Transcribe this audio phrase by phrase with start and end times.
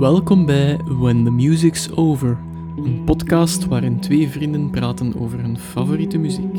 [0.00, 2.38] Welkom bij When the Music's Over,
[2.76, 6.56] een podcast waarin twee vrienden praten over hun favoriete muziek.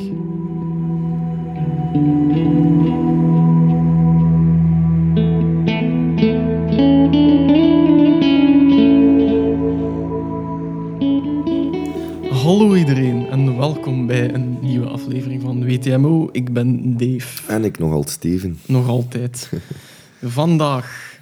[12.43, 16.29] Hallo iedereen en welkom bij een nieuwe aflevering van WTMO.
[16.31, 17.51] Ik ben Dave.
[17.51, 18.59] En ik nog altijd Steven.
[18.65, 19.51] Nog altijd.
[20.21, 21.19] Vandaag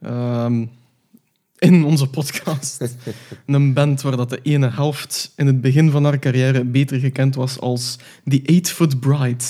[0.00, 0.64] ehm,
[1.58, 2.96] in onze podcast
[3.46, 7.34] een band waar dat de ene helft in het begin van haar carrière beter gekend
[7.34, 9.44] was als The Eight Foot Bride,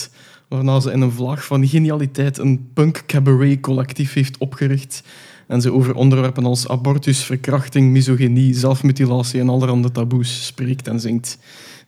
[0.49, 5.03] waarna ze in een vlag van genialiteit een punk cabaret collectief heeft opgericht
[5.47, 11.39] en ze over onderwerpen als abortus, verkrachting, misogynie, zelfmutilatie en allerhande taboes spreekt en zingt.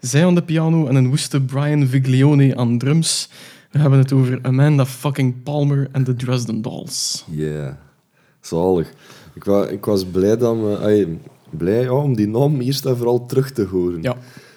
[0.01, 3.31] Zij aan de piano en een woeste Brian Viglione aan drums.
[3.71, 7.25] We hebben het over Amanda fucking Palmer en de Dresden Dolls.
[7.31, 7.75] Yeah,
[8.41, 8.93] zalig.
[9.39, 11.19] Ik, wa, ik was blij, dat ay,
[11.51, 14.03] blij ja, om die naam eerst en vooral terug te horen.
[14.03, 14.17] Ja.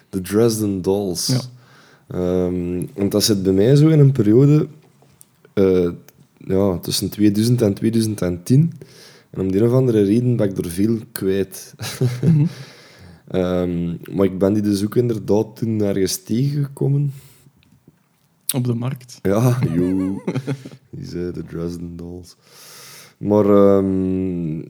[0.09, 1.27] De Dresden Dolls.
[1.27, 1.41] Ja.
[2.07, 4.67] Ehm, want dat zit bij mij zo in een periode
[5.53, 5.89] eh,
[6.38, 8.73] ja, tussen 2000 en 2010.
[9.29, 11.73] En om die een of andere reden ben ik er veel kwijt.
[13.27, 17.13] Ehm, maar ik ben die dus ook inderdaad toen ergens tegengekomen.
[18.55, 19.19] Op de markt.
[19.21, 20.21] Ja, joe.
[20.89, 22.35] Die zei de Dresden Dolls.
[23.22, 24.61] Maar ehm,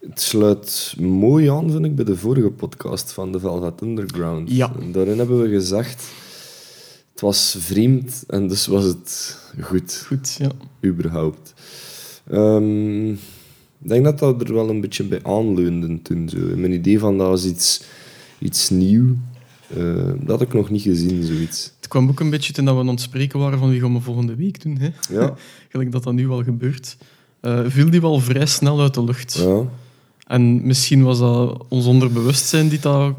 [0.00, 4.50] het sluit mooi aan, vind ik, bij de vorige podcast van de Velvet Underground.
[4.50, 4.72] Ja.
[4.80, 6.04] En daarin hebben we gezegd,
[7.12, 10.50] het was vreemd en dus was het goed, Goed, ja.
[10.84, 11.54] überhaupt.
[12.30, 13.10] Ehm,
[13.82, 16.28] ik denk dat dat er wel een beetje bij aanleunde toen.
[16.28, 16.38] Zo.
[16.38, 17.82] Mijn idee van dat was iets,
[18.38, 19.16] iets nieuw.
[19.76, 21.72] Eh, dat had ik nog niet gezien, zoiets.
[21.76, 23.92] Het kwam ook een beetje toen dat we aan het spreken waren van wie gaan
[23.94, 24.78] we volgende week doen.
[24.78, 24.88] Hè?
[25.10, 25.34] Ja,
[25.70, 26.96] Gelijk dat dat nu al gebeurt.
[27.40, 29.34] Eh, viel die wel vrij snel uit de lucht.
[29.46, 29.62] ja.
[30.26, 33.14] En misschien was dat ons onderbewustzijn die dat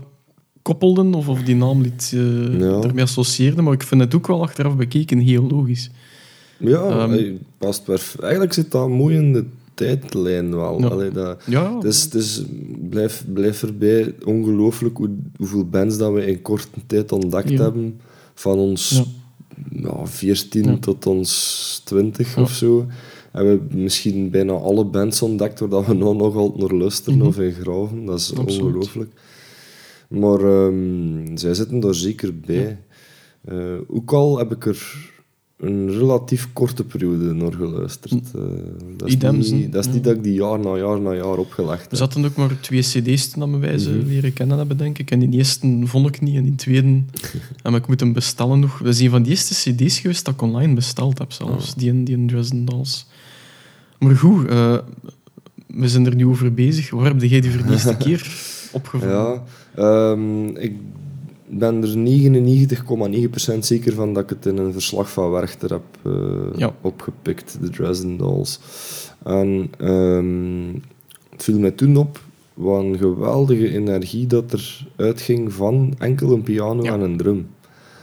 [0.62, 2.82] koppelden, of, of die naam liet eh Ja.
[2.82, 3.62] ermee associeerde.
[3.62, 5.90] Maar ik vind het ook wel achteraf bekeken heel logisch.
[6.58, 8.22] Ja, Ehm, past perfect.
[8.24, 9.46] Eigenlijk zit dat mooi in de
[9.86, 10.80] tijdlijn wel.
[10.80, 10.88] Ja.
[10.88, 12.44] Allee, dat, Ja, het is,
[12.90, 17.62] blijf, blijf erbij ongelooflijk hoe, hoeveel bands dat we in korte tijd ontdekt Ja.
[17.62, 18.00] hebben.
[18.34, 19.04] Van ons Ja.
[19.90, 20.78] ja, 14 Ja.
[20.78, 22.42] tot ons 20 Ja.
[22.42, 22.86] of zo.
[23.32, 27.18] En we hebben misschien bijna alle bands ontdekt waar we nou nog altijd naar luisteren
[27.18, 27.28] Mhm.
[27.28, 28.06] of in graven.
[28.06, 29.12] Dat is ongelooflijk.
[30.08, 32.78] Maar ehm, zij zitten daar zeker bij.
[33.46, 35.11] Eh, ook al heb ik er
[35.62, 38.14] een relatief korte periode naar geluisterd.
[38.36, 38.42] Eh,
[38.98, 39.50] dat is, niet, dat, is
[39.90, 39.94] Ja.
[39.94, 41.98] niet dat ik die jaar na jaar na jaar opgelegd we heb.
[41.98, 44.08] zaten ook maar twee cd's toen dat we wij ze Mhm.
[44.08, 45.12] leren kennen hebben, denk ik.
[45.12, 47.02] En die eerste vond ik niet, en die tweede
[47.64, 48.78] heb ik moeten bestellen nog.
[48.84, 51.78] Dat is een van die eerste cd's geweest dat ik online besteld heb zelfs, Oh.
[51.78, 53.08] die in, die in Dresden Dolls.
[54.00, 54.78] Maar goed, eh,
[55.68, 56.90] we zijn er nu over bezig.
[56.90, 58.32] Waar heb jij die voor de eerste keer
[58.72, 59.18] opgevonden?
[59.18, 59.44] Ja,
[59.76, 60.74] ehm, ik
[61.52, 61.96] ben er
[63.54, 66.12] 99,9% zeker van dat ik het in een verslag van Werchter heb eh,
[66.60, 66.76] Ja.
[66.82, 68.60] opgepikt, de Dresden Dolls.
[69.24, 70.80] En ehm,
[71.30, 72.20] het viel mij toen op
[72.54, 76.94] wat een geweldige energie dat er uitging van enkel een piano Ja.
[76.94, 77.48] en een drum.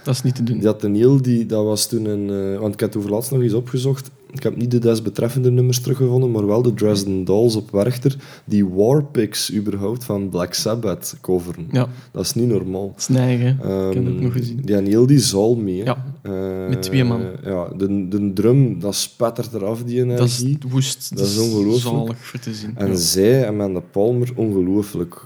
[0.05, 0.59] Dat is niet te doen.
[0.59, 2.53] Die had een heel, die, dat was toen een...
[2.55, 4.11] eh, want ik heb het over laatst nog eens opgezocht.
[4.33, 8.67] Ik heb niet de desbetreffende nummers teruggevonden, maar wel de Dresden Dolls op Werchter, die
[8.67, 11.67] Warpix überhaupt van Black Sabbath coveren.
[11.73, 12.95] Ja, Dat is niet normaal.
[13.13, 13.57] hè.
[13.63, 14.61] Ehm, ik heb het nog gezien.
[14.65, 15.85] Die heel die zaal mee.
[15.85, 17.23] Ja, Eh, met twee man.
[17.45, 20.59] Ja, de, de drum, dat spettert eraf, die Dat is energie.
[20.69, 21.17] woest.
[21.17, 21.81] Dat is ongelooflijk.
[21.97, 22.73] zalig voor te zien.
[22.77, 22.95] En Ja.
[22.97, 25.21] zij, Amanda Palmer, ongelooflijk.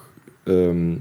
[0.44, 0.92] Ehm,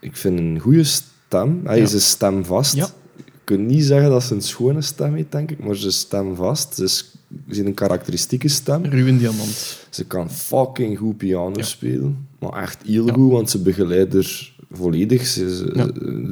[0.00, 1.60] ik vind een goede stem.
[1.64, 1.82] Hij Ja.
[1.82, 2.74] is een stem vast.
[2.74, 2.88] Ja.
[3.16, 6.34] Ik kan niet zeggen dat ze een schone stem heeft, denk ik, maar ze stem
[6.34, 6.74] vast.
[6.74, 7.09] Ze is,
[7.46, 8.84] heeft een karakteristieke stem.
[8.84, 9.78] Ruwen diamant.
[9.90, 11.62] Ze kan fucking goed piano Ja.
[11.62, 12.26] spelen.
[12.38, 13.12] Maar echt heel Ja.
[13.12, 15.26] goed, want ze begeleidt er volledig.
[15.26, 15.84] Ze, ze- Ja.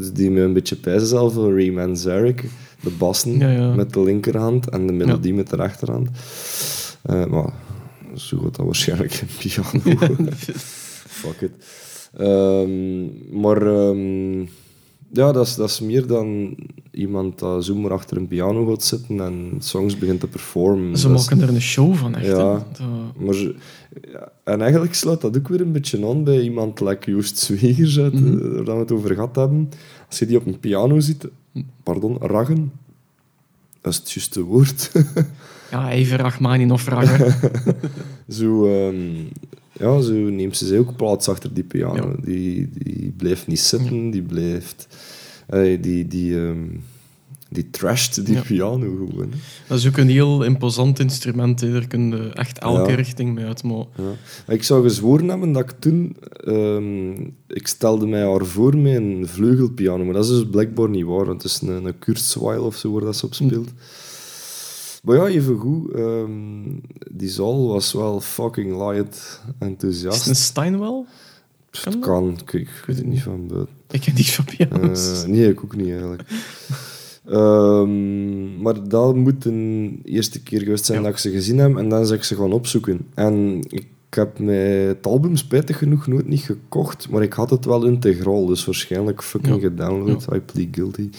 [0.02, 2.44] ze- die me een beetje pijzen zelf, Ray Manzarek.
[2.82, 3.38] De bassen
[3.76, 6.08] met de linkerhand en de melodie met de rechterhand.
[7.02, 7.52] Eh, maar
[8.14, 9.98] zo gaat dat waarschijnlijk een piano.
[11.20, 11.50] Fuck it.
[12.16, 14.44] Ehm, maar ehm,
[15.12, 16.56] ja, dat is, dat is meer dan
[16.90, 20.96] iemand dat zomaar achter een piano gaat zitten en songs begint te performen.
[20.98, 22.26] Ze Dat is- maken er een show van, echt.
[22.26, 22.66] Ja.
[23.16, 23.34] maar
[24.12, 27.98] ja, en eigenlijk sluit dat ook weer een beetje aan bij iemand like Joost Zwegers,
[27.98, 28.38] uit, Mhm.
[28.38, 29.68] eh, waar we het over gehad hebben.
[30.08, 31.28] Als je die op een piano ziet,
[31.82, 32.72] pardon, raggen,
[33.80, 34.90] dat is het juiste woord.
[35.70, 37.34] Ja, even Rachmaninoff vragen.
[38.28, 38.96] zo, ehm,
[39.78, 42.10] ja, zo neemt ze zich ook plaats achter die piano.
[42.10, 42.16] Ja.
[42.24, 44.88] Die, die blijft niet zitten, die blijft...
[45.46, 46.58] eh, die, die, ehm,
[47.50, 48.40] die trasht die Ja.
[48.42, 49.30] piano gewoon.
[49.30, 49.38] hè.
[49.68, 51.60] Dat is ook een heel imposant instrument.
[51.60, 51.72] Hè.
[51.72, 52.96] Daar kun je echt elke Ja.
[52.96, 53.62] richting mee uit.
[53.62, 54.52] Maar Ja.
[54.54, 56.16] Ik zou gezworen hebben dat ik toen...
[56.44, 57.10] ehm,
[57.46, 61.24] ik stelde mij haar voor met een vleugelpiano, maar dat is dus blijkbaar niet waar,
[61.26, 63.70] want het is een, een Kurzweil of zo waar dat ze op speelt.
[65.08, 65.90] Maar ja, even goed.
[65.92, 66.62] ehm,
[67.10, 70.18] die zaal was wel fucking light is enthousiast.
[70.18, 71.04] het een Steinwell?
[71.70, 73.74] Pff, kan kan, ik, ik weet het niet van buiten.
[73.90, 75.22] Ik ken niet van piano's.
[75.22, 76.22] Eh, nee, ik ook niet eigenlijk.
[77.26, 81.04] Ehm, maar dat moet een eerste keer geweest zijn Ja.
[81.04, 83.06] dat ik ze gezien heb en dan zou ik ze gaan opzoeken.
[83.14, 84.56] En ik heb mij
[84.86, 89.22] het album spijtig genoeg nooit niet gekocht, maar ik had het wel integraal, dus waarschijnlijk
[89.22, 89.60] fucking Ja.
[89.68, 90.26] gedownload.
[90.34, 91.08] I plead guilty.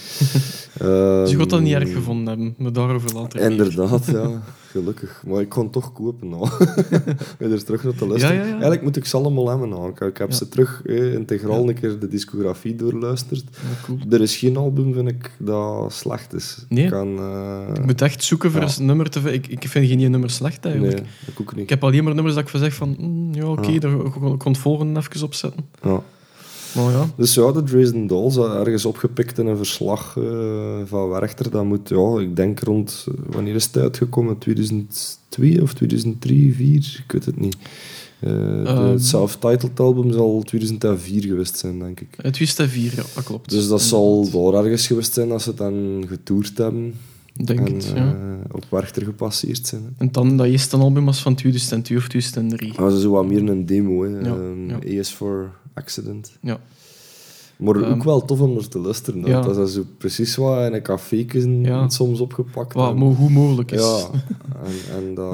[1.21, 3.39] dus je gaat dat niet Ehm, erg gevonden hebben, maar daarover later.
[3.39, 4.41] Inderdaad, ja.
[4.71, 5.23] Gelukkig.
[5.27, 6.29] Maar ik kon toch kopen.
[6.29, 6.49] Nou.
[7.37, 8.35] Weer er terug naar te luisteren.
[8.35, 8.51] Ja, ja, ja.
[8.51, 9.69] Eigenlijk moet ik ze allemaal hebben.
[9.69, 9.89] Nou.
[9.89, 13.43] Ik, ik heb ze terug eh, integraal een keer de discografie doorluisterd.
[13.83, 13.97] Cool.
[14.09, 16.65] Er is geen album, vind ik, dat slecht is.
[16.69, 16.83] Nee?
[16.83, 17.17] Ik kan...
[17.19, 19.33] eh, Ik moet echt zoeken voor een nummer te vinden.
[19.43, 20.95] Ik, ik vind geen nummer slecht eigenlijk.
[20.95, 21.63] nee, ik ook niet.
[21.63, 23.79] Ik heb alleen maar nummers dat ik van zeg van, mm, ja oké, Ja.
[23.79, 25.65] daar kon ik het volgende even opzetten.
[25.83, 26.01] Ja.
[26.73, 30.23] Ja, Dus ja, de Dresden Dolls, eh, ergens opgepikt in een verslag eh,
[30.85, 31.49] van Werchter.
[31.51, 33.05] Dat moet, ja, ik denk rond...
[33.07, 34.37] eh, Wanneer is het uitgekomen?
[34.37, 37.03] 2002 of 2003, 2004?
[37.05, 37.57] Ik weet het niet.
[38.19, 38.97] Eh, de Ehm.
[38.99, 42.07] self-titled album zal 2004 geweest zijn, denk ik.
[42.21, 43.49] het wist hij vier, ja, dat klopt.
[43.49, 46.93] Dus dat zal daar ergens geweest zijn als ze het dan getoerd hebben.
[47.45, 47.95] Denk en het, ja.
[47.95, 49.81] eh, op Werchter gepasseerd zijn.
[49.83, 49.89] hè.
[49.97, 52.67] En dan, dat eerste album was van 2002 of 2003.
[52.71, 54.09] Dat was zo wat meer een demo, hè.
[54.19, 54.99] Ja, Ehm, ja.
[54.99, 56.31] AS for Accident.
[56.41, 56.59] Ja.
[57.59, 59.25] Maar Ehm, ook wel tof om er te luisteren.
[59.25, 59.41] ja.
[59.41, 61.25] Dat is zo precies wat in een café
[61.61, 61.89] Ja.
[61.89, 62.73] soms opgepakt.
[62.73, 63.81] Wat en- hoe mogelijk is.
[63.81, 64.09] ja,
[64.63, 65.33] en, en dat,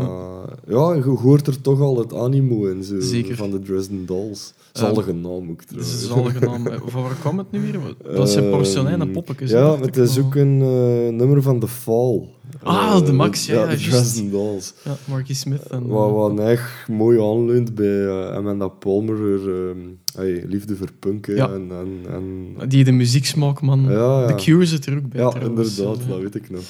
[0.68, 3.36] ja, je hoort er toch al het animo in zo, Zeker.
[3.36, 4.54] van de Dresden Dolls.
[4.74, 6.08] Zalige naam ook trouwens.
[6.08, 6.64] zalige naam.
[6.92, 7.80] Van waar kwam het nu weer?
[8.16, 9.52] Dat zijn Ehm, porseleinen poppetjes.
[9.52, 12.22] Ja, het is ook een eh, nummer van The Fall.
[12.64, 13.78] Ah, Eh, de Max, ja, ja, de.
[13.78, 14.74] Dresden Dolls.
[14.84, 15.88] Ja, Marky Smith en...
[15.88, 19.78] Wat, wat echt mooi aanleunt bij eh, Amanda Palmer, ehm,
[20.16, 21.26] hey, liefde voor punk.
[21.26, 21.50] Ja.
[21.50, 23.82] En, en, en, Die de muzieksmaak, man.
[23.82, 24.28] Ja, ja.
[24.28, 25.78] The Cure zit er ook bij, ja, trouwens.
[25.78, 26.64] inderdaad, Eh, dat weet ik nog.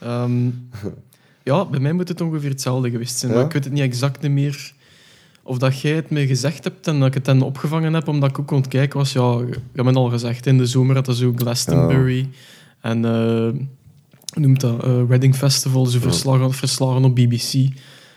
[0.00, 0.06] Ja.
[0.06, 0.50] Ehm,
[1.42, 3.32] ja, bij mij moet het ongeveer hetzelfde geweest zijn.
[3.32, 4.72] Maar ik weet het niet exact meer
[5.42, 8.30] of dat jij het me gezegd hebt en dat ik het dan opgevangen heb, omdat
[8.30, 9.12] ik ook het kijken was.
[9.12, 9.38] Ja,
[9.72, 12.28] je het al gezegd, in de zomer had dat zo Glastonbury
[12.80, 13.48] en eh,
[14.34, 17.68] noemt dat, eh, Reading Festival, zo verslagen, verslagen op BBC.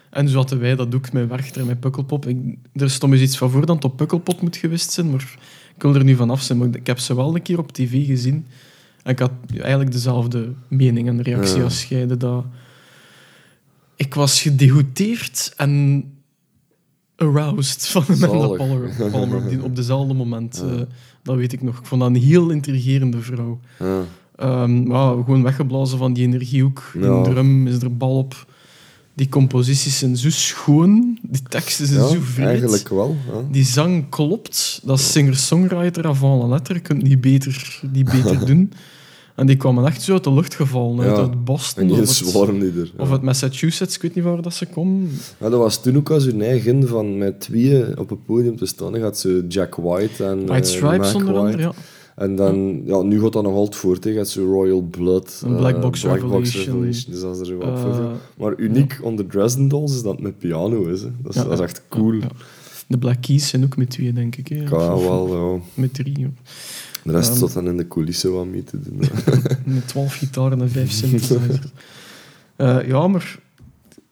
[0.09, 2.27] En zo hadden wij dat ook met Werchter en met Pukkelpop.
[2.27, 2.37] Ik,
[2.73, 5.35] er stond eens iets van voor dat het op Pukkelpop moet geweest zijn, maar
[5.75, 6.57] ik wil er nu vanaf zijn.
[6.57, 8.45] Maar ik heb ze wel een keer op tv gezien.
[9.03, 11.63] En ik had eigenlijk dezelfde mening en reactie Ja.
[11.63, 11.87] als.
[12.17, 12.43] Dat
[13.95, 16.03] ik was gedegoûteerd en
[17.15, 18.55] aroused van Amanda.
[18.55, 20.61] Palmer, Palmer op, die- op dezelfde moment.
[20.61, 20.81] eh,
[21.23, 21.79] dat weet ik nog.
[21.79, 23.59] Ik vond dat een heel intrigerende vrouw.
[23.79, 24.03] Ja.
[24.37, 26.91] Maar gewoon weggeblazen van die energiehoek.
[26.99, 27.21] Ja.
[27.23, 28.45] drum is er bal op.
[29.15, 31.17] Die composities zijn zo schoon.
[31.21, 32.45] Die teksten zijn Ja, zo vreed.
[32.47, 33.15] eigenlijk wel.
[33.33, 33.41] Ja.
[33.51, 34.81] Die zang klopt.
[34.83, 36.73] Dat is singer-songwriter avant la lettre.
[36.73, 38.71] Je kunt niet beter, niet beter doen.
[39.35, 41.05] En die kwamen echt zo uit de lucht gevallen.
[41.05, 41.83] Uit, uit Boston.
[41.83, 43.95] En Of uit, of uit Massachusetts.
[43.95, 45.09] Ik weet niet waar dat ze komen.
[45.39, 48.65] Ja, dat was toen ook als hun eigen van met tweeën op het podium te
[48.65, 48.91] staan.
[48.91, 51.57] Dan gaat ze Jack White en White eh, Stripes onder andere.
[51.61, 51.71] Ja.
[52.15, 54.07] En dan, ja, nu gaat dat nog altijd voort.
[54.07, 56.63] Gaat ze Royal Blood, En Black eh, Box Revelation.
[56.63, 58.11] Revelation, Dus dat is er zo Eh.
[58.37, 61.01] Maar uniek onder Dresden Dolls is dat het met piano is.
[61.01, 61.09] Hè.
[61.21, 62.13] Dat, is Ja, dat is ja, echt cool.
[62.13, 62.27] ja, ja.
[62.87, 64.47] De Black Keys zijn ook met twee, denk ik.
[64.47, 64.63] Hè.
[64.63, 65.61] Of- wel, ja.
[65.73, 66.19] Met drie.
[66.19, 66.27] ja.
[67.03, 67.37] De rest Ehm.
[67.39, 68.99] zat dan in de coulissen wat mee te doen.
[69.73, 71.57] Met twaalf gitaren en vijf synthesizers.
[72.55, 73.39] Eh, ja, maar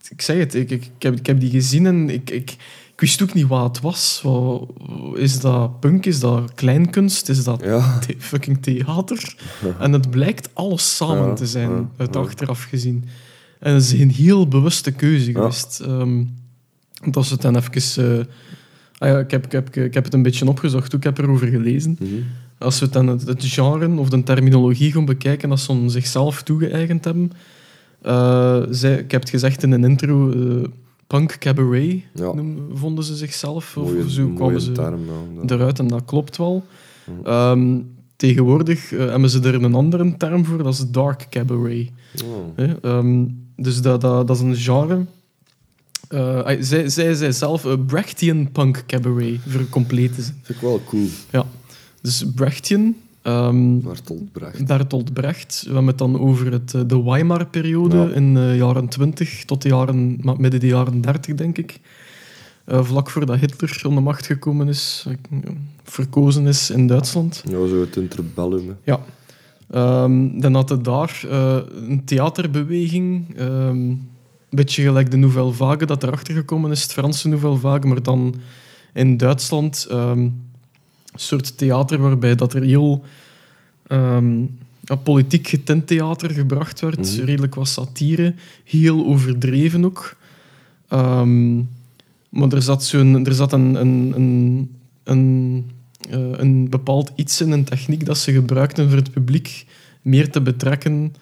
[0.10, 2.56] ik zeg het, ik, ik, ik heb, ik heb die gezien en ik, ik
[3.02, 4.20] wist ook niet wat het was.
[4.24, 4.68] Wat,
[5.16, 6.06] is dat punk?
[6.06, 7.30] Is dat kleinkunst?
[7.30, 9.36] Is dat ja, the- fucking theater?
[9.80, 13.06] En het blijkt alles samen Ja, te zijn, ja, uit achteraf gezien.
[13.60, 15.80] En dat is een heel bewuste keuze geweest.
[15.80, 16.24] Ehm,
[17.02, 18.28] want als het dan even...
[18.98, 21.48] ah ja, ik, heb, ik, heb, ik heb het een beetje opgezocht, ik heb erover
[21.48, 21.98] gelezen.
[22.00, 22.12] Mhm.
[22.58, 27.04] Als we dan het, het genre of de terminologie gaan bekijken, als ze zichzelf toegeëigend
[27.06, 27.32] hebben.
[28.02, 30.68] eh, zij, ik heb het gezegd in een intro, eh,
[31.12, 32.34] punk cabaret Ja.
[32.74, 33.78] vonden ze zichzelf.
[33.78, 35.00] Of mooie, zo kwamen ze term.
[35.06, 35.56] Ja.
[35.56, 36.64] Eruit en dat klopt wel.
[37.06, 37.28] Mhm.
[37.28, 37.80] Ehm,
[38.16, 41.90] tegenwoordig eh, hebben ze er een andere term voor, dat is dark cabaret.
[42.26, 42.66] Oh.
[42.82, 43.26] Ehm,
[43.56, 45.06] dus dat, dat, dat is een genre.
[46.08, 50.36] Eh, zij, zij zei zelf eh, Brechtian punk cabaret, voor compleet te zijn.
[50.42, 51.08] Vind ik wel cool.
[51.32, 51.46] Ja.
[52.02, 53.80] Dus Brechtian, ehm,
[54.66, 55.62] Bertolt Brecht.
[55.62, 58.10] We hebben het dan over het, eh, de Weimar-periode Ja.
[58.14, 61.80] in de jaren 20 tot de jaren, midden de jaren 30, denk ik.
[62.66, 65.38] Eh, vlak voordat Hitler aan de macht gekomen is, eh,
[65.84, 67.44] verkozen is in Duitsland.
[67.50, 68.78] Ja, zo het interbellum.
[68.84, 69.00] Ja.
[69.70, 71.58] Ehm, dan had je daar eh,
[71.90, 74.10] een theaterbeweging, ehm, een
[74.50, 78.36] beetje gelijk de Nouvelle Vague dat erachter gekomen is, het Franse Nouvelle Vague, maar dan
[78.94, 79.88] in Duitsland
[81.16, 83.04] soort theater waarbij dat er heel
[83.88, 84.44] ehm,
[85.04, 87.26] politiek getint theater gebracht werd, Mhm.
[87.26, 90.16] redelijk wat satire, heel overdreven ook.
[90.88, 91.56] Ehm,
[92.30, 94.70] maar er zat, zo'n, er zat een, een, een,
[95.04, 95.66] een,
[96.10, 99.66] eh, een bepaald iets in een techniek dat ze gebruikten voor het publiek
[100.02, 101.16] meer te betrekken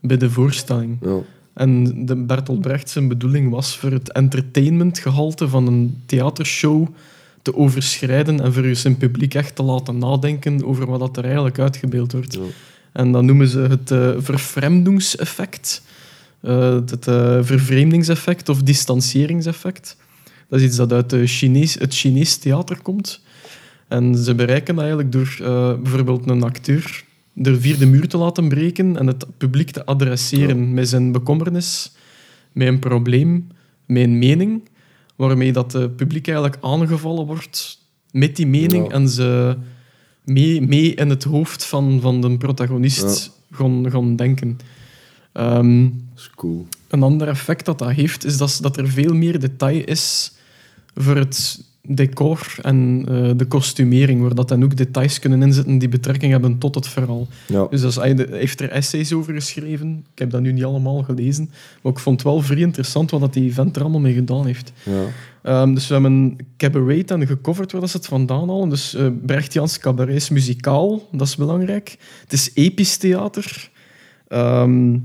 [0.00, 0.96] bij de voorstelling.
[1.02, 1.18] Ja.
[1.52, 6.88] En de Bertolt Brecht zijn bedoeling was voor het entertainmentgehalte van een theatershow
[7.42, 11.24] te overschrijden en voor je zijn publiek echt te laten nadenken over wat dat er
[11.24, 12.34] eigenlijk uitgebeeld wordt.
[12.34, 12.40] Ja.
[12.92, 15.82] En dat noemen ze het eh vervreemdingseffect,
[16.40, 19.96] eh, het eh, vervreemdingseffect of distancieringseffect.
[20.48, 23.20] Dat is iets dat uit de Chinees, het Chinees theater komt.
[23.88, 25.36] En ze bereiken dat eigenlijk door
[25.82, 30.88] bijvoorbeeld een acteur de vierde muur te laten breken en het publiek te adresseren met
[30.88, 31.92] zijn bekommernis,
[32.52, 33.48] met een probleem,
[33.86, 34.62] met een mening,
[35.28, 37.78] waarmee dat het publiek eigenlijk aangevallen wordt
[38.10, 38.94] met die mening Ja.
[38.94, 39.56] en ze
[40.24, 44.58] mee, mee in het hoofd van, van de protagonist gaan, gaan denken.
[45.32, 45.64] Dat
[46.16, 46.66] is cool.
[46.88, 50.32] een ander effect dat dat heeft, is dat, dat er veel meer detail is
[50.94, 55.88] voor het decor en eh, de kostumering, waar dat dan ook details kunnen inzetten die
[55.88, 57.28] betrekking hebben tot het verhaal.
[57.46, 57.66] Ja.
[57.70, 60.04] Dus dat is, hij heeft er essays over geschreven.
[60.12, 61.50] Ik heb dat nu niet allemaal gelezen,
[61.82, 64.46] maar ik vond het wel vrij interessant wat dat die event er allemaal mee gedaan
[64.46, 64.72] heeft.
[64.82, 65.04] Ja.
[65.42, 68.68] Ehm, dus we hebben Cabaret en gecoverd waar dat ze het vandaan halen.
[68.68, 71.96] Dus eh Brecht-Jans Cabaret is muzikaal, dat is belangrijk.
[72.22, 73.70] Het is episch theater.
[74.28, 74.98] Ehm,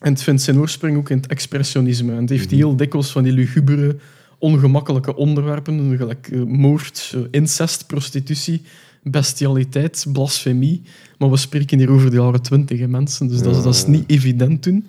[0.00, 2.12] en het vindt zijn oorsprong ook in het expressionisme.
[2.12, 3.96] En het heeft heel dikwijls van die lugubere,
[4.38, 8.62] ongemakkelijke onderwerpen, gelijk eh, moord, eh, incest, prostitutie,
[9.02, 10.82] bestialiteit, blasfemie.
[11.18, 13.28] Maar we spreken hier over de jaren twintig, mensen.
[13.28, 14.86] Dus dat, is- dat is niet evident toen.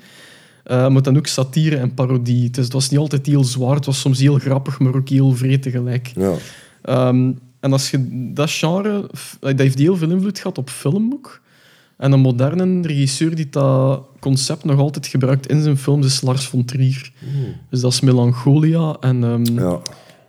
[0.63, 2.49] Eh, maar dan ook satire en parodie.
[2.49, 5.35] Dus het was niet altijd heel zwaar, het was soms heel grappig, maar ook heel
[5.35, 6.11] vreed tegelijk.
[6.15, 6.33] Ja.
[6.81, 11.41] Ehm, en als je dat genre, dat heeft heel veel invloed gehad op film ook.
[11.97, 16.47] En een moderne regisseur die dat concept nog altijd gebruikt in zijn films is Lars
[16.47, 17.11] von Trier.
[17.69, 19.79] Dus dat is Melancholia en ehm, ja.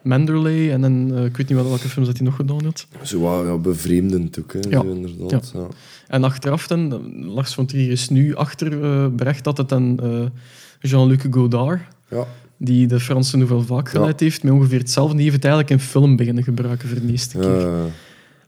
[0.03, 2.87] Manderley en een, eh, ik weet niet welke films dat hij nog gedaan had.
[3.03, 4.59] Zo wat ja, bevreemdend ook, hè.
[4.71, 4.81] Ja.
[4.81, 5.51] Zo, inderdaad.
[5.55, 5.67] Ja.
[6.09, 7.03] En achteraf dan,
[7.35, 12.27] Lars von Trier is nu achter eh Brecht dat het dan eh, Jean-Luc Godard, Ja.
[12.57, 13.91] die de Franse Nouvelle Vague Ja.
[13.91, 17.11] geleid heeft, met ongeveer hetzelfde, die heeft het eigenlijk in film beginnen gebruiken voor de
[17.11, 17.69] eerste keer.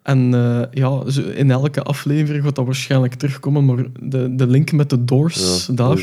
[0.03, 1.03] En eh, ja,
[1.35, 5.75] in elke aflevering gaat dat waarschijnlijk terugkomen, maar de, de link met de Doors Ja,
[5.75, 5.99] daar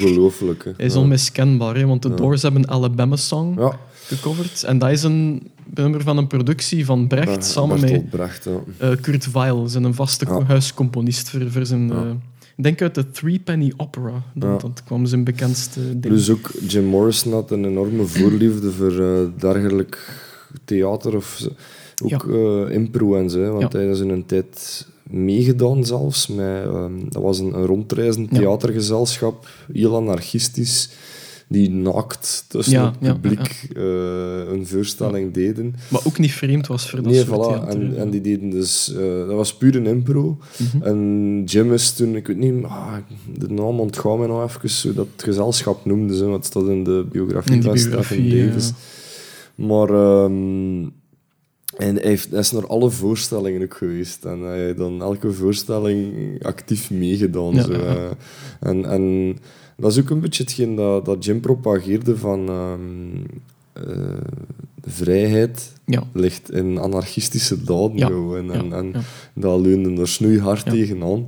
[0.78, 1.00] is ja.
[1.00, 1.76] onmiskenbaar.
[1.76, 2.16] Hè, want de Ja.
[2.16, 3.80] Doors hebben een Alabama-song Ja.
[4.06, 4.64] gecoverd.
[4.64, 9.32] En dat is een nummer van een productie van Brecht, samen met Brecht, eh, Kurt
[9.32, 11.92] Weill, zijn een vaste huiscomponist voor, voor zijn...
[11.92, 11.98] Eh,
[12.56, 14.24] ik denk uit de Three Penny Opera.
[14.34, 14.68] Dat, Ja.
[14.68, 16.14] dat kwam zijn bekendste ding.
[16.14, 18.94] Dus ook Jim Morrison had een enorme voorliefde voor
[19.40, 20.10] dergelijk
[20.66, 21.48] theater of
[22.04, 23.52] ook eh, impro en zo.
[23.52, 23.80] Want Ja.
[23.80, 26.28] hij is in een tijd meegedaan zelfs.
[26.28, 28.38] Met, ehm, dat was een, een rondreizend Ja.
[28.38, 30.90] theatergezelschap, heel anarchistisch,
[31.50, 33.84] die naakt tussen Ja, het ja, publiek eh,
[34.54, 35.76] een voorstelling deden.
[35.90, 37.54] Maar ook niet vreemd was voor dat Nee, soort voilà.
[37.54, 37.82] theater.
[37.82, 38.94] En, en die deden dus...
[38.94, 40.38] eh, dat was puur een impro.
[40.58, 40.84] Mhm.
[40.84, 42.16] En Jim is toen...
[42.16, 42.64] Ik weet niet...
[42.64, 42.94] Ah,
[43.38, 44.82] de naam ontgaan me nog even.
[44.90, 46.24] Hoe dat het gezelschap noemde ze.
[46.24, 48.72] Want het staat in de biografie In van Stephen Davis.
[49.56, 49.90] Maar...
[49.90, 50.82] ehm,
[51.78, 54.26] en hij, heeft, hij is naar alle voorstellingen ook geweest.
[54.26, 57.54] En hij heeft dan elke voorstelling actief meegedaan.
[57.54, 58.04] Ja, zo, eh.
[58.60, 59.38] en, en
[59.78, 62.48] dat is ook een beetje hetgeen dat, dat Jim propageerde van...
[62.50, 63.24] ehm,
[63.74, 64.18] eh,
[64.76, 66.04] de vrijheid Ja.
[66.14, 67.98] ligt in anarchistische daden.
[67.98, 68.10] Ja.
[68.38, 68.94] En, en, en
[69.34, 71.28] dat leunde er snoeihard tegenaan.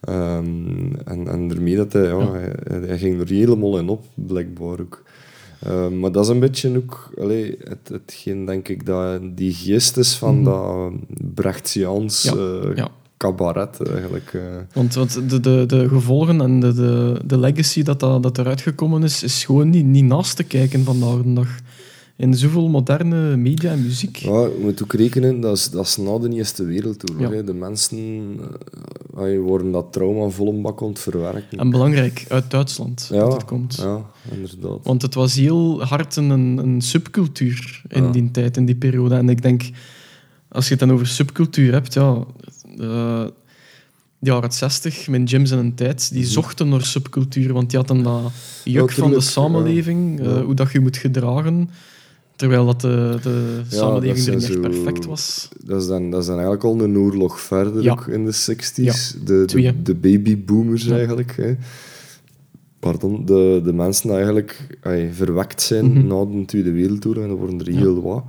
[0.00, 2.32] Ehm, en, en daarmee dat hij, ja, Ja.
[2.32, 5.02] hij, hij ging er helemaal in op, blijkbaar ook.
[5.62, 9.96] Ehm, maar dat is een beetje ook allee, het, hetgeen, denk ik, dat die geest
[9.96, 10.44] is van Mhm.
[10.44, 10.92] dat
[11.34, 12.88] Brechtiaans Ja, eh, ja.
[13.16, 14.30] cabaret, eigenlijk.
[14.34, 14.40] eh.
[14.72, 18.60] Want wat de, de, de gevolgen en de, de, de legacy dat, dat, dat eruit
[18.60, 21.48] gekomen is, is gewoon niet, niet naast te kijken vandaag de dag.
[22.18, 24.16] In zoveel moderne media en muziek.
[24.16, 27.30] Ja, je moet ook rekenen, dat is, dat is na de Eerste Wereldoorlog.
[27.30, 27.36] Ja.
[27.36, 27.44] hè.
[27.44, 28.36] De mensen
[29.14, 31.58] allee, worden dat trauma vol een bak aan het verwerken.
[31.58, 33.74] En belangrijk, uit Duitsland Ja, dat het komt.
[33.76, 34.78] Ja, inderdaad.
[34.82, 39.14] Want het was heel hard een, een subcultuur in die tijd, in die periode.
[39.14, 39.62] En ik denk,
[40.48, 42.24] als je het dan over subcultuur hebt, ja...
[42.78, 43.24] eh,
[44.20, 46.30] de jaren 60, met Jim's in een tijd, die Mhm.
[46.30, 48.32] zochten naar subcultuur, want die hadden dat
[48.64, 51.70] juk van de samenleving, eh, hoe dat je moet gedragen.
[52.38, 55.48] Terwijl dat de, de Ja, samenleving dat er niet echt perfect was.
[55.64, 57.92] Dat is, dan, dat is dan eigenlijk al een oorlog verder, Ja.
[57.92, 58.74] ook in de 60s.
[58.74, 61.36] Ja, De, de, de babyboomers eigenlijk.
[61.36, 61.56] Hè.
[62.80, 66.06] Pardon, de, de mensen die eigenlijk ay, verwekt zijn Mhm.
[66.06, 68.24] na de Tweede Wereldoorlog, en er worden er heel wat.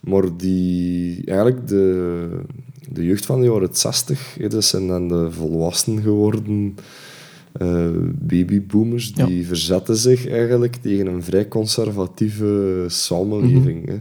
[0.00, 2.28] Maar die, eigenlijk de,
[2.92, 6.74] de jeugd van de jaren 60, hè, dat zijn dan de volwassen geworden
[7.52, 9.26] eh, babyboomers, Ja.
[9.26, 13.88] die verzetten zich eigenlijk tegen een vrij conservatieve samenleving.
[13.88, 13.98] hè.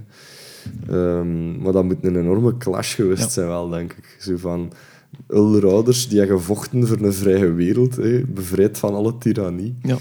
[0.90, 3.30] Ehm, maar dat moet een enorme clash geweest Ja.
[3.30, 4.16] zijn, wel, denk ik.
[4.20, 4.72] Zo van
[5.64, 9.74] ouders die hebben gevochten voor een vrije wereld, hè, bevrijd van alle tirannie.
[9.84, 9.98] Ja,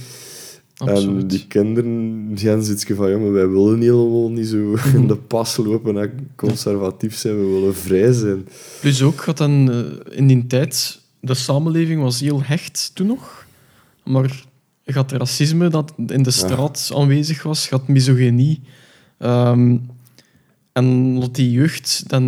[0.86, 5.06] En die kinderen die hebben zoiets van, ja, maar wij willen helemaal niet zo in
[5.06, 8.46] de pas lopen en conservatief zijn, we willen vrij zijn.
[8.80, 13.39] Plus ook gaat dan eh, in die tijd, de samenleving was heel hecht toen nog,
[14.10, 14.42] maar
[14.84, 18.60] gaat racisme dat in de straat aanwezig was, gaat misogynie.
[19.18, 19.76] Ehm,
[20.72, 22.24] en laat die jeugd dan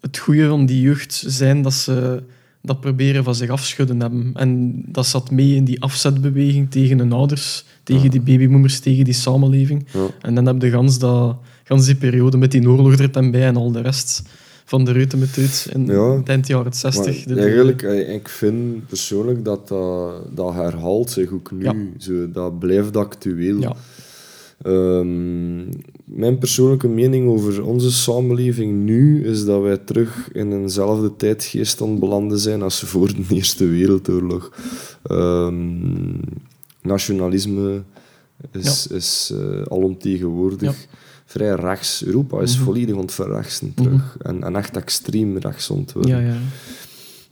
[0.00, 2.22] het goede van die jeugd zijn dat ze
[2.62, 4.30] dat proberen van zich afschudden hebben.
[4.34, 8.08] En dat zat mee in die afzetbeweging tegen hun ouders, tegen Ja.
[8.08, 9.86] die babyboomers, tegen die samenleving.
[9.92, 10.06] Ja.
[10.20, 13.46] En dan heb je gans, dat, gans die periode met die oorlog er dan bij
[13.46, 14.22] en al de rest
[14.68, 16.16] van de reutemeteut in Ja.
[16.16, 17.26] het eind jaren 60.
[17.26, 21.62] Maar De- eigenlijk, eh, ik vind persoonlijk dat dat, dat herhaalt zich ook nu.
[21.64, 21.74] Ja.
[21.98, 23.60] Zo, dat blijft actueel.
[23.60, 23.76] Ja.
[24.62, 25.56] Ehm,
[26.04, 31.90] mijn persoonlijke mening over onze samenleving nu is dat wij terug in eenzelfde tijdgeest aan
[31.90, 34.52] het belanden zijn als voor de Eerste Wereldoorlog.
[35.02, 36.14] Ehm,
[36.82, 37.82] nationalisme
[38.52, 40.86] is, is eh, alomtegenwoordig
[41.26, 42.04] vrij rechts.
[42.04, 42.64] Europa is Mhm.
[42.64, 44.16] volledig ontverrechtsen terug.
[44.22, 46.36] en, en echt extreem rechts ja, ja.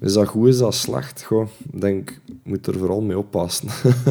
[0.01, 1.23] Is dat goed, is dat slecht?
[1.23, 3.69] Goh, ik denk, moet er vooral mee oppassen.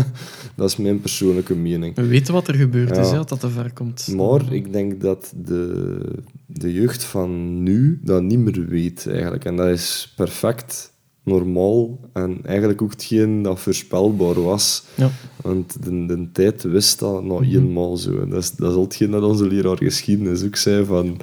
[0.56, 1.96] dat is mijn persoonlijke mening.
[1.96, 3.02] We weten wat er gebeurd Ja.
[3.02, 4.08] is, dat dat te ver komt.
[4.16, 5.98] Maar ik denk dat de,
[6.46, 9.46] de jeugd van nu dat niet meer weet, eigenlijk.
[9.46, 10.93] En dat is perfect
[11.24, 14.84] normaal en eigenlijk ook hetgeen dat voorspelbaar was.
[14.96, 15.12] Ja.
[15.42, 17.56] Want de, de tijd wist dat nog Mhm.
[17.56, 18.20] eenmaal zo.
[18.20, 21.18] En Dat is, dat is hetgeen dat onze leraar geschiedenis ook zei van...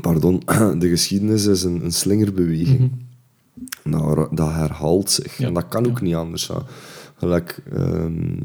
[0.00, 0.42] Pardon,
[0.78, 2.90] de geschiedenis is een, een slingerbeweging.
[3.82, 3.90] Mhm.
[4.16, 5.38] dat, dat herhaalt zich.
[5.38, 5.46] Ja.
[5.46, 6.48] En dat kan ook niet anders.
[6.48, 6.54] Hè.
[7.16, 8.36] Gelijk, ehm,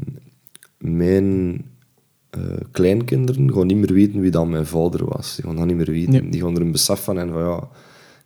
[0.78, 1.60] mijn
[2.30, 2.40] eh,
[2.70, 5.36] kleinkinderen gaan niet meer weten wie dan mijn vader was.
[5.36, 6.12] Die gaan dat niet meer weten.
[6.12, 6.28] Nee.
[6.28, 7.68] Die gaan er een besef van hebben van ja,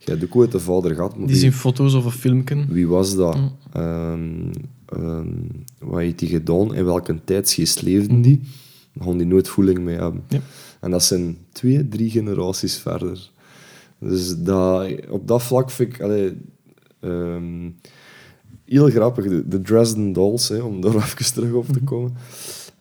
[0.05, 2.65] jij hebt ook ooit een vader gehad, Die zien foto's of een filmpje.
[2.69, 3.35] wie was dat?
[3.35, 3.51] Ja.
[3.73, 4.51] Ehm,
[4.85, 5.27] ehm,
[5.79, 6.75] wat heeft hij gedaan?
[6.75, 8.41] In welke tijdsgeest leefde die?
[8.93, 10.23] Daar gaan die nooit voeling mee hebben.
[10.29, 10.39] Ja.
[10.79, 13.29] En dat zijn twee, drie generaties verder.
[13.99, 16.33] Dus dat, op dat vlak vind ik allee,
[16.99, 17.69] ehm,
[18.65, 19.27] heel grappig.
[19.27, 22.13] De, de Dresden Dolls, hè, om daar even terug op te komen,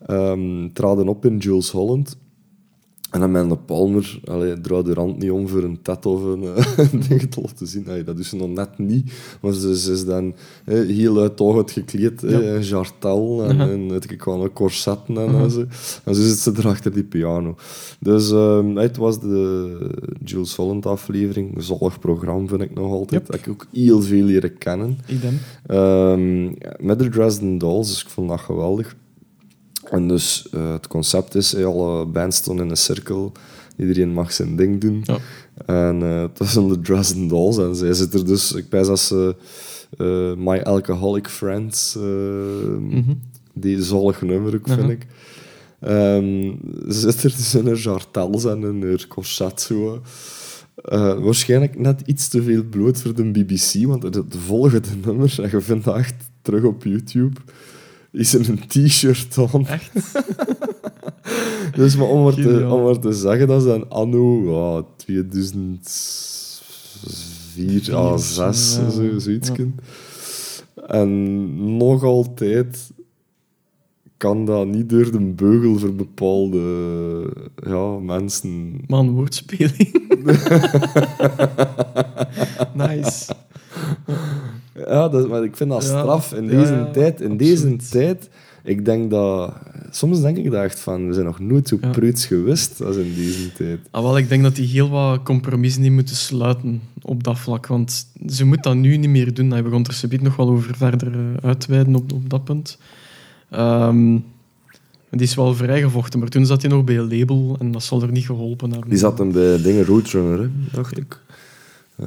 [0.07, 2.17] ehm, traden op in Jules Holland.
[3.13, 6.41] En Amanda Palmer allee, draait de rand niet om voor een tet of een
[7.09, 7.89] ding te laten zien.
[7.89, 9.13] Allee, dat doet ze nog net niet.
[9.41, 12.21] Maar ze, ze is dan eh, heel uitdagend gekleed.
[12.27, 12.59] Ja.
[12.59, 13.71] jartel en, Aha.
[13.71, 15.49] en weet ik wel, een corsetten en Aha.
[15.49, 15.65] zo.
[16.05, 17.55] En zo zit ze er achter die piano.
[18.01, 19.77] Dus ehm, het was de
[20.25, 21.71] Jules Holland aflevering.
[21.71, 23.11] Een programma vind ik nog altijd.
[23.11, 23.27] Yep.
[23.27, 24.99] Dat ik ook heel veel leren kennen.
[25.67, 28.97] Ehm, ja, met de Dresden Dolls, dus ik vond dat geweldig.
[29.93, 33.33] En dus eh, het concept is, eh, alle bands stonden in een cirkel,
[33.77, 35.01] iedereen mag zijn ding doen.
[35.05, 35.19] Ja.
[35.67, 38.87] En eh, het was om de Dresden Dolls en zij zit er dus, ik wijs
[38.87, 39.37] als ze
[39.99, 42.03] eh, My Alcoholic Friends, eh,
[42.79, 43.13] Mhm.
[43.53, 45.07] die zalig nummer ook, vind ik.
[45.81, 46.53] Ehm,
[46.91, 50.01] ze zit er dus in haar jartels en in haar corset zo.
[50.85, 55.49] Eh, waarschijnlijk net iets te veel bloot voor de BBC, want het volgende nummer, en
[55.51, 57.41] je vindt dat echt terug op YouTube,
[58.13, 59.67] is er een t-shirt aan.
[59.67, 59.91] Echt?
[61.77, 67.95] Dus maar om maar, te, om maar te zeggen, dat is dan anno ja, 2004
[67.95, 68.91] à of 6, zo, ja.
[68.91, 69.51] zo, zoiets.
[69.55, 69.65] Ja.
[70.87, 72.91] En nog altijd
[74.17, 76.61] kan dat niet door de beugel voor bepaalde
[77.65, 78.81] ja, mensen.
[78.87, 80.11] Een woordspeling.
[82.75, 83.35] nice.
[84.75, 87.21] Ja, dat, maar ik vind dat Ja, straf in deze ja, tijd.
[87.21, 87.39] In absoluut.
[87.39, 88.29] deze tijd,
[88.65, 89.53] ik denk dat...
[89.91, 91.89] Soms denk ik echt van, we zijn nog nooit zo Ja.
[91.91, 93.79] preuts gewist als in deze tijd.
[93.91, 97.67] Ah, wel, ik denk dat die heel wat compromissen niet moeten sluiten op dat vlak.
[97.67, 99.63] Want ze moet dat nu niet meer doen.
[99.63, 102.79] We gaan er subiet nog wel over verder eh, uitweiden op, op dat punt.
[103.51, 104.19] Ehm,
[105.11, 108.03] die is wel vrijgevochten, maar toen zat hij nog bij een label en dat zal
[108.03, 108.89] er niet geholpen hebben.
[108.89, 111.21] Die zat hem bij dingen Roadrunner, hè, dacht ik.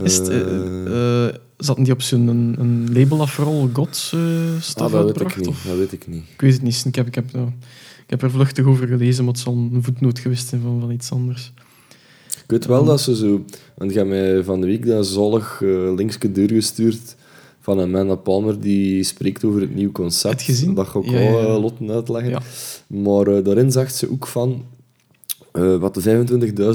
[0.04, 4.82] Is het, eh, eh, zaten die op zo'n een, een label dat vooral God eh
[4.84, 5.48] ah, dat weet ik niet.
[5.48, 5.64] Of?
[5.68, 6.24] Dat weet ik niet.
[6.34, 6.84] Ik weet het niet.
[6.86, 7.48] Ik heb, ik heb, nou,
[8.04, 10.92] Ik heb er vluchtig over gelezen, maar het zal een voetnoot geweest zijn van, van
[10.92, 11.54] iets anders.
[12.28, 13.46] Ik weet wel dat ze zo...
[13.78, 17.16] Want ik heb mij van de week dat zollig uh, linkske doorgestuurd
[17.60, 20.34] van Amanda Palmer, die spreekt over het nieuw concept.
[20.34, 20.74] Het gezien?
[20.74, 21.30] Dat ga ik Ja, ja.
[21.40, 22.32] eh, lotten uitleggen.
[22.32, 22.42] Ja.
[22.88, 24.66] Maar eh, daarin zegt ze ook van...
[25.52, 26.26] eh, wat de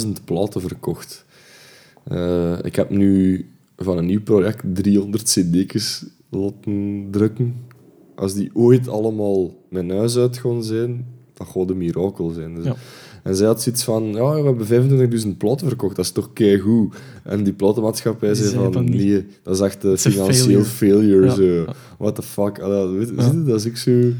[0.05, 1.25] 25.000 platen verkocht.
[2.05, 3.47] Eh, ik heb nu
[3.85, 7.55] van een nieuw project 300 cd's laten drukken.
[8.15, 12.55] Als die ooit allemaal mijn huis uit gaan zijn, dat gaat een mirakel zijn.
[12.55, 12.77] Dus- Ja.
[13.23, 16.95] En zij had zoiets van, ja, we hebben 25.000 platen verkocht, dat is toch keigoed.
[17.25, 20.65] En die platenmaatschappij zei van, nee, dat is echt een een financieel failure.
[20.65, 21.27] failure.
[21.27, 21.73] Ja, zo.
[21.99, 22.59] What the fuck.
[22.61, 23.23] Allee, weet, Ja.
[23.31, 24.13] zie je, dat is ook zo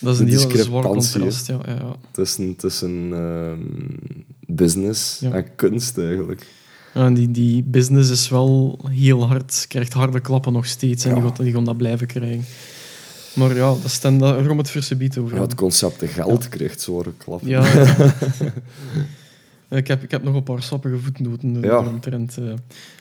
[0.00, 1.46] Dat is een zwaar discrepantie, contrast.
[1.46, 1.96] Ja, ja, ja.
[2.10, 3.58] tussen, tussen ehm,
[4.46, 6.46] business en kunst eigenlijk.
[6.94, 11.04] Ja, en die, die business is wel heel hard, krijgt harde klappen nog steeds.
[11.04, 12.44] En die, gaat, die gaan dat blijven krijgen.
[13.34, 16.48] Maar ja, dat is dan, daar we het versubiet over Ja, het concept de geld
[16.48, 17.48] krijgt zware klappen.
[17.48, 17.64] Ja,
[19.70, 21.84] ik, heb, ik heb nog een paar sappige voetnoten Ja.
[22.36, 22.44] eh.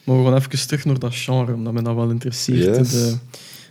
[0.03, 2.77] maar we gaan even terug naar dat genre, omdat me dat wel interesseert.
[2.77, 2.91] Yes.
[2.91, 3.15] De,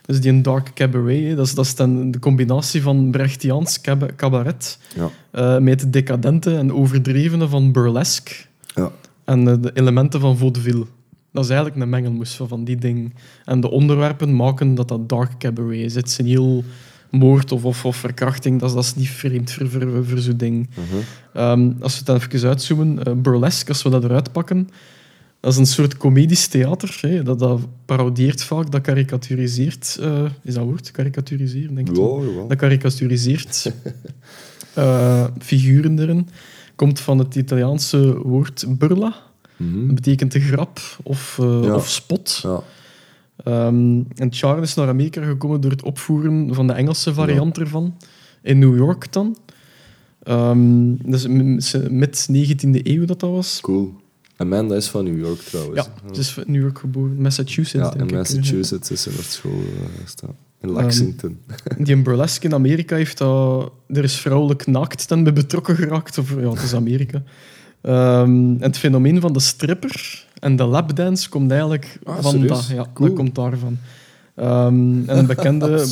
[0.07, 4.79] dus die Dark Cabaret, dat is, dat is dan de combinatie van Brechtiaans cab- cabaret
[4.95, 5.11] Ja.
[5.31, 8.35] eh, met het decadente en overdrevene van burlesque
[8.75, 8.93] Ja.
[9.27, 10.87] En de elementen van vaudeville.
[11.33, 13.13] Dat is eigenlijk een mengelmoes van, van die dingen.
[13.45, 15.95] En de onderwerpen maken dat dat dark cabaret is.
[15.95, 16.65] Het heel
[17.11, 20.69] moord of, of, of verkrachting, dat is, dat is niet vreemd voor, voor, zo'n ding.
[20.71, 21.03] Mhm.
[21.33, 24.69] Ehm, als we het dan even uitzoomen, eh, burlesque, als we dat eruit pakken,
[25.41, 26.99] dat is een soort comedisch theater.
[27.01, 29.99] Hè, dat, dat parodieert vaak, dat karikaturiseert.
[30.01, 30.91] eh, is dat woord?
[30.91, 31.95] Karikaturiseren, denk ik.
[32.49, 33.73] Dat karikaturiseert
[34.75, 36.29] eh, figuren erin.
[36.77, 39.15] Komt van het Italiaanse woord burla.
[39.57, 39.87] Mhm.
[39.87, 41.75] Dat betekent de grap of, eh, Ja.
[41.75, 42.41] of spot.
[42.43, 42.63] Ja.
[43.45, 47.97] Ehm, en Charles is naar Amerika gekomen door het opvoeren van de Engelse variant ervan.
[48.43, 49.37] In New York dan.
[50.23, 51.59] Ehm dus m- m-
[51.99, 53.61] mid 19e eeuw dat dat was.
[53.61, 53.95] Cool.
[54.37, 55.77] Amanda is van New York trouwens.
[56.05, 57.21] Ja, ze is in New York geboren.
[57.23, 58.17] Massachusetts, Ja, denk in.
[58.17, 60.35] Massachusetts is ze naar school uh, gestaan.
[60.67, 61.39] In Lexington.
[61.79, 63.71] Die in burlesque in Amerika heeft dat...
[63.89, 66.19] Er is vrouwelijk naakt dan bij betrokken geraakt.
[66.19, 67.23] Of, ja, het is Amerika.
[67.81, 72.49] Ehm, en het fenomeen van de stripper en de lapdance komt eigenlijk Ah, van serieus?
[72.49, 72.67] dat.
[72.67, 73.09] Ja, Cool.
[73.09, 73.79] dat komt daarvan.
[74.35, 75.85] Ehm, en een bekende,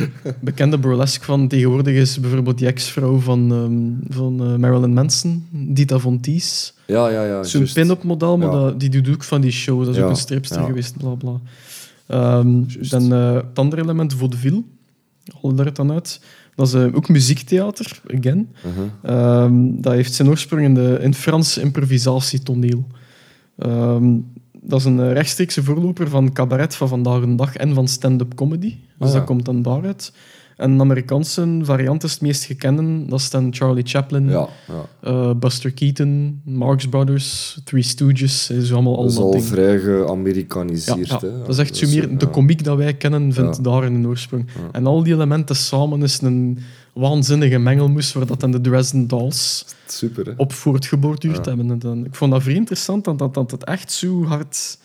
[0.40, 3.48] bekende burlesque van tegenwoordig is bijvoorbeeld die ex-vrouw van,
[4.08, 6.72] van eh, Marilyn Manson, Dita Von Teese.
[6.86, 7.42] Ja, ja, ja.
[7.42, 8.60] Zo'n pin-up model, maar Ja.
[8.60, 9.78] dat, die doet ook van die show.
[9.80, 10.66] Dat is Ja, ook een stripster ja.
[10.66, 11.40] geweest, bla bla.
[12.66, 12.90] Juist.
[12.90, 14.62] dan eh, het andere element, vaudeville.
[15.42, 16.20] Haal daar het dan uit.
[16.54, 18.52] Dat is eh, ook muziektheater, again.
[18.64, 19.10] Mhm.
[19.12, 22.86] Ehm, dat heeft zijn oorsprong in, de, in Frans improvisatietoneel.
[23.58, 24.16] Ehm,
[24.60, 28.34] dat is een eh, rechtstreekse voorloper van cabaret van vandaag de dag en van stand-up
[28.34, 28.68] comedy.
[28.68, 29.14] Dus Ah, ja.
[29.14, 30.12] dat komt dan daaruit.
[30.56, 33.04] En een Amerikaanse variant is het meest gekende.
[33.08, 35.08] Dat is dan Charlie Chaplin, Ja, ja.
[35.10, 38.50] eh, Buster Keaton, Marx Brothers, Three Stooges.
[38.50, 41.08] eh, Zo allemaal Dat is al vrij geamerikaniseerd.
[41.08, 41.18] ja.
[41.20, 41.38] hè.
[41.38, 42.30] Dat is echt zo is, meer de ja.
[42.30, 44.46] komiek dat wij kennen, vindt daar een oorsprong.
[44.72, 46.58] En al die elementen samen is een
[46.92, 50.32] waanzinnige mengelmoes waar dat dan de Dresden Dolls Super, hè?
[50.36, 51.70] op voortgeborduurd hebben.
[51.70, 54.78] En dan, ik vond dat vrij interessant, dat, dat, dat het echt zo hard...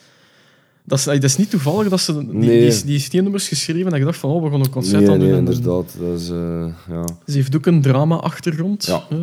[0.89, 2.69] Dat is, dat is niet toevallig dat ze die, Nee.
[2.69, 5.19] die, die steennummers geschreven en ik dacht van, oh, we gaan een concert Nee, aan
[5.19, 5.27] doen.
[5.29, 5.95] nee, inderdaad.
[5.99, 7.03] Dat is, eh, ja.
[7.27, 9.03] Ze heeft ook een drama-achtergrond Ja.
[9.09, 9.17] eh,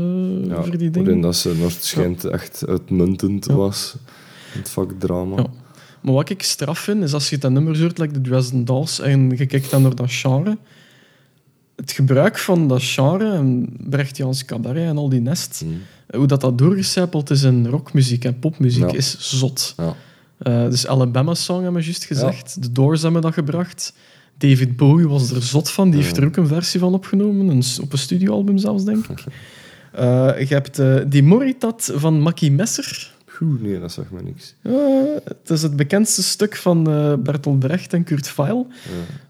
[0.46, 0.62] ja.
[0.62, 1.20] voor die Waarin dingen.
[1.20, 3.94] dat ze naar het schijnt echt uitmuntend was.
[4.54, 5.36] in Het vak drama.
[5.36, 5.46] Ja.
[6.00, 9.00] Maar wat ik straf vind, is als je dat nummer hoort, like de Dresden Dolls,
[9.00, 10.58] en je kijkt dan naar dat genre,
[11.76, 16.18] het gebruik van dat genre, en Brechtiaans cabaret en al die nest, Mhm.
[16.18, 19.74] hoe dat, dat doorgecijpeld is in rockmuziek en popmuziek, is zot.
[19.76, 19.94] Ja.
[20.38, 22.62] Eh, dus Alabama Song hebben we juist gezegd.
[22.62, 23.92] De Doors hebben dat gebracht.
[24.38, 25.90] David Bowie was er zot van.
[25.90, 27.48] Die heeft er ook een versie van opgenomen.
[27.48, 29.24] Een, op een studioalbum zelfs, denk ik.
[29.92, 33.14] Eh, je hebt eh, Die Moritat van Mackie Messer.
[33.40, 34.54] Oeh, nee, dat zag me niks.
[35.24, 36.84] Het is het bekendste stuk van
[37.22, 38.66] Bertolt Brecht en Kurt Weill.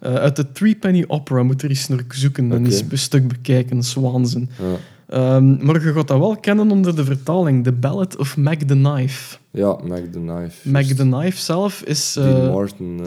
[0.00, 1.42] Uit de Three Penny Opera.
[1.42, 3.82] Moet er eens naar zoeken en eens een stuk bekijken.
[3.82, 4.50] Zwaanzin.
[4.58, 4.76] Ja.
[5.06, 7.64] Ehm, maar je gaat dat wel kennen onder de vertaling.
[7.64, 9.36] The Ballad of Mac the Knife.
[9.50, 10.70] ja, Mac the Knife.
[10.70, 12.16] Mac the Knife zelf is...
[12.16, 13.00] Eh, Martin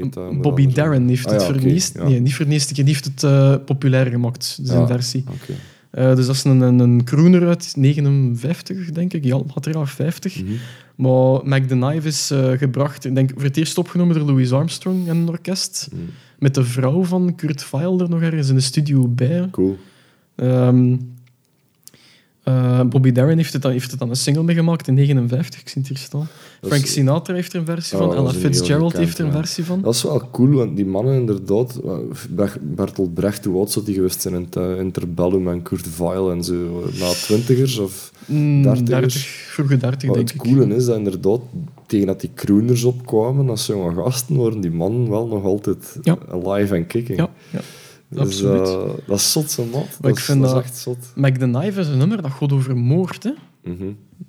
[0.00, 0.66] onder Bobby.
[0.72, 1.48] Darren heeft Ah, het ja,
[1.94, 2.04] ja.
[2.04, 2.34] nee, niet
[2.74, 4.86] keer, die heeft het eh, populair gemaakt, zijn Ja.
[4.86, 5.24] versie.
[5.28, 5.52] Oké.
[5.90, 9.24] Eh, dus dat is een, een, een crooner uit 59, denk ik.
[9.24, 10.42] Ja, had er al 50.
[10.42, 10.52] Mhm.
[10.96, 15.08] Maar Mac the Knife is gebracht, ik denk voor het eerst opgenomen door Louis Armstrong
[15.08, 15.88] en een orkest.
[15.92, 16.00] Mhm.
[16.38, 19.48] Met de vrouw van Kurt Weill er nog ergens in de studio bij.
[19.50, 19.76] Cool.
[20.36, 20.96] Ehm,
[22.46, 25.68] Eh, Bobby Darin heeft het, dan, heeft het dan een single meegemaakt in 59, ik
[25.68, 26.28] zie het hier staan.
[26.62, 28.08] Frank Sinatra heeft er een versie Oh, van.
[28.14, 29.36] dat Ella Fitzgerald bekend, heeft er een ja.
[29.36, 29.80] versie van.
[29.80, 31.80] Dat is wel cool, want die mannen inderdaad...
[32.30, 35.96] Ber- Bertolt Brecht, hoe oud zou die geweest zijn in het eh, Interbellum en Kurt
[35.98, 36.84] Weill en zo?
[37.00, 38.12] Na twintigers of...
[38.26, 39.14] Mm, dertigers.
[39.14, 40.52] 30, vroege 30, Maar denk het ik.
[40.52, 41.40] coole is dat inderdaad,
[41.86, 46.18] tegen dat die crooners opkwamen, als jonge gasten, worden die mannen wel nog altijd Ja.
[46.32, 47.18] alive en kicking.
[47.18, 47.60] Ja, ja.
[48.10, 48.68] Dus, absoluut.
[48.68, 49.72] eh, dat is zot, zo mat.
[49.72, 50.98] Maar Dat, ik vind dat echt zot.
[51.14, 53.22] Mac the Knife is een nummer dat gaat over moord.
[53.22, 53.30] Hè?
[53.64, 53.84] Mhm.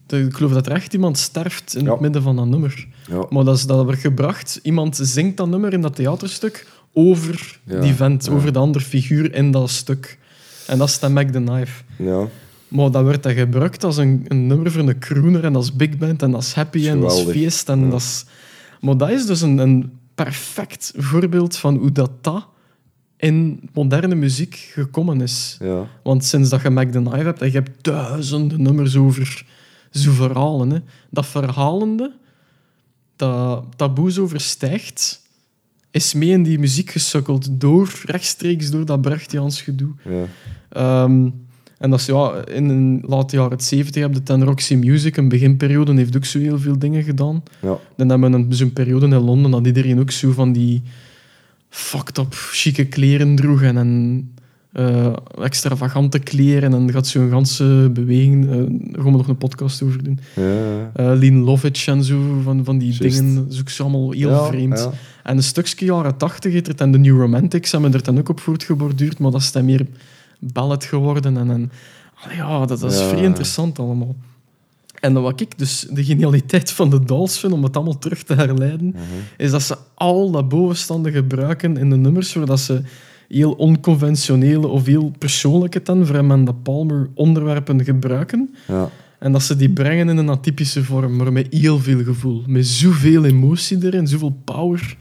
[0.05, 1.91] De- Ik geloof dat er echt iemand sterft in Ja.
[1.91, 2.87] het midden van dat nummer.
[3.09, 3.25] Ja.
[3.29, 4.59] Maar dat, is, dat wordt gebracht.
[4.63, 9.33] Iemand zingt dat nummer in dat theaterstuk over Ja, die vent, over de andere figuur
[9.33, 10.17] in dat stuk.
[10.67, 11.83] En dat is dan Mac the Knife.
[11.97, 12.27] ja,
[12.67, 15.75] Maar dat wordt dan gebruikt als een, een nummer voor een crooner en dat is
[15.75, 17.41] big band en dat is happy en dat is Geweldig.
[17.41, 17.69] feest.
[17.69, 18.25] En dat is...
[18.81, 22.45] Maar dat is dus een, een perfect voorbeeld van hoe dat, dat
[23.17, 25.57] in moderne muziek gekomen is.
[25.61, 25.87] ja.
[26.03, 29.45] Want sinds dat je Mac the Knife hebt, en je hebt duizenden nummers over
[29.91, 30.69] zo'n verhalen.
[30.69, 30.79] Hè.
[31.09, 32.11] Dat verhalende,
[33.15, 35.21] dat taboes overstijgt,
[35.91, 39.91] is mee in die muziek gesukkeld door, rechtstreeks door dat Brechtiaans gedoe.
[40.09, 40.25] ja.
[40.69, 41.29] Ehm,
[41.77, 42.67] en dat is ja, in
[43.01, 46.59] de late jaren 70 heb je ten Roxy Music, een beginperiode, heeft ook zo heel
[46.59, 47.43] veel dingen gedaan.
[47.61, 47.77] ja.
[47.97, 50.81] Dan hebben we een- zo'n periode in Londen dat iedereen ook zo van die
[51.69, 54.31] fucked up, chique kleren droeg en, en
[54.71, 56.73] eh, extravagante kleren.
[56.73, 60.19] En gaat zo'n ganse beweging, eh, daar gaan we nog een podcast over doen.
[60.35, 60.91] ja.
[60.93, 64.29] Eh Lean Lovitch en zo, van, van die dingen, dat is ook zo allemaal heel
[64.29, 64.79] Ja, vreemd.
[64.79, 64.91] ja.
[65.23, 68.29] En een stukje jaren 80 heeft er dan de New Romantics, hebben er dan ook
[68.29, 69.85] op voortgeborduurd, maar dat is dan meer
[70.39, 71.37] ballad geworden.
[71.37, 71.71] En, en
[72.35, 74.15] ja, dat, dat is vrij interessant allemaal.
[74.99, 78.33] En wat ik dus de genialiteit van de Dolls vind, om het allemaal terug te
[78.33, 79.01] herleiden, Mhm.
[79.37, 82.81] is dat ze al dat bovenstaande gebruiken in de nummers, zodat ze
[83.27, 88.55] heel onconventionele of heel persoonlijke ten voor Amanda Palmer onderwerpen gebruiken.
[88.67, 88.89] ja.
[89.19, 92.43] En dat ze die brengen in een atypische vorm, maar met heel veel gevoel.
[92.47, 94.97] Met zoveel emotie erin, zoveel power.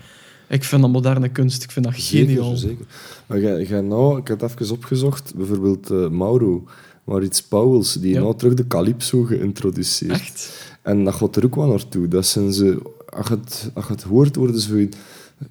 [0.49, 1.63] Ik vind dat moderne kunst.
[1.63, 2.57] Ik vind dat geniaal.
[2.57, 2.85] Zeker, zeker.
[3.27, 6.65] Maar jij, jij nou, ik heb het even opgezocht, bijvoorbeeld eh, Mauro,
[7.07, 8.21] Maurits Pauwels, die Ja.
[8.21, 10.11] nou terug de calypso geïntroduceerd.
[10.13, 10.65] Echt?
[10.83, 12.09] En dat gaat er ook wel naartoe.
[12.09, 14.89] Dat zijn ze, als, je het, als je het hoort, worden ze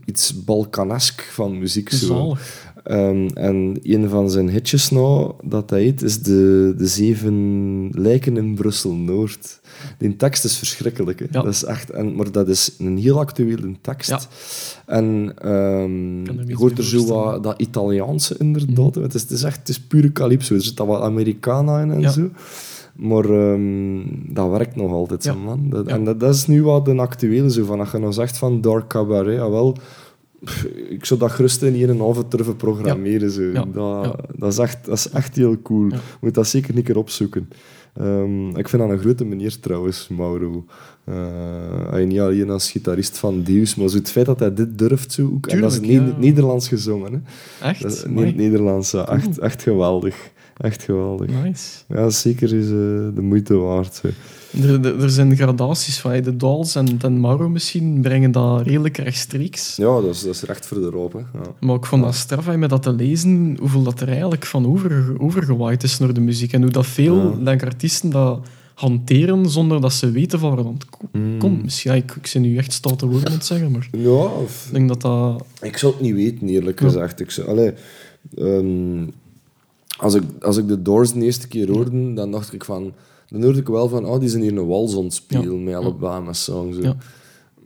[0.05, 1.89] iets Balkanesk van muziek.
[1.89, 2.05] Zo.
[2.05, 2.64] Zalig.
[2.85, 8.37] Ehm, en een van zijn hitjes nou, dat hij heet, is de, de Zeven Lijken
[8.37, 9.59] in Brussel-Noord.
[9.97, 11.19] Die tekst is verschrikkelijk.
[11.19, 11.25] Hè?
[11.31, 11.41] Ja.
[11.41, 14.09] Dat is echt, en, maar dat is een heel actuele tekst.
[14.09, 14.19] Ja.
[14.85, 18.95] En me je hoort er zo wat, dat Italiaanse inderdaad.
[18.95, 20.55] Het, is, het is echt het is pure calypso.
[20.55, 22.09] Er zit al wat Americana in en Ja.
[22.09, 22.29] zo.
[22.95, 25.69] Maar ehm, dat werkt nog altijd, zo, man.
[25.69, 25.93] Dat, Ja.
[25.93, 28.61] En dat, dat is nu wat een actuele, zo van, als je nou zegt van
[28.61, 29.77] Dark Cabaret, ja wel,
[30.45, 33.31] pff, ik zou dat gerust in hier een halve durven programmeren.
[33.31, 33.51] Zo.
[33.51, 34.15] Dat.
[34.35, 35.91] Dat, is echt, dat is echt heel cool.
[36.21, 37.49] Moet dat zeker een keer opzoeken.
[37.93, 40.65] Ehm, ik vind dat een grote meneer trouwens, Mauro.
[41.89, 45.11] Hij niet alleen als gitarist van Deus, maar zo het feit dat hij dit durft
[45.11, 45.47] zo ook.
[45.47, 46.15] en dat is ja.
[46.17, 47.13] Nederlands gezongen.
[47.13, 47.67] Hè.
[47.67, 47.81] Echt?
[47.81, 48.31] Dat is ne-.
[48.31, 49.07] Nederlands, ja.
[49.07, 50.31] echt, echt geweldig.
[50.57, 51.29] Echt geweldig.
[51.43, 51.83] Nice.
[51.87, 53.95] Ja, zeker is eh, de moeite waard.
[53.95, 54.09] Zo.
[54.61, 58.97] Er, er, er zijn gradaties van de Dolls en Den Mauro misschien brengen dat redelijk
[58.97, 59.75] rechtstreeks.
[59.75, 61.13] Ja, dat is, dat is recht voor de roop.
[61.13, 61.19] Hè.
[61.19, 61.45] Ja.
[61.59, 65.15] Maar ik vond dat straf met dat te lezen, hoeveel dat er eigenlijk van over,
[65.17, 66.53] overgewaaid is naar de muziek.
[66.53, 68.39] En hoe dat veel denk artiesten dat
[68.73, 71.37] hanteren zonder dat ze weten van waar dat ko- Mm.
[71.37, 71.63] komt.
[71.63, 74.73] Misschien, ja, ik, ik nu echt stoute woorden aan het zeggen, maar Ja, of, ik
[74.73, 75.43] denk dat dat...
[75.61, 76.85] ik zou het niet weten, eerlijk Ja.
[76.85, 77.19] gezegd.
[77.19, 77.71] Ik zou, allee,
[78.37, 79.03] ehm,
[79.97, 82.93] als, ik, als ik de Doors de eerste keer hoorde, dan dacht ik van...
[83.27, 85.73] Dan hoorde ik wel van, oh, die zijn hier een wals aan het spelen met
[85.73, 86.77] Alabama-songs.
[86.77, 86.97] Ja.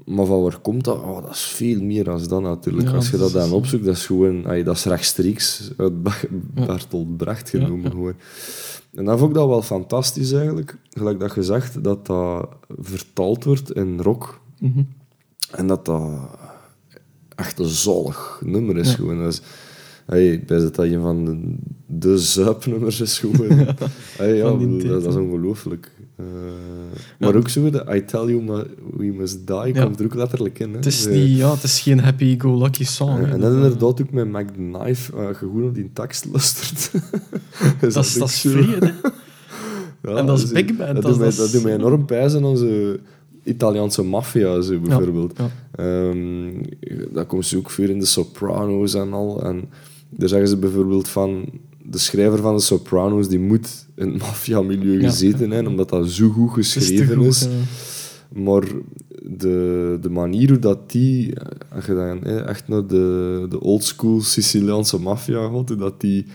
[0.06, 1.02] Maar van waar komt dat?
[1.02, 2.88] Oh, dat is veel meer dan dat natuurlijk.
[2.88, 4.46] Ja, Als je dat dan opzoekt, dat is gewoon...
[4.46, 5.94] allee, dat is rechtstreeks uit
[6.54, 7.92] Bertolt Brecht genomen.
[7.92, 8.14] Gewoon.
[8.94, 10.78] En dan vond ik dat wel fantastisch eigenlijk.
[10.90, 14.42] Gelijk dat je zegt, dat dat vertaald wordt in rock.
[14.60, 14.84] Mhm.
[15.52, 16.10] En dat dat
[17.36, 18.94] echt een zalig nummer is.
[18.94, 19.24] Gewoon.
[19.24, 19.42] Dat is,
[20.10, 23.20] hey, ik weet dat dat een van de, de zuipnummers is.
[23.20, 23.48] Gewoon.
[24.18, 25.92] Hey, ja, bedoel, dat, is ongelooflijk.
[26.16, 26.26] Eh,
[27.20, 28.66] maar ook zo, de I Tell You
[28.98, 29.84] We Must Die Ja.
[29.84, 30.70] komt er ook letterlijk in.
[30.70, 30.76] Hè.
[30.76, 33.18] Het, is Eh, niet, ja, het is geen happy-go-lucky song.
[33.18, 33.24] hè.
[33.32, 35.90] en, dan eh, inderdaad ook met Mac the Knife, eh, als je goed op die
[35.94, 36.92] tekst luistert.
[37.82, 38.50] is Dat is, dat is hè.
[40.04, 42.06] Ja, En dat is big band, Dat, dat doet mij, is- dat doet mij enorm
[42.06, 43.00] pijzen aan onze
[43.44, 45.38] Italiaanse maffia, bijvoorbeeld.
[45.38, 45.50] Ja.
[45.76, 46.64] Ehm,
[47.14, 49.44] dat komt ze ook voor in de Sopranos en al.
[49.44, 49.70] En
[50.10, 51.46] daar zeggen ze bijvoorbeeld van...
[51.92, 56.30] De schrijver van de Sopranos die moet in het maffia-milieu gezeten hebben, omdat dat zo
[56.30, 57.48] goed is geschreven goed, is.
[58.34, 58.64] Maar
[59.24, 61.34] de, de manier hoe dat die,
[61.76, 66.26] als je dan, echt naar de, de oldschool Siciliaanse maffia gaat, hoe dat die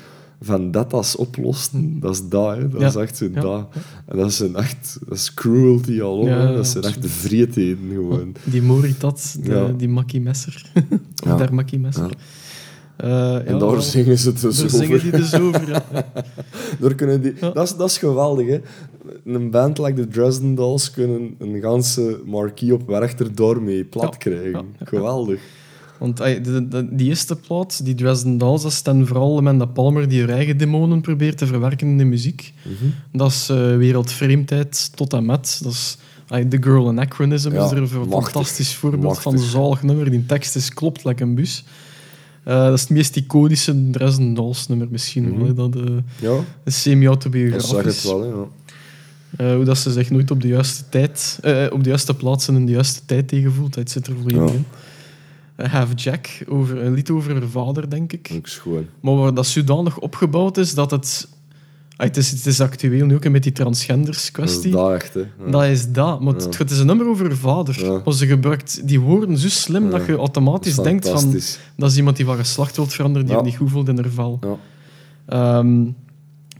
[0.40, 2.68] vendettas oplosten, dat is dat, hè.
[2.68, 2.86] Dat Ja.
[2.86, 3.40] is echt zo Ja.
[3.40, 3.68] dat.
[4.06, 4.98] En dat is een echt...
[5.08, 8.34] Dat is cruelty al, Ja, Dat zijn echt de vreedheden, gewoon.
[8.44, 9.36] Die Moritat,
[9.76, 10.70] die Makkie Messer.
[11.22, 11.36] of Ja.
[11.44, 12.10] der Makkie Messer.
[12.96, 14.78] Eh, En daar zingen ze het dus daar over.
[14.78, 15.68] zingen die dus over.
[15.68, 15.82] Ja.
[15.92, 16.04] Ja.
[16.80, 17.50] Daar kunnen die, Ja.
[17.50, 18.60] dat, is, dat is geweldig, hè.
[19.24, 24.18] Een band like de Dresden Dolls kunnen een ganse marquee op Werchter daarmee plat Ja.
[24.18, 24.66] krijgen.
[24.84, 25.40] Geweldig.
[25.98, 26.16] Want
[26.90, 31.00] die eerste plaat, die Dresden Dolls, dat staan vooral Amanda Palmer die haar eigen demonen
[31.00, 32.52] probeert te verwerken in de muziek.
[32.62, 32.90] Mhm.
[33.12, 35.60] Dat is eh, wereldvreemdheid tot en met.
[35.62, 35.98] Dat is
[36.48, 38.32] The Girl Anachronism Ja, is er een machtig.
[38.32, 40.10] fantastisch voorbeeld van een zalig nummer.
[40.10, 41.64] Die tekst is klopt like een bus.
[42.44, 45.36] Eh, dat is het meest iconische Dresden Dolls nummer misschien Mhm.
[45.38, 45.46] wel.
[45.46, 45.54] hè.
[45.54, 48.04] Dat eh, Ja, is ik zag het semi-autobiografisch.
[48.04, 48.24] wel.
[48.26, 48.44] Ja.
[49.46, 52.48] Eh, hoe dat ze zich nooit op de juiste tijd, eh, op de juiste plaats
[52.48, 53.74] en in de juiste tijd tegenvoelt.
[53.74, 54.54] Het zit er volledig Ja.
[54.54, 54.64] in.
[55.70, 58.30] Have Jack, over, een lied over haar vader, denk ik.
[58.36, 58.86] Ook schoon.
[59.00, 61.28] Maar waar dat zodanig opgebouwd is dat het...
[61.96, 64.70] Ah, het, is, het is actueel nu ook met die transgenders Dat is kwestie.
[64.70, 65.20] dat echt, hè.
[65.20, 65.50] Ja.
[65.50, 66.20] Dat is dat.
[66.20, 67.84] Maar het, is een nummer over haar vader.
[67.84, 68.00] Ja.
[68.04, 71.40] Maar ze gebruikt die woorden zo slim dat je automatisch is denkt van...
[71.76, 74.10] Dat is iemand die van geslacht wilt veranderen, die het niet goed voelt in haar
[74.10, 74.38] val.
[74.40, 74.56] Ja.
[75.26, 75.86] Ehm,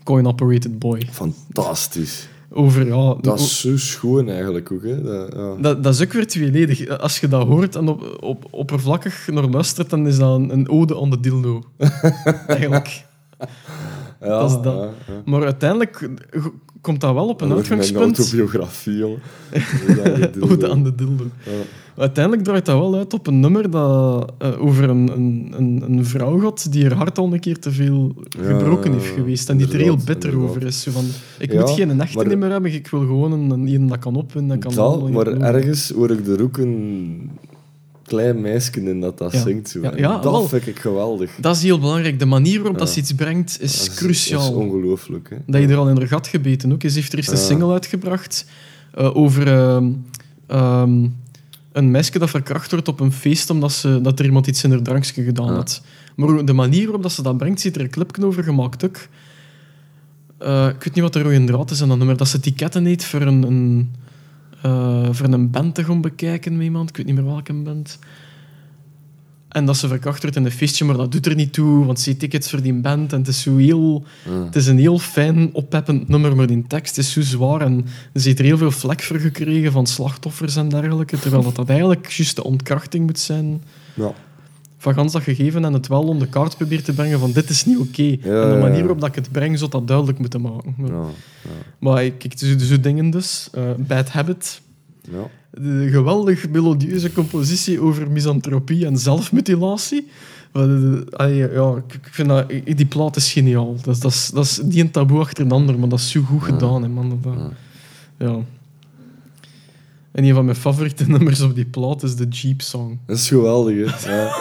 [0.05, 1.09] Coin-operated boy.
[1.11, 2.29] Fantastisch.
[2.51, 3.17] Over, ja...
[3.21, 5.03] Dat is zo schoon eigenlijk ook, hè.
[5.03, 5.55] Dat, ja.
[5.61, 6.89] Dat, dat is ook weer tweeledig.
[6.89, 10.69] Als je dat hoort en op, op, oppervlakkig naar luistert, dan is dat een, een
[10.69, 11.63] ode aan de dildo.
[12.47, 13.05] Eigenlijk.
[14.21, 14.75] Ja, dat is dat.
[14.75, 15.23] ja, ja.
[15.25, 16.09] Maar uiteindelijk
[16.85, 18.19] komt dat wel op een uitgangspunt.
[18.19, 19.01] autobiografie.
[19.97, 21.25] Dat is die Ode aan de dildo.
[21.97, 26.05] Uiteindelijk draait dat wel uit op een nummer dat eh, over een, een, een, een
[26.07, 29.73] vrouw gaat die haar hart al een keer te veel gebroken heeft geweest en die
[29.73, 30.51] er heel bitter inderdaad.
[30.51, 30.83] over is.
[30.83, 31.05] Zo van,
[31.39, 34.35] ik moet geen echte meer hebben, ik wil gewoon een, een, een dat kan op
[34.35, 37.31] en dat kan Dat, maar ergens hoor ik er ook een
[38.07, 39.69] klein meisje in dat dat zingt.
[39.69, 39.81] Zo.
[39.81, 40.49] Dat wel.
[40.49, 41.31] vind ik geweldig.
[41.41, 42.19] Dat is heel belangrijk.
[42.19, 44.41] De manier waarop dat ze iets brengt is, Dat is, cruciaal.
[44.41, 45.31] Dat is ongelooflijk.
[45.31, 45.37] Hè.
[45.47, 46.93] dat je er al in haar gat gebeten ook is.
[46.93, 48.47] Ze heeft er eerst een single uitgebracht
[48.95, 49.91] eh, over ehm,
[50.47, 51.07] ehm,
[51.73, 54.71] een meisje dat verkracht wordt op een feest omdat ze, dat er iemand iets in
[54.71, 55.53] haar drankje gedaan Ja.
[55.55, 55.83] had.
[56.17, 58.97] Maar de manier waarop dat ze dat brengt, ziet er een clipje over gemaakt ook.
[60.39, 62.17] Eh, ik weet niet wat er rode draad is aan dat nummer.
[62.17, 63.95] Dat ze ticketten heeft voor een, een,
[64.65, 66.89] eh, voor een band te gaan bekijken met iemand.
[66.89, 67.99] Ik weet niet meer welke band.
[69.49, 72.01] En dat ze verkracht wordt in een feestje, maar dat doet er niet toe, want
[72.01, 73.13] ze heeft tickets voor die band.
[73.13, 74.05] En het is zo heel...
[74.25, 74.45] Ja.
[74.45, 77.61] Het is een heel fijn, oppeppend nummer, maar die tekst is zo zwaar.
[77.61, 81.19] En ze heeft er heel veel vlek voor gekregen van slachtoffers en dergelijke.
[81.19, 83.63] Terwijl dat, dat eigenlijk juist de ontkrachting moet zijn
[83.95, 84.13] Ja.
[84.85, 87.51] Van gans dat gegeven en het wel onder de kaart probeert te brengen van dit
[87.51, 88.03] is niet oké.
[88.03, 90.75] Ja, en de manier waarop dat ik het breng, zou dat duidelijk moeten maken.
[90.79, 91.05] Maar, Ja.
[91.79, 93.49] maar ik kijk, zo, zo dingen dus.
[93.53, 94.61] Eh, Bad Habit.
[95.11, 95.31] Ja.
[95.61, 100.09] De geweldig melodieuze compositie over misantropie en zelfmutilatie.
[100.53, 103.77] Eh, ja, ik vind dat, die plaat is geniaal.
[103.83, 106.11] Dat is, dat is, dat is niet een taboe achter een ander, maar dat is
[106.11, 106.83] zo goed gedaan.
[106.83, 107.19] Hè, man.
[107.23, 107.51] Dat, Ja.
[108.27, 108.39] ja.
[110.13, 112.99] En een van mijn favoriete nummers op die plaat is de Jeep Song.
[113.07, 114.23] Dat is geweldig, hè.
[114.23, 114.33] Ja.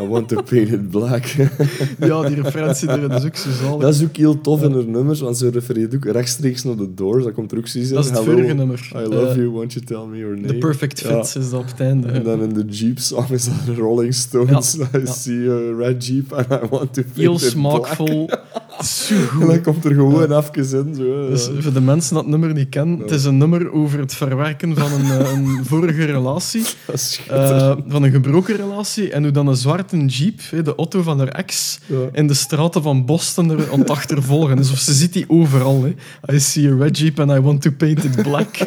[0.00, 1.24] I want to paint it black.
[1.98, 3.80] Ja, die referentie erin is ook zo zalig.
[3.80, 6.94] dat is ook heel tof in haar nummers, want ze refereert ook rechtstreeks naar de
[6.94, 7.24] Doors.
[7.24, 7.96] Dat komt er ook zoiets in.
[7.96, 8.90] Dat is het Hello, vorige nummer.
[8.94, 10.46] I love you, won't you tell me your name?
[10.46, 11.24] The Perfect Ja.
[11.24, 12.08] Fit is dat op het einde.
[12.08, 14.72] En dan in de Jeep song is dat de Rolling Stones.
[14.78, 15.12] Ja, I ja.
[15.12, 17.50] see a red Jeep and I want to paint Heel it black.
[17.50, 18.28] smaakvol.
[18.82, 20.94] Zo En dan komt er gewoon even in.
[20.94, 21.60] Zo, Dus ja.
[21.60, 24.76] voor de mensen dat het nummer niet kennen, het is een nummer over het verwerken
[24.76, 29.46] van een, eh, een vorige relatie, Dat eh, van een gebroken relatie, en hoe dan
[29.46, 29.56] een
[29.88, 31.96] zwarte jeep, de auto van haar ex, Ja.
[32.12, 34.56] in de straten van Boston er aan het achtervolgen.
[34.56, 35.82] Dus ze ziet die overal.
[35.84, 36.34] Hè.
[36.34, 38.48] I see a red jeep and I want to paint it black.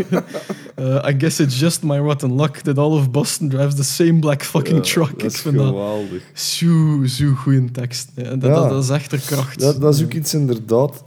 [0.78, 4.20] Eh, I guess it's just my rotten luck that all of Boston drives the same
[4.20, 5.10] black fucking Ja, truck.
[5.10, 6.22] Dat Ik is vind dat geweldig.
[6.34, 8.12] zo, zo goede tekst.
[8.16, 8.56] Ja, dat, Ja.
[8.56, 9.60] dat, dat is echt de kracht.
[9.60, 11.04] Dat, dat is ook iets inderdaad,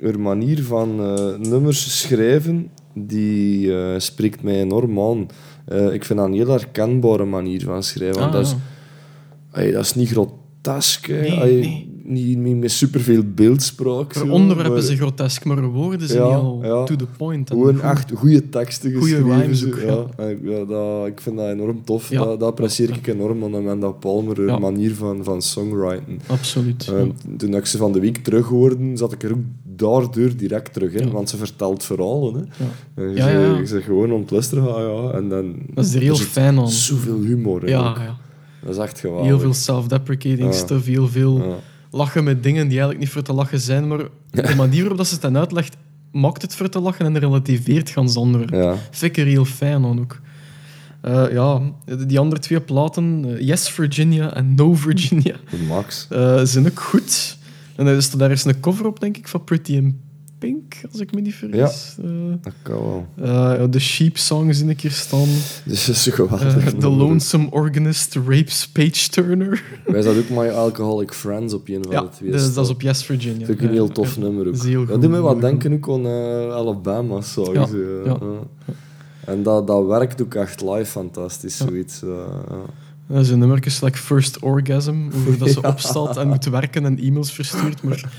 [0.00, 5.26] haar manier van eh, nummers schrijven, die eh, spreekt mij enorm aan.
[5.92, 8.22] Ik vind dat een heel herkenbare manier van schrijven.
[8.22, 8.56] Ah, dat, is, ja.
[9.52, 11.20] Dat is niet grotesk, hè.
[11.20, 11.90] Nee, nee.
[12.04, 14.12] Niet, niet met superveel beeldspraak.
[14.12, 16.84] Zo, onderwerpen maar zijn grotesk, maar woorden zijn Ja, heel ja.
[16.84, 17.48] to the point.
[17.50, 19.40] Gewoon echt goede teksten Goeie geschreven.
[19.40, 19.78] rhymes ook,
[20.18, 20.24] ja.
[20.26, 22.10] Ik- ja, dat, ik vind dat enorm tof.
[22.10, 22.18] Ja.
[22.24, 24.58] Dat, dat apprecieer ik enorm aan Amanda Palmer, Ja.
[24.58, 26.20] manier van, van songwriting.
[26.26, 26.88] Absoluut.
[26.88, 27.06] Eh, ja.
[27.36, 29.42] toen ik ze van de week terug hoorde, zat ik er ook
[29.76, 31.12] daardoor direct terug in, Ja.
[31.12, 32.34] want ze vertelt verhalen.
[32.34, 32.40] Hè.
[32.64, 32.70] Ja.
[32.94, 33.64] En je Ja, ja, ja.
[33.66, 34.80] Zegt gewoon aan het luisteren, ah,
[35.12, 35.54] ja, en dan...
[35.74, 36.68] Dat is er heel fijn aan.
[36.70, 37.68] Zoveel humor in.
[37.68, 38.16] Ja, ja.
[38.64, 39.26] Dat is echt geweldig.
[39.26, 43.60] Heel veel self-deprecating stuff, heel veel lachen met dingen die eigenlijk niet voor te lachen
[43.60, 43.98] zijn, maar
[44.30, 45.76] de manier waarop dat ze het dan uitlegt,
[46.12, 48.56] maakt het voor te lachen en relativeert gans andere.
[48.56, 48.76] Ja.
[48.90, 50.20] Vind ik er heel fijn aan ook.
[51.00, 51.60] Eh, ja,
[52.06, 55.36] die andere twee platen, eh, Yes Virginia en No Virginia,
[55.68, 56.06] Max.
[56.10, 57.36] eh, zijn ook goed.
[57.76, 60.00] En er is, daar is een cover op, denk ik, van Pretty in
[60.48, 61.96] Pink, als ik me niet vergis.
[62.02, 62.10] Eh,
[62.42, 63.06] Dat kan wel.
[63.16, 63.24] eh,
[63.58, 65.28] ja, de Sheep Song is een keer staan.
[65.64, 66.56] Dus dat is geweldig.
[66.56, 69.62] Eh, The Lonesome Organist Rapes Page Turner.
[69.86, 72.80] Wij zaten ook My Alcoholic Friends op een van Ja, dat is, dat is op
[72.82, 73.46] Yes Virginia.
[73.46, 74.20] Vind ik een Ja, heel tof ja.
[74.20, 74.54] nummer ook.
[74.56, 76.06] Dat is dat doet me wat denken ook aan
[76.52, 77.52] Alabama songs.
[77.52, 77.66] Ja,
[78.04, 78.16] ja.
[78.20, 78.38] ja.
[79.24, 81.66] En dat, dat werkt ook echt live fantastisch, Ja.
[81.66, 82.02] zoiets.
[83.12, 83.18] Ja.
[83.18, 86.98] Dat is een nummer like First Orgasm, over dat ze opstaat en moet werken en
[86.98, 87.82] e-mails verstuurt.
[87.82, 88.12] Maar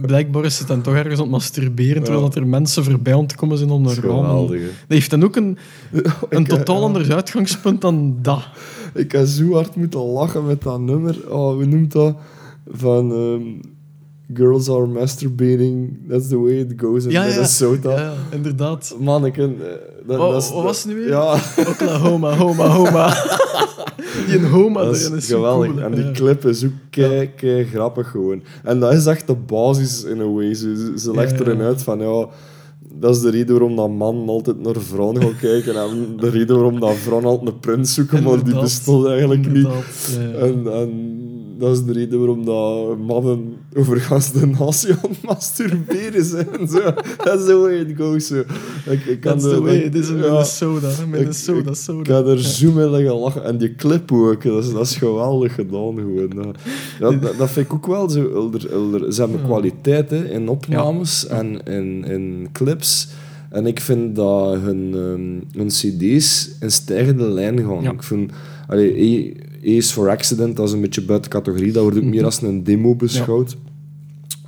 [0.00, 3.58] blijkbaar is ze dan toch ergens aan het masturberen, terwijl dat er mensen voorbij ontkomen
[3.58, 4.46] zijn om is raam.
[4.46, 5.58] Dat heeft dan ook een,
[6.28, 6.82] een eh, totaal ja.
[6.82, 8.42] ander uitgangspunt dan dat.
[8.94, 11.32] Ik heb zo hard moeten lachen met dat nummer.
[11.32, 12.16] Oh, hoe noemt dat?
[12.66, 13.71] Van ehm,
[14.34, 17.28] Girls are masturbating, that's the way it goes in Ja, ja.
[17.30, 17.90] Minnesota.
[17.90, 18.94] Ja, inderdaad.
[19.00, 19.66] Manneken, eh,
[20.06, 21.08] dat, Wat- dat is- wat was het nu weer?
[21.08, 21.36] Ja,
[21.68, 23.14] Oklahoma, homa, homa.
[24.26, 25.70] Die een homa dat erin is geweldig.
[25.70, 28.42] cool, en die clip is ook kei, kei grappig gewoon.
[28.64, 30.54] En dat is echt de basis in a way.
[30.54, 32.26] Ze, legt erin uit van ja,
[32.94, 35.76] dat is de reden waarom dat man altijd naar vrouwen gaat kijken.
[35.76, 39.54] En de reden waarom dat vrouwen altijd een prins zoeken, maar die bestond eigenlijk niet.
[39.56, 40.34] Inderdaad, ja, ja.
[40.46, 41.20] En, en
[41.62, 46.68] dat is de reden waarom dat mannen over gans de natie aan het masturberen zijn.
[46.70, 46.80] Zo.
[47.24, 48.26] That's the way it goes.
[48.26, 48.38] Zo.
[48.90, 50.88] Ik, ik kan That's de- the way ik- it is in ja, Minnesota.
[50.88, 51.06] hè.
[51.06, 52.02] Minnesota, ik, ik soda.
[52.22, 53.44] kan er zo mee lachen.
[53.44, 56.54] En die clip ook, dat is, dat is geweldig gedaan gewoon.
[57.00, 58.30] Ja, dat, dat vind ik ook wel zo.
[58.34, 59.12] Elder, elder.
[59.12, 59.46] Ze hebben Ja.
[59.46, 63.08] kwaliteit hè, in opnames en in, in clips.
[63.50, 67.84] En ik vind dat hun, ehm, hun cd's in stijgende lijn gaan.
[67.94, 68.32] Ik vind...
[68.68, 71.72] Allee, E, E is for Accident, dat is een beetje buiten categorie.
[71.72, 73.56] Dat wordt ook meer als een demo beschouwd.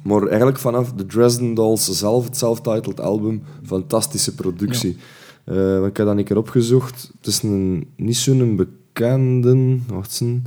[0.03, 4.97] Maar eigenlijk vanaf de Dresden Dolls zelf, het self-titled album, fantastische productie.
[5.45, 7.11] Eh, want ik heb dat een keer opgezocht.
[7.17, 9.79] Het is een, niet zo'n bekende...
[9.87, 10.41] Wacht eens.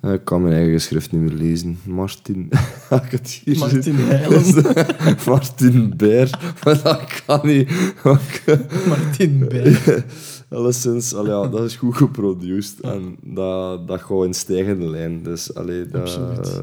[0.00, 1.78] Eh, ik kan mijn eigen schrift niet meer lezen.
[1.84, 2.48] Martin...
[2.90, 3.58] Martin.
[5.26, 6.38] Martin Beer.
[6.64, 7.70] Maar dat kan niet.
[8.86, 9.76] Martin Bij.
[10.50, 12.80] Alleszins, allee, ja, dat is goed geproduceerd.
[12.80, 15.22] En dat, dat gaat in stijgende lijn.
[15.22, 16.60] Dus allee, dat, Absoluut.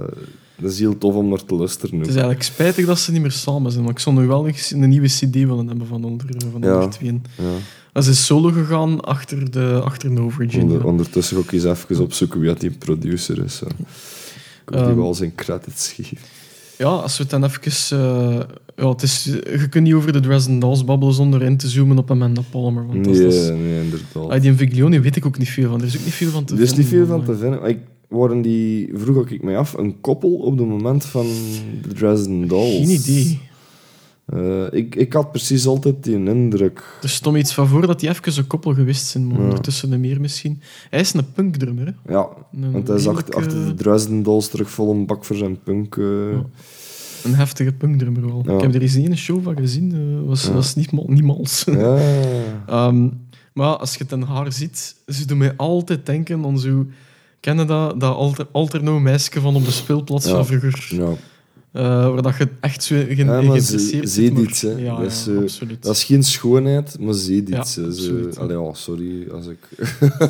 [0.59, 1.89] dat is heel tof om naar te luisteren.
[1.91, 2.07] Het ook.
[2.09, 4.71] is eigenlijk spijtig dat ze niet meer samen zijn, maar ik zou nog wel eens
[4.71, 6.73] een nieuwe CD willen hebben van onder, van Ja.
[6.75, 7.23] onder tweeën.
[7.93, 8.01] Ja.
[8.01, 10.65] Ze is solo gegaan achter, de, achter No Virginia.
[10.65, 13.61] Onder, ondertussen ik eens even opzoeken wie dat die producer is.
[13.61, 13.67] Ik
[14.65, 16.17] wil die Ehm, wel zijn credits geven.
[16.77, 17.99] Ja, als we het dan even...
[17.99, 18.39] eh,
[18.77, 21.97] ja, het is, je kunt niet over de Dresden Dolls babbelen zonder in te zoomen
[21.97, 22.87] op Amanda Palmer.
[22.87, 24.29] Want is- dat is- Nee, nee, inderdaad.
[24.29, 25.79] Ah, die Viglione weet ik ook niet veel van.
[25.79, 27.63] Er is ook niet veel van te Er is niet vinden, veel van te vinden.
[27.63, 31.25] Ik, waren die, vroeg ik mij af, een koppel op het moment van
[31.81, 32.75] de Dresden Dolls?
[32.77, 33.39] Geen idee.
[34.25, 36.83] Eh, ik, ik had precies altijd die indruk.
[37.01, 39.43] Er stond iets van voor dat die even een koppel geweest zijn, maar Ja.
[39.43, 40.61] ondertussen niet meer misschien.
[40.89, 42.13] Hij is een punkdrummer, hè.
[42.13, 42.27] Ja,
[42.61, 45.59] Een want hij is achter, achter de Dresden Dolls terug vol een bak voor zijn
[45.63, 45.97] punk.
[45.97, 46.03] eh.
[46.31, 46.45] Ja.
[47.23, 48.43] Een heftige punkdrummer wel.
[48.45, 48.53] Ja.
[48.53, 49.91] Ik heb er eens één show van gezien.
[49.93, 50.51] eh was, Ja.
[50.53, 51.63] was niet, niet mals.
[51.65, 51.97] Ja.
[52.67, 53.07] Ehm,
[53.53, 56.85] maar als je het in haar ziet, ze doet mij altijd denken aan zo...
[57.39, 60.87] Ken je dat, dat alter, alterno meisje van op de speelplaats van vroeger?
[60.89, 61.09] ja.
[61.71, 64.25] Eh, waar dat je echt zo ge Ja, geïnteresseerd ze- zit.
[64.27, 64.69] ze maar- iets, hè.
[64.71, 65.83] Ja, Dat is, eh, absoluut.
[65.83, 67.75] Dat is geen schoonheid, maar ze iets.
[67.75, 67.83] Ja,
[68.41, 69.57] allee, ja, sorry als ik...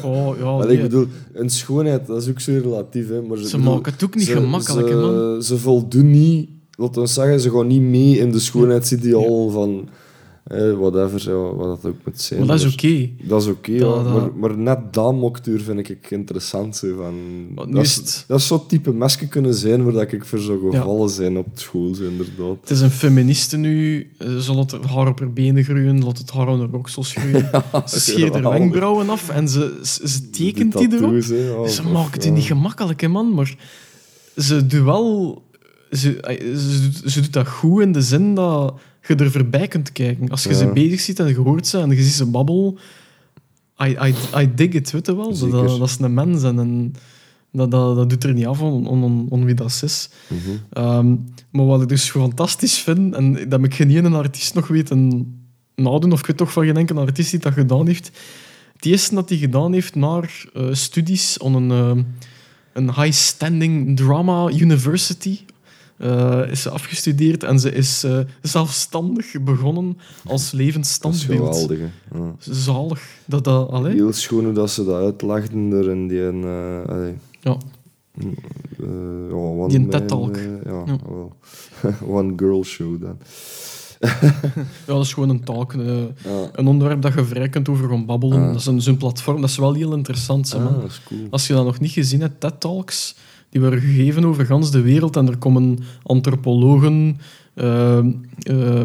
[0.04, 0.76] Oh, ja, Allee, nee.
[0.76, 3.08] ik bedoel, een schoonheid, dat is ook zo relatief.
[3.10, 5.44] Hè, maar Ze bedoel, maken het ook niet ze- gemakkelijk, ze, man.
[5.44, 9.90] Ze voldoen niet, laten we zeggen, ze gaan niet mee in de schoonheidsideaal van
[10.44, 12.40] eh, whatever, ja, wat dat ook moet zijn.
[12.40, 13.10] Maar dat is oké.
[13.24, 16.76] Dat is oké, Dat- ja, dat- maar, maar net dat moktuur vind ik interessant.
[16.76, 17.14] Zo, van,
[17.74, 20.72] dat, is het- dat is zo'n type mesje kunnen zijn waar dat ik voor zou
[20.72, 20.78] Ja.
[20.80, 22.58] gevallen zijn op school, zo, inderdaad.
[22.62, 24.08] Het is een feministe nu.
[24.18, 27.50] eh, Ze laat haar op haar benen groeien, laat het haar aan haar oksels groeien.
[27.88, 31.02] ze scheert haar wenkbrauwen af en ze, ze, tekent die erop.
[31.02, 32.32] tattoos, hè, ja, Ze maakt het ja.
[32.32, 33.34] niet gemakkelijk, hè, man.
[33.34, 33.56] Maar
[34.38, 35.42] ze doet wel...
[35.92, 35.98] Ze,
[36.58, 40.30] ze, doet- ze doet dat goed in de zin dat je er voorbij kunt kijken.
[40.30, 40.56] Als je Ja.
[40.56, 42.78] ze bezig ziet en je hoort ze en je ziet ze babbel...
[43.84, 45.28] I, I, I dig it, weet je wel.
[45.28, 45.68] Dat, Zeker.
[45.68, 46.96] dat, dat is een mens en een,
[47.52, 50.10] dat, dat, dat doet er niet af on, on wie dat is.
[50.28, 50.40] Mhm.
[50.70, 51.16] Ehm,
[51.52, 55.36] maar wat ik dus fantastisch vind, en dat ik geen ene artiest nog weet en
[55.76, 58.12] nadoen, of ik weet toch van geen enkele artiest die dat gedaan heeft.
[58.76, 62.04] Het eerste dat hij gedaan heeft naar eh, studies aan een, eh,
[62.74, 65.40] een high-standing drama university,
[65.98, 71.56] eh, is ze afgestudeerd en ze is eh, zelfstandig begonnen als levend Dat is standbeeld.
[71.58, 71.80] geweldig.
[72.14, 72.36] Ja.
[72.39, 73.02] Zalig.
[73.26, 73.93] Dat, dat, allee.
[73.93, 76.24] Heel schoon hoe dat ze dat uitlegden er in die...
[76.89, 77.58] allee, Ja.
[79.68, 80.36] Die TED-talk.
[80.36, 80.86] ja, Ja.
[81.08, 81.36] wel.
[82.18, 83.18] one girl show dan.
[84.22, 84.30] ja,
[84.86, 85.74] dat is gewoon een talk.
[85.74, 86.08] Ja.
[86.54, 88.41] een onderwerp dat je vrij kunt over gaan babbelen.
[88.41, 88.48] Ah.
[88.48, 90.54] Dat is een, zo'n platform, dat is wel heel interessant.
[90.54, 90.68] Man.
[90.68, 91.28] Ah, cool.
[91.30, 93.16] Als je dat nog niet gezien hebt, TED Talks,
[93.50, 97.18] Die worden gegeven over gans de wereld en er komen antropologen,
[97.54, 98.06] eh, eh,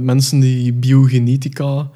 [0.00, 1.90] mensen die biogenetica,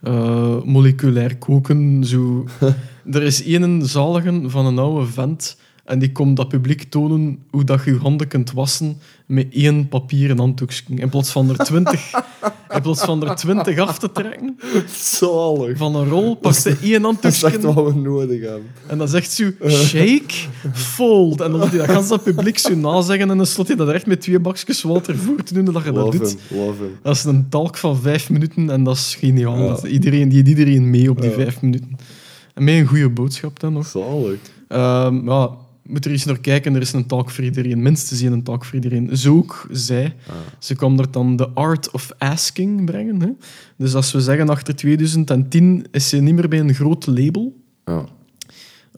[0.00, 2.04] eh, moleculair koken.
[2.04, 2.46] Zo.
[3.12, 7.64] er is één zalige van een oude vent en die komt dat publiek tonen hoe
[7.64, 10.82] dat je je handen kunt wassen met één papieren handdoekje.
[10.94, 12.10] In plaats van er twintig,
[12.74, 14.58] in plaats van er twintig af te trekken
[14.96, 15.76] Zalig.
[15.78, 18.66] van een rol, hij één Dat is echt handdoekje wat we nodig hebben.
[18.86, 20.34] en dan zegt ze shake,
[20.72, 21.40] fold.
[21.40, 24.06] En dan hij dat gans dat publiek zo nazeggen en dan slot hij dat echt
[24.06, 26.36] met twee bakjes water voor te doen dat je dat doet.
[27.02, 29.58] Dat is een talk van vijf minuten en dat is geniaal.
[29.58, 29.66] Ja.
[29.66, 31.36] Dat is Iedereen, die iedereen mee op die Ja.
[31.36, 31.96] vijf minuten.
[32.54, 33.86] En met een goede boodschap dan nog.
[33.86, 34.38] Zalig.
[34.68, 35.50] Ehm ja,
[35.82, 36.74] moet er eens naar kijken.
[36.74, 37.82] Er is een talk voor iedereen.
[37.82, 39.16] Minstens één talk voor iedereen.
[39.16, 40.14] Zo ook zij.
[40.26, 40.34] Ah.
[40.58, 43.20] Ze kwam er dan The Art of Asking brengen.
[43.20, 43.28] Hè.
[43.76, 47.56] Dus als we zeggen, achter 2010 is ze niet meer bij een groot label.
[47.84, 48.04] Ja.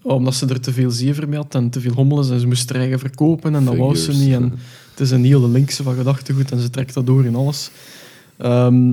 [0.03, 2.71] Omdat ze er te veel zever mee had en te veel hommels en ze moest
[2.71, 4.33] er eigen verkopen en dat wou ze niet.
[4.33, 4.53] En
[4.91, 7.71] het is een hele linkse van gedachtegoed en ze trekt dat door in alles.
[8.37, 8.93] Ehm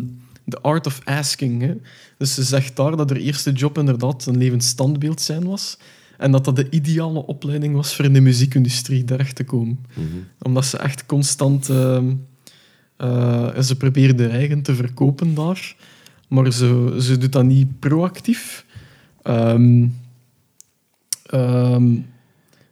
[0.52, 1.62] The Art of Asking.
[1.62, 1.74] Hè.
[2.18, 5.78] Dus ze zegt daar dat haar eerste job inderdaad een levend standbeeld zijn was.
[6.22, 9.80] En dat dat de ideale opleiding was voor in de muziekindustrie terecht te komen.
[9.94, 10.06] Mhm.
[10.42, 11.70] Omdat ze echt constant...
[11.70, 15.76] eh, ze probeerde haar eigen te verkopen daar.
[16.28, 18.66] Maar ze, ze doet dat niet proactief.
[19.22, 19.88] Ehm,
[21.26, 21.94] ehm,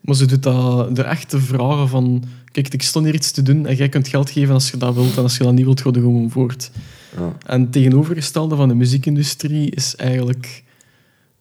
[0.01, 2.23] maar ze doet dat er echt te vragen van...
[2.51, 4.93] Kijk, ik stond hier iets te doen en jij kunt geld geven als je dat
[4.93, 5.17] wilt.
[5.17, 6.71] En als je dat niet wilt, ga je gewoon voort.
[7.17, 7.37] Ja.
[7.45, 10.63] En het tegenovergestelde van de muziekindustrie is eigenlijk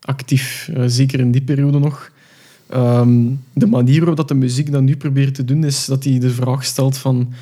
[0.08, 0.70] actief.
[0.74, 2.10] Eh, zeker in die periode nog.
[2.66, 6.18] Ehm, de manier waarop dat de muziek dat nu probeert te doen, is dat hij
[6.18, 7.32] de vraag stelt van...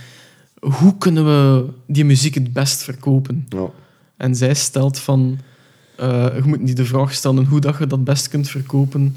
[0.60, 3.46] Hoe kunnen we die muziek het best verkopen?
[3.48, 3.70] Ja.
[4.16, 5.38] En zij stelt van...
[5.96, 9.16] eh, je moet niet de vraag stellen hoe dat je dat best kunt verkopen.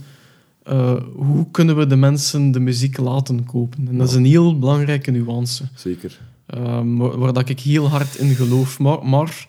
[0.64, 3.88] Eh, hoe kunnen we de mensen de muziek laten kopen?
[3.88, 5.64] En dat is een heel belangrijke nuance.
[5.76, 6.20] Zeker.
[6.46, 8.80] Ehm, waar, waar dat ik heel hard in geloof.
[8.80, 9.48] Maar, maar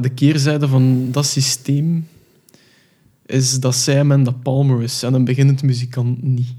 [0.00, 2.06] de keerzijde van dat systeem
[3.26, 6.54] is dat zij men dat Palmer is en een beginnend muzikant niet.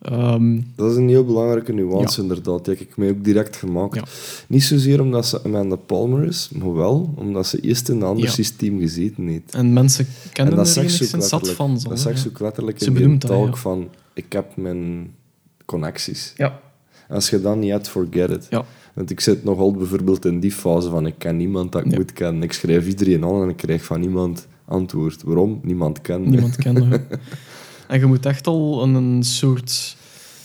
[0.00, 2.64] Ehm, Dat is een heel belangrijke nuance, inderdaad.
[2.64, 3.94] Die heb ik mij ook direct gemaakt.
[3.94, 4.04] Ja.
[4.48, 8.24] Niet zozeer omdat ze Amanda Palmer is, maar wel omdat ze eerst in een ander
[8.24, 8.30] Ja.
[8.30, 9.54] systeem gezeten heeft.
[9.54, 11.80] en mensen kennen en dat er enigszins zat van.
[11.80, 12.16] Zo, dat ja.
[12.16, 15.10] ze ook letterlijk in dat, talk van ik heb mijn
[15.64, 16.32] connecties.
[16.36, 16.60] Ja.
[17.08, 18.46] Als je dat niet hebt, forget it.
[18.50, 18.64] Ja.
[18.94, 21.96] Want ik zit nog altijd bijvoorbeeld in die fase van ik ken niemand dat ik
[21.96, 22.42] moet kennen.
[22.42, 25.22] Ik schrijf iedereen aan en ik krijg van niemand antwoord.
[25.22, 25.60] Waarom?
[25.62, 26.26] Niemand kent.
[26.26, 26.84] Niemand kende.
[26.84, 26.96] hè.
[27.88, 29.96] En je moet echt al een, een soort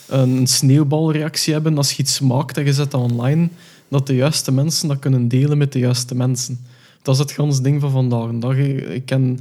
[0.08, 3.50] een sneeuwbalreactie hebben als je iets maakt en je zet dat online,
[3.88, 6.60] dat de juiste mensen dat kunnen delen met de juiste mensen.
[7.02, 8.58] Dat is het gans ding van vandaag de dag.
[8.58, 9.40] Ik ken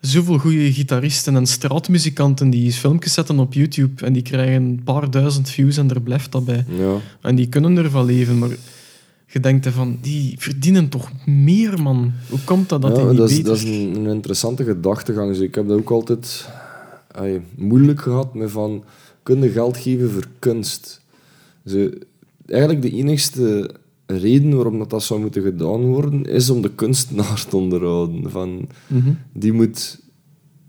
[0.00, 5.10] zoveel goede gitaristen en straatmuzikanten die filmpjes zetten op YouTube en die krijgen een paar
[5.10, 6.64] duizend views en er blijft dat bij.
[6.68, 6.96] Ja.
[7.20, 8.50] En die kunnen ervan leven, maar
[9.36, 12.12] je denkt van, die verdienen toch meer, man.
[12.28, 13.50] Hoe komt dat dat die ja, niet dat, is, beter...
[13.52, 15.28] dat is een, een interessante gedachtegang.
[15.28, 16.48] Dus ik heb dat ook altijd
[17.54, 18.84] moeilijk gehad met van
[19.22, 21.02] kunnen geld geven voor kunst.
[21.62, 21.90] Dus,
[22.46, 23.74] eigenlijk de enigste
[24.06, 28.30] reden waarom dat, dat zou moeten gedaan worden, is om de kunstenaar te onderhouden.
[28.30, 29.12] Van, Mhm.
[29.32, 30.00] die, moet,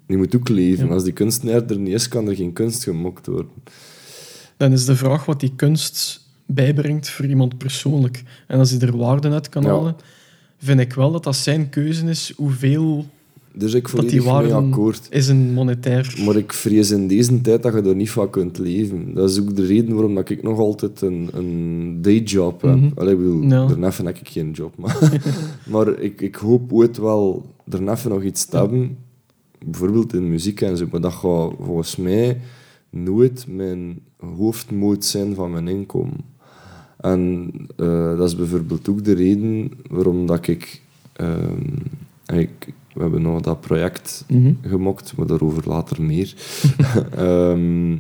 [0.08, 0.88] die moet ook leven.
[0.88, 0.94] Ja.
[0.94, 3.52] Als die kunstenaar er niet is, kan er geen kunst gemokt worden.
[4.58, 8.24] Dan is de vraag wat die kunst bijbrengt voor iemand persoonlijk.
[8.48, 9.70] En als hij er waarde uit kan Ja.
[9.70, 9.96] halen,
[10.58, 13.06] vind ik wel dat dat zijn keuze is hoeveel
[13.54, 15.08] Dus ik dat die waarde akkoord.
[15.10, 16.16] is een monetair...
[16.26, 19.14] Maar ik vrees in deze tijd dat je er niet van kunt leven.
[19.14, 22.76] Dat is ook de reden waarom dat ik nog altijd een, een dayjob heb.
[22.76, 22.90] Mhm.
[22.96, 24.78] Allee, ik bedoel, daarna heb ik geen job.
[24.78, 25.22] Maar,
[25.72, 28.98] maar ik, ik hoop ooit wel daarna nog iets te hebben.
[29.66, 30.88] Bijvoorbeeld in muziek en zo.
[30.92, 32.40] Maar dat gaat volgens mij
[32.90, 34.00] nooit mijn
[34.38, 36.36] hoofdmoot zijn van mijn inkomen.
[37.12, 40.82] En eh, dat is bijvoorbeeld ook de reden waarom dat ik...
[41.14, 41.66] ehm,
[42.34, 44.54] ik we hebben nog dat project Mhm.
[44.62, 46.34] gemokt, maar daarover later meer.
[47.16, 47.96] Ehm,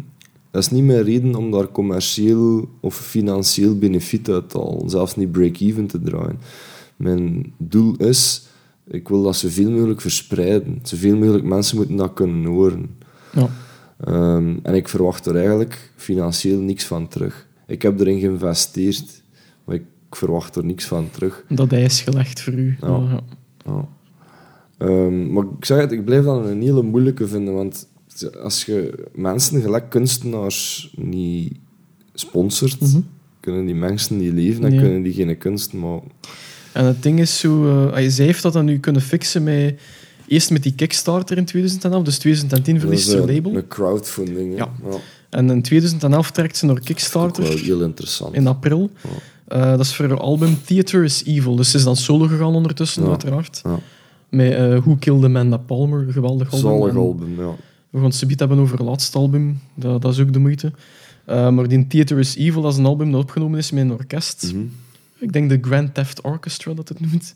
[0.51, 5.15] dat is niet mijn reden om daar commercieel of financieel benefiet uit te halen, zelfs
[5.15, 6.39] niet break-even te draaien.
[6.95, 8.47] Mijn doel is,
[8.87, 10.79] ik wil dat zoveel mogelijk verspreiden.
[10.83, 12.89] Zoveel mogelijk mensen moeten dat kunnen horen.
[13.33, 13.49] Ja.
[13.99, 17.46] Ehm, en ik verwacht er eigenlijk financieel niks van terug.
[17.67, 19.21] Ik heb erin geïnvesteerd,
[19.65, 21.43] maar ik verwacht er niks van terug.
[21.49, 22.77] Dat ijs gelegd voor u.
[22.81, 22.87] Ja.
[22.87, 23.21] Ja, ja.
[23.65, 23.87] Ja.
[24.77, 27.87] Ehm, maar ik zeg het, ik blijf dat een hele moeilijke vinden, want
[28.43, 31.57] als je mensen gelijk kunstenaars niet
[32.13, 32.99] sponsort, Mhm.
[33.39, 34.81] kunnen die mensen niet leven en Ja.
[34.81, 36.11] kunnen die geen kunst maken.
[36.73, 37.65] En het ding is zo...
[37.89, 39.79] eh, zij heeft dat dan nu kunnen fixen met...
[40.27, 43.55] Eerst met die Kickstarter in 2011, dus 2010 Dat verliest is ze label.
[43.55, 44.57] een crowdfunding.
[44.57, 44.69] Ja.
[45.29, 48.33] En in 2011 trekt ze naar Kickstarter wel heel interessant.
[48.33, 48.89] in april.
[49.03, 49.09] Ja.
[49.47, 51.55] Eh, dat is voor haar album Theater is Evil.
[51.55, 53.09] Dus ze is dan solo gegaan ondertussen, Ja.
[53.09, 53.61] uiteraard.
[53.63, 53.79] Ja.
[54.29, 56.69] Met eh Who Killed Amanda Palmer, een geweldig album.
[56.79, 57.55] Zalig album, ja.
[57.89, 59.59] We gaan het subiet hebben over het laatste album.
[59.73, 60.71] Dat, dat is ook de moeite.
[61.25, 63.91] Eh, maar die Theater is Evil, dat is een album dat opgenomen is met een
[63.91, 64.51] orkest.
[64.53, 64.63] Mhm.
[65.19, 67.35] Ik denk de Grand Theft Orchestra dat het noemt.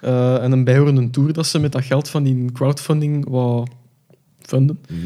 [0.00, 3.68] En een bijhorende tour dat ze met dat geld van die crowdfunding wat
[4.40, 4.78] funden.
[4.88, 4.98] Mhm.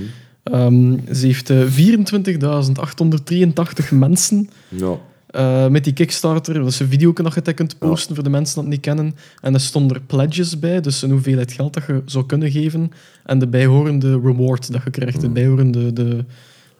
[0.45, 4.99] Ehm, ze heeft eh, 24.883 mensen Ja.
[5.26, 6.55] eh, met die Kickstarter.
[6.55, 9.14] Dat is een video dat je kunt posten voor de mensen die het niet kennen.
[9.40, 12.90] En er stonden pledges bij, dus een hoeveelheid geld dat je zou kunnen geven.
[13.24, 15.20] En de bijhorende reward dat je krijgt.
[15.20, 16.24] De bijhorende, de,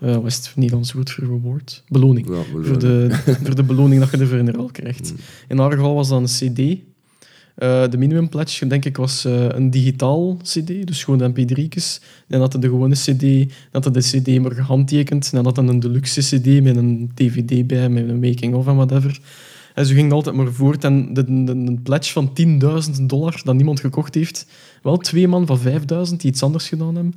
[0.01, 1.83] eh, wat is het Nederlands woord voor reward?
[1.89, 2.29] Beloning.
[2.29, 3.09] Ja, Voor de,
[3.45, 5.13] voor de beloning dat je ervoor in ruil krijgt.
[5.49, 6.79] In haar geval was dat een CD.
[7.55, 12.05] Eh, de minimum pledge, denk ik, was eh, een digitaal CD, dus gewoon de MP3'tjes.
[12.29, 13.21] Dan had de gewone CD,
[13.71, 15.33] dan had de CD maar gehandtekend.
[15.33, 19.21] Dan had hij een deluxe CD met een DVD bij, met een making-of en whatever.
[19.75, 20.85] En zo ging altijd maar voort.
[20.85, 22.33] En de pledge van
[22.99, 24.47] 10.000 dollar dat niemand gekocht heeft,
[24.83, 25.65] wel twee man van 5.000
[26.17, 27.15] die iets anders gedaan hebben,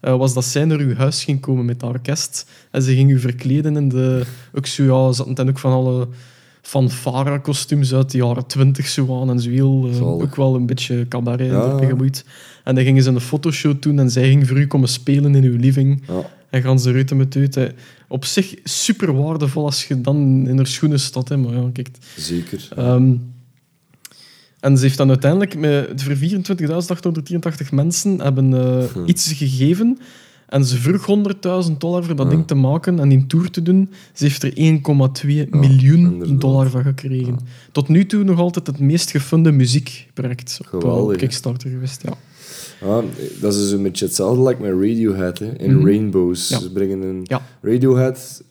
[0.00, 2.50] eh, was dat zij naar uw huis ging komen met dat orkest.
[2.70, 4.22] En ze ging u verkleden in de...
[4.52, 6.08] Ook zo, ja, ze hadden dan ook van alle
[6.62, 9.88] fanfare-kostuums uit de jaren twintig zo aan en zo heel...
[9.92, 11.78] eh, ook wel een beetje cabaret Ja.
[12.64, 15.44] En dan gingen ze een fotoshoot doen en zij ging voor u komen spelen in
[15.44, 16.02] uw living.
[16.08, 16.30] Ja.
[16.50, 17.54] En gaan ze ruiten met uit.
[17.54, 17.66] hè.
[18.08, 21.28] Op zich super waardevol als je dan in haar schoenen staat.
[21.28, 21.36] Hè.
[21.36, 22.68] Maar ja, kijk, Zeker.
[22.76, 23.12] Ehm,
[24.60, 28.98] en ze heeft dan uiteindelijk met voor 24.883 mensen hebben eh, Hm.
[29.06, 29.98] iets gegeven.
[30.52, 31.06] En ze vroeg
[31.66, 33.90] 100.000 dollar voor dat ding te maken en in tour te doen.
[34.12, 36.40] Ze heeft er 1,2 miljoen inderdaad.
[36.40, 37.38] dollar van gekregen.
[37.72, 41.16] Tot nu toe nog altijd het meest gefunde muziekproject op, Geweldig?
[41.16, 42.02] Kickstarter geweest.
[42.02, 42.14] Ja.
[42.88, 43.02] Ja,
[43.40, 45.86] dat is dus een beetje hetzelfde like met Radiohead hè, in Mhm.
[45.86, 46.48] Rainbows.
[46.48, 46.58] Ja.
[46.58, 47.42] Ze brengen een Ja.
[47.62, 48.42] Radiohead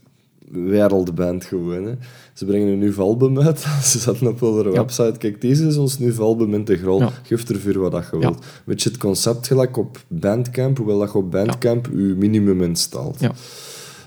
[0.51, 1.83] wereldband gewoon.
[1.83, 1.93] Hè.
[2.33, 3.59] Ze brengen een nieuw album uit.
[3.83, 4.71] Ze zetten op hun Ja.
[4.71, 5.13] website.
[5.17, 6.99] Kijk, deze is ons nieuw album integraal.
[6.99, 7.11] Ja.
[7.23, 8.45] Geef ervoor wat dat je wilt.
[8.65, 13.19] Beetje het concept gelijk op Bandcamp, hoewel dat je op Bandcamp je minimum instalt.
[13.19, 13.31] Ja.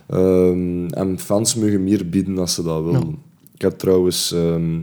[0.07, 3.19] Ehm, en fans mogen meer bieden als ze dat willen.
[3.55, 4.33] Ik heb trouwens...
[4.33, 4.79] ehm,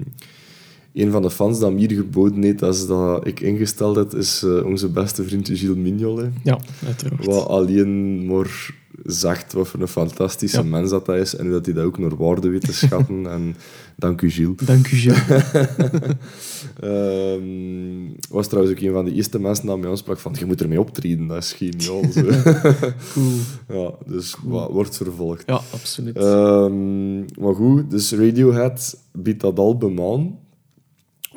[0.93, 4.65] een van de fans dat meer geboden heeft als dat ik ingesteld heb, is eh,
[4.65, 6.19] onze beste vriend Gilles Mignol.
[6.43, 7.25] ja, uiteraard.
[7.25, 8.75] Wat alleen maar
[9.05, 10.63] zegt wat voor een fantastische Ja.
[10.63, 13.27] mens dat hij is en dat hij dat ook naar waarde weet te schatten.
[13.31, 13.55] en
[13.95, 14.55] dank u, Gilles.
[14.65, 15.21] Dank u, Gilles.
[16.79, 17.41] Ehm
[18.29, 20.79] was trouwens ook een van de eerste mensen die mij aansprak van je moet ermee
[20.79, 22.03] optreden, dat is geniaal.
[22.11, 22.21] Zo.
[23.13, 23.31] Cool.
[23.67, 25.43] ja, dus wat wordt vervolgd.
[25.45, 26.17] Ja, absoluut.
[26.17, 30.39] Ehm, maar goed, dus Radiohead biedt dat album aan.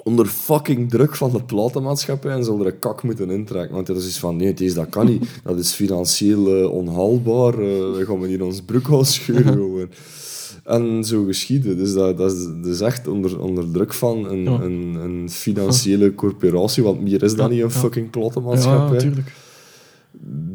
[0.04, 3.74] Onder fucking druk van de platenmaatschappij en zal er een kak moeten intrekken.
[3.74, 5.26] Want dat is iets van, nee, deze, dat kan niet.
[5.44, 7.52] Dat is financieel eh, onhaalbaar.
[7.54, 7.58] eh
[7.96, 9.52] we gaan hier ons broek al scheuren.
[9.62, 9.88] gewoon.
[10.64, 11.76] En zo geschieden.
[11.76, 14.60] Dus dat, dat, is, dat is echt onder, onder druk van een, Ja.
[14.60, 16.82] een, een financiële corporatie.
[16.82, 17.74] Want meer is dat Ja, niet een ja.
[17.80, 19.32] fucking ja, platenmaatschappij natuurlijk.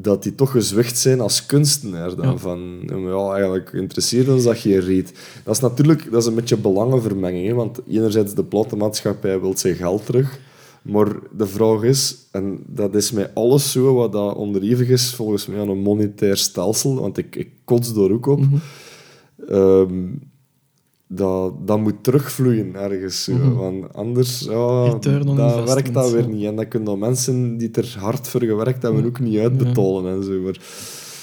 [0.01, 2.16] Dat die toch gezwicht zijn als kunstenaar.
[2.16, 2.26] Dan.
[2.26, 2.38] Ja.
[2.38, 5.14] Van, ja, eigenlijk interesseert ons dat geen reet.
[5.43, 7.47] Dat is natuurlijk dat is een beetje belangenvermenging.
[7.47, 7.53] Hè?
[7.53, 10.39] Want enerzijds de platenmaatschappij wil zijn geld terug.
[10.82, 11.07] Maar
[11.38, 15.60] de vraag is, en dat is met alles zo wat dat onderhevig is volgens mij
[15.60, 18.43] aan een monetair stelsel, want ik, ik kots daar ook op,
[19.47, 20.05] ehm,
[21.12, 23.28] dat, dat moet terugvloeien ergens.
[23.28, 23.53] Mhm.
[23.53, 26.28] Want anders ja, dat werkt dat weer ja.
[26.28, 26.45] niet.
[26.45, 30.16] En dan kunnen dan mensen die er hard voor gewerkt hebben ook niet uitbetalen.
[30.16, 30.39] En zo.
[30.39, 30.60] Maar,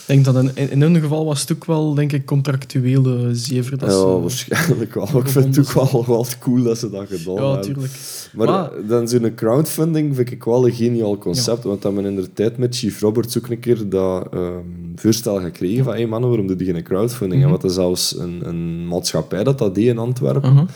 [0.06, 3.78] denk dat in, in hun geval was het ook wel, denk ik, contractuele zever.
[3.78, 5.08] Dat ja, ze- waarschijnlijk wel.
[5.20, 7.60] Ik vind het ook wel, wel cool dat ze dat gedaan Ja, hebben.
[7.62, 7.92] tuurlijk.
[8.32, 11.64] Maar, Maar- dan zo'n crowdfunding vind ik wel een geniaal concept.
[11.64, 14.50] Want hebben we in de tijd met Chief Roberts ook een keer dat ehm,
[14.96, 17.40] voorstel gekregen van hey mannen, waarom doe je geen crowdfunding?
[17.42, 17.50] Mhm.
[17.52, 20.50] En wat is zelfs een, een maatschappij dat dat deed in Antwerpen.
[20.50, 20.66] Aha.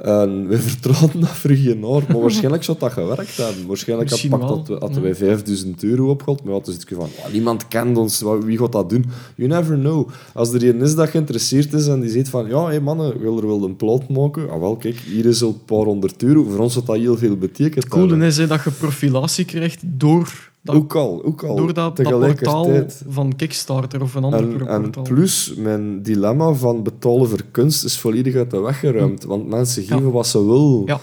[0.00, 1.80] En we vertrouwden dat voor geen.
[1.80, 3.66] Maar waarschijnlijk zou dat gewerkt hebben.
[3.66, 6.44] Waarschijnlijk had, pakt dat, hadden wij 5000 euro opgehaald.
[6.44, 8.24] Maar toen zit ik van, "Ja, niemand kent ons.
[8.44, 9.04] Wie gaat dat doen?
[9.34, 10.08] You never know.
[10.32, 12.48] Als er een is dat geïnteresseerd is en die zegt van...
[12.48, 14.50] Ja, hé mannen, wil er wel een plot maken?
[14.50, 16.44] Ah, wel, kijk, hier is al een paar honderd euro.
[16.44, 17.74] Voor ons had dat heel veel betekend.
[17.74, 21.56] Het coole is hè, dat je profilatie krijgt door dat, Ook al, ook al.
[21.56, 26.82] door dat, dat portaal van Kickstarter of een ander En, en plus, mijn dilemma van
[26.82, 29.24] betalen voor kunst is volledig uit de weg geruimd.
[29.24, 30.10] Want mensen geven Ja.
[30.10, 30.82] wat ze willen.
[30.86, 31.00] Ja.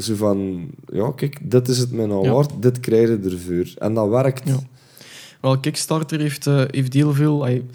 [0.00, 2.32] Zo van, ja, kijk, dit is het mijn Ja.
[2.32, 3.74] waard, dit krijg je ervoor.
[3.78, 4.42] En dat werkt.
[5.40, 7.44] Wel, Kickstarter heeft, eh, heeft heel veel...
[7.44, 7.68] ay, een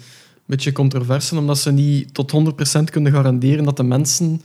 [0.46, 4.40] beetje controverse, omdat ze niet tot 100% kunnen garanderen dat de mensen,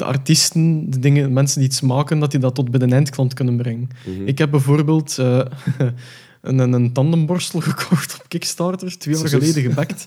[0.00, 2.94] de artiesten, de dingen, de mensen die iets maken, dat die dat tot bij de
[2.94, 3.88] eindklant kunnen brengen.
[4.06, 4.26] Mhm.
[4.26, 5.18] Ik heb bijvoorbeeld...
[5.18, 5.40] eh,
[6.40, 10.04] een, een, tandenborstel gekocht op Kickstarter, twee jaar geleden gebakt.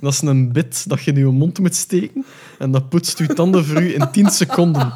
[0.00, 2.24] Dat is een bit dat je in je mond moet steken
[2.58, 4.92] en dat poetst je tanden voor u in 10 seconden.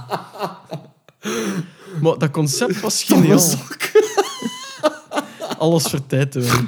[2.01, 3.40] Maar dat concept was geniaal.
[5.59, 6.64] Alles voor tijd te.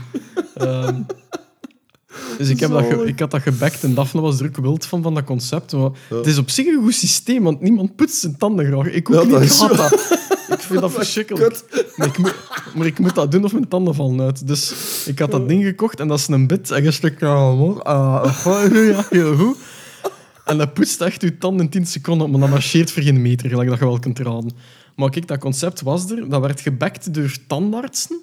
[2.38, 5.02] Dus ik, heb dat ge- ik had dat gebackt en Daphne was ook wild van,
[5.02, 5.72] van dat concept.
[5.72, 8.86] Maar Het is op zich een goed systeem, want niemand poetst zijn tanden graag.
[8.86, 9.92] Ik ook Ja, niet, dat.
[10.48, 11.62] Ik vind dat verschrikkelijk.
[11.96, 12.34] Maar ik, moet,
[12.74, 14.46] maar ik moet dat doen of mijn tanden vallen uit.
[14.46, 14.72] Dus
[15.06, 16.70] ik had dat ding gekocht en dat is een bit.
[16.70, 17.82] En je ja, hoor.
[17.82, 18.34] Ah,
[18.72, 19.56] ja, heel goed.
[20.44, 23.48] En dat poetst echt je tanden in 10 seconden, maar dat marcheert voor geen meter,
[23.48, 24.50] gelijk dat je wel kunt raden.
[24.96, 26.28] Maar kijk, dat concept was er.
[26.28, 28.20] Dat werd gebackt door tandartsen.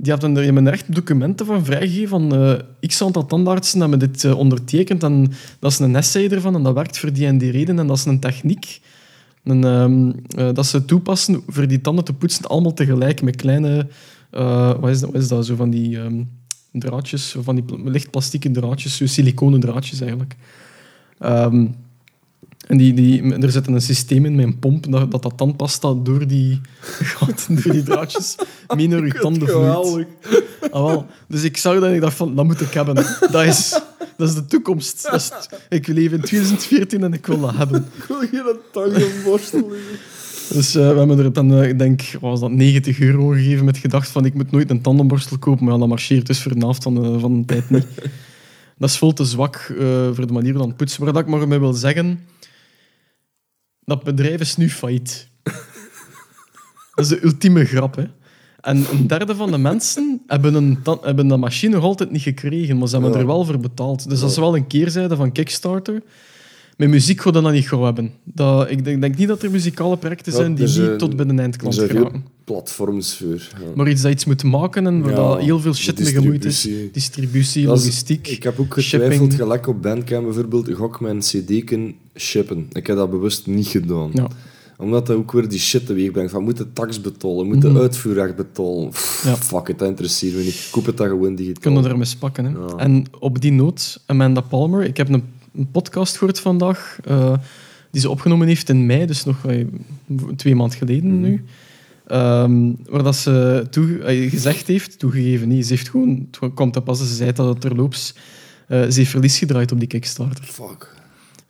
[0.00, 3.98] Die hadden er, hebben er echt documenten van vrijgegeven van eh x aantal tandartsen hebben
[3.98, 7.38] dit eh, ondertekend en dat is een essay ervan en dat werkt voor die en
[7.38, 7.78] die reden.
[7.78, 8.80] En dat is een techniek.
[9.44, 13.86] Ehm, eh, dat ze toepassen voor die tanden te poetsen allemaal tegelijk met kleine
[14.80, 16.22] wat, is dat, wat is dat zo van die ehm,
[16.72, 20.36] draadjes van die licht plastieke draadjes zo siliconen draadjes eigenlijk.
[21.18, 21.66] Ehm,
[22.68, 26.26] en die, die, er zit een systeem in een pomp dat dat, dat tandpasta door
[26.26, 26.60] die,
[27.12, 28.34] gaat, door die draadjes
[28.76, 29.64] mee naar je tanden vloeit.
[29.66, 30.06] Geweldig.
[30.70, 31.06] Ah, wel.
[31.28, 32.94] Dus ik zag dat en ik dacht van, dat moet ik hebben.
[33.30, 33.80] Dat is,
[34.16, 35.02] dat is de toekomst.
[35.10, 37.86] Dat is het- ik leef in 2014 en ik wil dat hebben.
[37.96, 39.70] Ik wil geen tangenborstel.
[40.52, 43.64] Dus eh, we hebben er dan, eh, ik denk, wat was dat, 90 euro gegeven
[43.64, 46.52] met gedacht van, ik moet nooit een tandenborstel kopen, maar ja, dat marcheert dus voor
[46.54, 47.86] de helft van de, van de tijd niet.
[48.78, 51.04] Dat is veel te zwak eh, voor de manier van poetsen.
[51.04, 52.20] Maar dat ik maar mee wil zeggen,
[53.88, 55.28] dat bedrijf is nu failliet.
[56.94, 58.04] Dat is de ultieme grap, hè.
[58.60, 62.78] En een derde van de mensen hebben, een hebben dat machine nog altijd niet gekregen,
[62.78, 63.18] maar ze hebben Ja.
[63.18, 64.08] er wel voor betaald.
[64.08, 66.02] Dus dat is wel een keerzijde van Kickstarter.
[66.78, 68.10] Met muziek gaan dat niet gauw hebben.
[68.24, 71.26] Dat, ik denk, denk niet dat er muzikale projecten zijn die zijn- niet tot bij
[71.26, 72.24] de eindklant geraken.
[72.44, 73.34] platforms voor.
[73.60, 73.72] Ja.
[73.74, 76.68] Maar iets dat iets moet maken en waar Ja, heel veel shit mee gemoeid is.
[76.92, 77.62] distributie.
[77.62, 78.28] Is- logistiek.
[78.28, 82.66] Ik heb ook getwijfeld, gelijk op Bandcamp bijvoorbeeld, ga ik mijn cd kunnen shippen.
[82.72, 84.10] Ik heb dat bewust niet gedaan.
[84.76, 86.30] Omdat dat ook weer die shit teweeg brengt.
[86.30, 87.78] Van, moet de tax betalen, moet de Mhm.
[87.78, 88.88] uitvoerrecht betalen.
[88.88, 89.38] Pff.
[89.40, 90.68] Fuck it, dat interesseert me niet.
[90.70, 91.62] Koop het dan gewoon digitaal.
[91.62, 92.44] kunnen we er mee pakken.
[92.44, 92.76] Hè.
[92.76, 95.22] En op die noot, Amanda Palmer, ik heb een,
[95.58, 97.34] een podcast gehoord vandaag, eh,
[97.90, 99.64] die ze opgenomen heeft in mei, dus nog eh,
[100.36, 101.20] twee maanden geleden Mhm.
[101.20, 101.44] nu.
[102.06, 106.70] Ehm, waar dat ze toe, eh, gezegd heeft, toegegeven niet, ze heeft gewoon, het kwam
[106.70, 108.14] te passen, ze zei dat het terloops,
[108.68, 110.44] eh, ze heeft verlies gedraaid op die Kickstarter.
[110.44, 110.94] Fuck.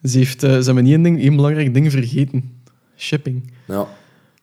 [0.05, 2.51] Ze, heeft, ze hebben één, ding, één belangrijk ding vergeten.
[2.97, 3.53] Shipping.
[3.67, 3.89] Ja.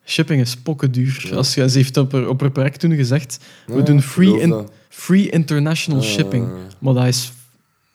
[0.05, 1.26] Shipping is pokkenduur.
[1.30, 1.36] Ja.
[1.36, 5.30] Als ze heeft op haar, op haar project toen gezegd, we doen free, in- free
[5.30, 6.05] international Ah.
[6.07, 6.47] shipping.
[6.80, 7.32] Maar dat is,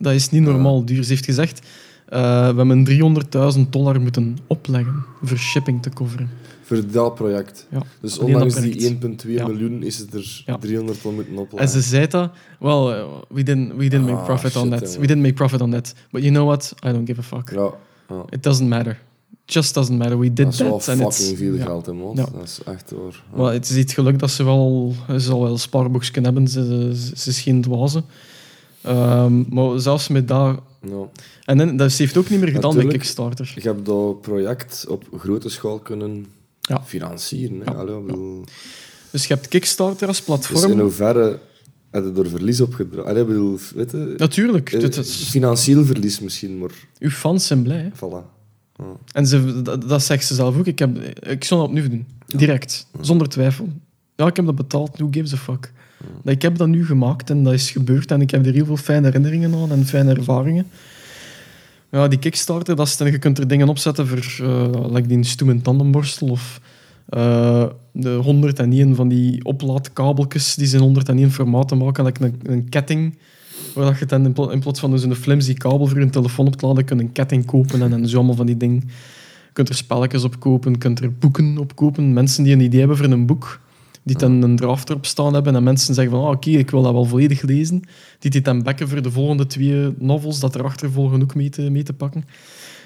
[0.01, 1.03] dat is niet normaal duur.
[1.05, 1.67] Ze heeft gezegd,
[2.09, 2.21] eh,
[2.51, 6.31] we hebben 300.000 dollar moeten opleggen voor shipping te coveren.
[6.63, 7.67] Voor dat project.
[7.71, 7.83] Ja.
[8.01, 9.23] Dus ondanks die project.
[9.25, 9.47] 1,2 Ja.
[9.47, 10.59] miljoen is het er Ja.
[10.59, 11.71] 300 al moeten En opleggen.
[11.71, 12.31] ze zei dat,
[12.61, 14.97] well, uh, we didn't, we didn't make Ah, profit on that.
[14.97, 15.95] We didn't make profit on that.
[16.11, 16.75] But you know what?
[16.87, 17.51] I don't give a fuck.
[17.51, 17.71] Ja.
[18.29, 18.99] It doesn't matter.
[19.45, 20.19] Just doesn't matter.
[20.19, 20.99] We did Dat is that.
[20.99, 22.17] fucking veel geld, hè, man.
[22.17, 22.27] Ja.
[22.33, 22.91] Dat is echt.
[22.91, 23.37] Ja.
[23.39, 26.49] Maar het is iets geluk dat ze wel, ze zal wel een spaarboekje hebben.
[26.49, 27.33] Ze, ze, ze
[28.83, 30.61] Ehm, maar zelfs met dat...
[31.45, 32.87] En dan, dat ze heeft ook niet meer gedaan met.
[32.87, 33.53] Kickstarter.
[33.57, 36.27] Ik heb dat project op grote schaal kunnen
[36.61, 36.83] Ja.
[36.85, 37.59] financieren.
[37.65, 37.73] Hè.
[37.73, 37.79] Ja.
[37.79, 38.45] Allee, ik bedoel,
[39.11, 40.71] Dus je hebt Kickstarter als Dus platform.
[40.73, 41.39] in hoeverre
[41.91, 42.61] heb je door verlies
[43.23, 44.73] ik bedoel, weet je, Natuurlijk.
[44.73, 47.79] eh, is, financieel verlies misschien, maar uw fans zijn blij.
[47.79, 47.91] hè.
[47.97, 48.39] voilà.
[49.13, 50.67] En ze, dat, dat zegt ze zelf ook.
[50.67, 52.07] Ik, heb, ik zal dat opnieuw doen.
[52.27, 52.87] Direct.
[53.01, 53.69] Zonder twijfel.
[54.17, 54.97] Ja, ik heb dat betaald.
[54.97, 55.73] Who gives a fuck?
[56.25, 58.11] Ik heb dat nu gemaakt en dat is gebeurd.
[58.11, 60.67] En ik heb er heel veel fijne herinneringen aan en fijne ervaringen.
[61.91, 65.51] Ja, die Kickstarter, dat is, je kunt er dingen opzetten voor eh like die stoem-
[65.51, 66.61] en tandenborstel of
[67.09, 72.69] eh, de 101 van die oplaadkabeltjes die ze in 101 formaten maken, like een, een
[72.69, 73.19] ketting.
[73.75, 76.47] Waar je dan in, pla- in plaats van dus een flimsy kabel voor je telefoon
[76.47, 78.83] op te laden, kun je een ketting kopen en, en zo allemaal van die dingen.
[79.47, 82.13] Je kunt er spelletjes op kopen, je kunt er boeken op kopen.
[82.13, 83.61] Mensen die een idee hebben voor een boek,
[84.03, 86.83] die dan een draft erop staan hebben en mensen zeggen van ah, oké, ik wil
[86.83, 87.83] dat wel volledig lezen,
[88.19, 91.71] die dit dan bekken voor de volgende twee novels dat erachter volgen ook mee te,
[91.71, 92.25] mee te pakken.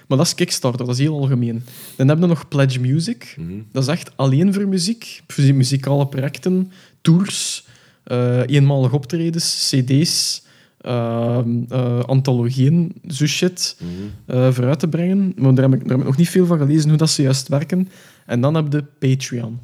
[0.09, 1.63] Maar dat is Kickstarter, dat is heel algemeen.
[1.97, 3.35] Dan hebben we nog Pledge Music.
[3.39, 3.53] Mhm.
[3.73, 7.67] Dat is echt alleen voor muziek, voor muzikale projecten, tours,
[8.05, 10.43] eh, eenmalige optredens, cd's,
[10.81, 13.91] ehm, eh, antologieën, zo shit, Mhm.
[14.39, 15.33] eh, vooruit te brengen.
[15.37, 17.23] Maar daar heb, ik, daar heb ik nog niet veel van gelezen hoe dat ze
[17.23, 17.89] juist werken.
[18.27, 19.59] En dan heb je Patreon.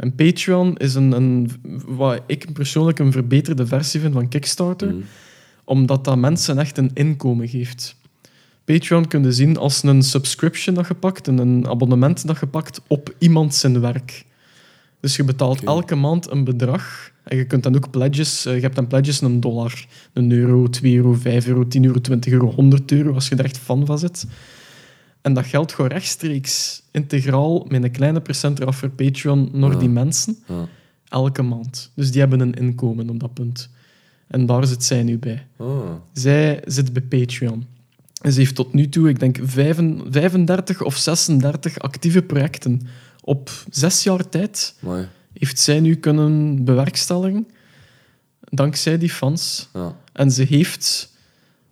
[0.00, 1.50] En Patreon is een, een,
[1.86, 4.98] wat ik persoonlijk een verbeterde versie vind van Kickstarter, Mhm.
[5.64, 7.96] omdat dat mensen echt een inkomen geeft.
[8.64, 12.46] Patreon kun je zien als een subscription dat je pakt, een- een abonnement dat je
[12.46, 14.24] pakt op iemand zijn werk.
[15.00, 17.10] Dus je betaalt elke maand een bedrag.
[17.24, 18.46] En je kunt dan ook pledges...
[18.46, 22.00] eh, je hebt dan pledges een dollar, een euro, 2 euro, 5 euro, 10 euro,
[22.00, 24.26] 20 euro, 100 euro, als je er echt fan van zit.
[25.22, 29.78] En dat geld gaat rechtstreeks integraal met een kleine percent eraf voor Patreon naar Ja.
[29.78, 30.36] die mensen.
[30.46, 30.68] Ja.
[31.08, 31.90] Elke maand.
[31.94, 33.68] Dus die hebben een inkomen op dat punt.
[34.26, 35.46] En daar zit zij nu bij.
[35.56, 37.66] Ah, Zij zit bij Patreon.
[38.22, 42.80] En ze heeft tot nu toe, ik denk, vijfen- 35 of 36 actieve projecten
[43.20, 45.06] op zes jaar tijd mooi.
[45.32, 47.48] heeft zij nu kunnen bewerkstelligen.
[48.40, 49.68] Dankzij die fans.
[49.74, 49.96] Ja.
[50.12, 51.09] En ze heeft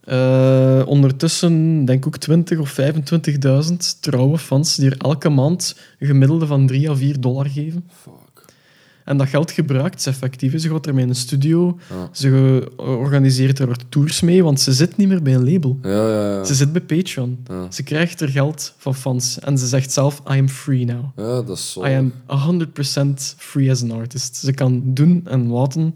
[0.08, 6.06] eh, ondertussen, denk ik ook 20 of 25.000 trouwe fans die er elke maand een
[6.06, 7.84] gemiddelde van 3 à 4 dollar geven.
[8.02, 8.44] Fuck.
[9.04, 10.60] En dat geld gebruikt ze effectief.
[10.60, 11.78] Ze gaat ermee in een studio.
[11.88, 12.08] Ja.
[12.12, 15.78] Ze organiseert er tours mee, want ze zit niet meer bij een label.
[15.82, 16.44] Ja, ja, ja.
[16.44, 17.46] Ze zit bij Patreon.
[17.70, 19.38] Ze krijgt er geld van fans.
[19.38, 21.04] En ze zegt zelf, I am free now.
[21.16, 21.84] Ja, dat is zo.
[21.84, 24.36] I am 100% free as an artist.
[24.36, 25.94] Ze kan doen en laten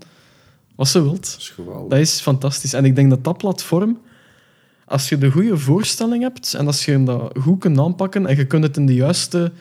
[0.82, 1.30] wat ze wilt.
[1.30, 1.88] Dat is geweldig.
[1.88, 2.72] Dat is fantastisch.
[2.72, 3.98] En ik denk dat dat platform,
[4.84, 8.46] als je de goede voorstelling hebt en als je dat goed kunt aanpakken en je
[8.46, 9.52] kunt het in de juiste,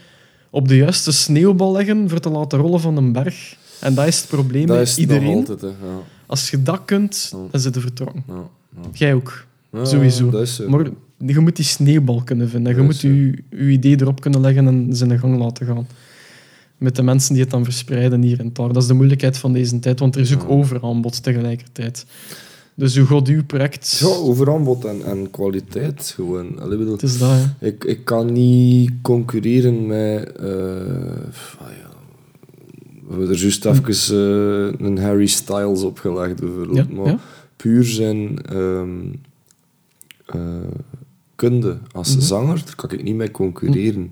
[0.50, 3.58] op de juiste sneeuwbal leggen voor te laten rollen van een berg.
[3.80, 5.36] En dat is het probleem dat is iedereen.
[5.36, 5.68] altijd, hè.
[5.68, 6.00] Ja.
[6.26, 8.24] Als je dat kunt, dan zit je vertrokken.
[8.28, 8.34] Ja.
[8.76, 8.90] Ja.
[8.94, 9.46] Jij ook.
[9.84, 10.30] Sowieso.
[10.30, 10.70] Dat is zo.
[10.70, 10.86] Maar
[11.18, 12.76] je moet die sneeuwbal kunnen vinden.
[12.76, 15.88] Je moet je, je idee erop kunnen leggen en ze in de gang laten gaan.
[16.82, 18.74] Met de mensen die het dan verspreiden hier en daar.
[18.74, 22.06] Dat is de moeilijkheid van deze tijd, want er is ook overaanbod tegelijkertijd.
[22.76, 23.98] Dus hoe gaat uw project...
[24.00, 26.60] Ja, over aanbod en, en kwaliteit gewoon.
[26.60, 27.68] Allee, bedoel, Het is dat, hè.
[27.68, 30.32] ik, ik kan niet concurreren met...
[30.32, 30.46] eh,
[31.60, 31.90] ah ja,
[33.08, 36.78] we hebben er juist even eh, een Harry Styles opgelegd, bijvoorbeeld.
[36.78, 37.20] Ja, maar ja.
[37.56, 38.90] puur zijn ehm,
[40.26, 40.40] eh,
[41.36, 42.26] kunde als Mhm.
[42.26, 44.12] zanger, daar kan ik niet mee concurreren.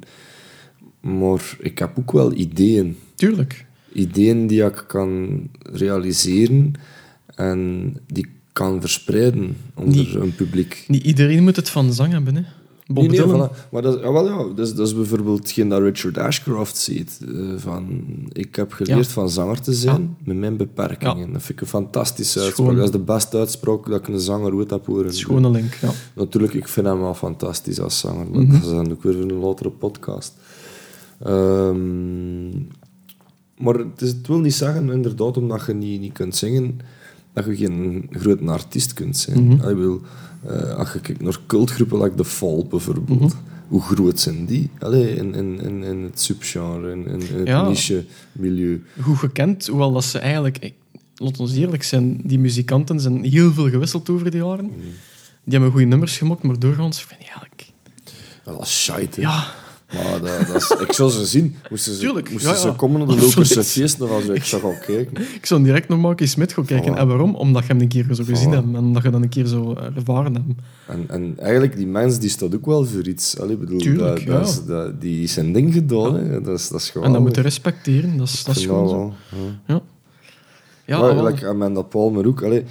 [1.00, 2.98] Maar ik heb ook wel ideeën.
[3.16, 3.66] Tuurlijk.
[3.94, 6.74] Ideeën die ik kan realiseren
[7.36, 10.86] en die kan verspreiden onder een publiek.
[10.88, 12.42] Niet iedereen moet het van zang hebben, hè.
[12.92, 13.50] Bob Nee, nee, Dylan.
[13.50, 13.70] voilà.
[13.72, 16.78] Maar dat, is- ja, wel, ja, dat, is, dat is bijvoorbeeld hetgeen dat Richard Ashcroft
[16.78, 17.20] ziet.
[17.34, 19.12] eh, van, ik heb geleerd Ja.
[19.12, 21.32] van zanger te zijn met mijn beperkingen.
[21.34, 22.76] Dat vind ik een fantastische uitspraak.
[22.76, 25.12] Dat is de beste uitspraak dat ik een zanger ooit heb horen.
[25.28, 25.90] Een link, ja.
[26.16, 28.26] Natuurlijk, ik vind hem wel fantastisch als zanger.
[28.32, 28.52] Maar Mhm.
[28.52, 30.34] dat is dan ook weer een latere podcast.
[31.24, 32.50] Ehm,
[33.58, 36.80] maar het, is, het wil niet zeggen, inderdaad, omdat je niet, niet kunt zingen,
[37.34, 39.44] dat je geen grote artiest kunt zijn.
[39.44, 39.52] Mhm.
[39.70, 40.02] Ik bedoel,
[40.48, 43.32] eh, als je kijkt naar cultgroepen like The Fall bijvoorbeeld, Mhm.
[43.68, 44.70] hoe groot zijn die?
[44.80, 47.68] Allee, in, in, in, in het subgenre, in, het Ja.
[47.68, 48.84] niche-milieu.
[49.02, 50.72] Goed gekend, hoewel dat ze eigenlijk...
[51.16, 54.66] Laat ons eerlijk zijn, die muzikanten zijn heel veel gewisseld over de jaren.
[54.66, 54.74] Mhm.
[55.44, 57.66] Die hebben goede nummers gemaakt, maar doorgaans vind ik eigenlijk...
[58.44, 59.28] Dat is shite, hè.
[59.28, 59.48] Ja,
[59.94, 61.56] Maar dat, dat is, ik zou ze zien.
[61.70, 62.74] Moesten ze, Tuurlijk, moesten ja, ze ja.
[62.74, 63.22] komen naar de.
[63.26, 65.24] Lokerse feesten, als ik zou gaan kijken.
[65.36, 66.94] ik zou direct naar Marky Smith gaan kijken.
[66.96, 66.98] Voilà.
[66.98, 67.36] En waarom?
[67.36, 68.54] Omdat je hem een keer zo gezien Voilà.
[68.54, 70.46] hebt en omdat je dat een keer zo ervaren hebt.
[70.88, 73.40] En, en eigenlijk, die mens die staat ook wel voor iets.
[73.40, 74.52] Allee, bedoel, Tuurlijk, dat, dat ja.
[74.52, 76.16] is, dat, die is zijn ding gedaan.
[76.16, 76.42] Hè.
[76.42, 77.08] Dat, is, dat is gewoon.
[77.08, 79.14] En dat moet je respecteren, dat is, dat is gewoon zo.
[79.68, 79.82] Ja.
[80.86, 82.44] Ja, maar like Amanda Palmer ook.
[82.44, 82.66] Allee, ik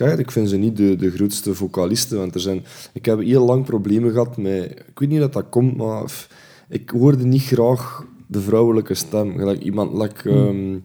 [0.00, 2.18] zeg het, ik vind ze niet de, de grootste vocalisten.
[2.18, 4.64] Want er zijn, ik heb heel lang problemen gehad met...
[4.70, 6.28] Ik weet niet dat dat komt, maar f-
[6.68, 9.36] ik hoorde niet graag de vrouwelijke stem.
[9.38, 10.46] Gelijk iemand, like, Hmm.
[10.46, 10.78] ehm,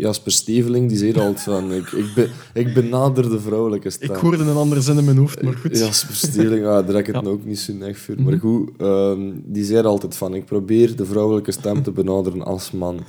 [0.00, 1.72] Jasper Steveling, die zei altijd van...
[1.80, 4.10] Ik, ik, be, ik benader de vrouwelijke stem.
[4.10, 5.78] ik hoorde een andere zin in mijn hoofd, maar goed.
[5.78, 7.20] Jasper Steeling, ah, daar heb ik het Ja.
[7.22, 8.14] nou ook niet zo echt voor.
[8.14, 8.24] Mhm.
[8.24, 12.70] Maar goed, ehm, die zei altijd van, ik probeer de vrouwelijke stem te benaderen als
[12.70, 13.00] man.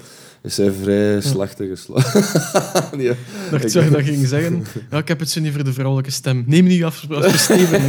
[0.43, 2.13] Is hij vrij slechte geslacht.
[2.97, 3.17] nee, Ik
[3.51, 6.11] dacht ik- zo dat ging zeggen, ja, ik heb het zo niet voor de vrouwelijke
[6.11, 6.43] stem.
[6.47, 7.81] Neem nu af als besteven.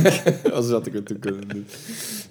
[0.52, 1.64] Als had ik het ook kunnen doen.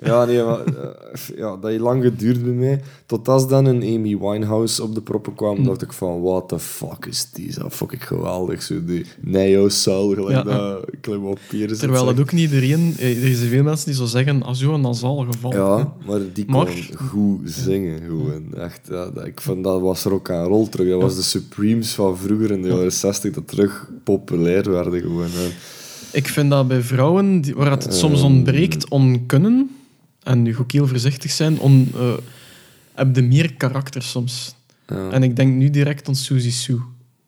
[0.04, 2.82] Ja, nee, maar eh, ja, dat heeft lang geduurd bij mij.
[3.06, 5.64] Tot als dan een Amy Winehouse op de proppen kwam, Mhm.
[5.64, 7.52] dacht ik van, what the fuck is die?
[7.52, 8.62] Zo fucking geweldig.
[8.64, 12.96] Zo die neo-soul, gelijk Ja, dat Clement Pierce het Terwijl het ook niet iedereen...
[13.00, 15.54] eh, Er zijn veel mensen die zo zeggen, als zo'n nasaal geval.
[15.54, 18.02] Ja, maar die kon Maar- goed zingen.
[18.02, 18.54] Gewoon.
[18.58, 20.89] Echt, ja, dat, ik vond dat was rock and roll terug.
[20.89, 25.01] Dat was de Supremes van vroeger in de jaren 60 dat terug populair werden.
[25.01, 25.24] Gewoon.
[25.24, 25.51] En,
[26.12, 27.93] Ik vind dat bij vrouwen, die, waar het Ehm.
[27.95, 29.70] soms ontbreekt, onkunnen,
[30.24, 32.14] en nu ook heel voorzichtig zijn, on, eh,
[32.93, 34.55] heb je meer karakter soms.
[34.88, 35.10] ja.
[35.12, 36.80] En ik denk nu direct aan Suzy Sue.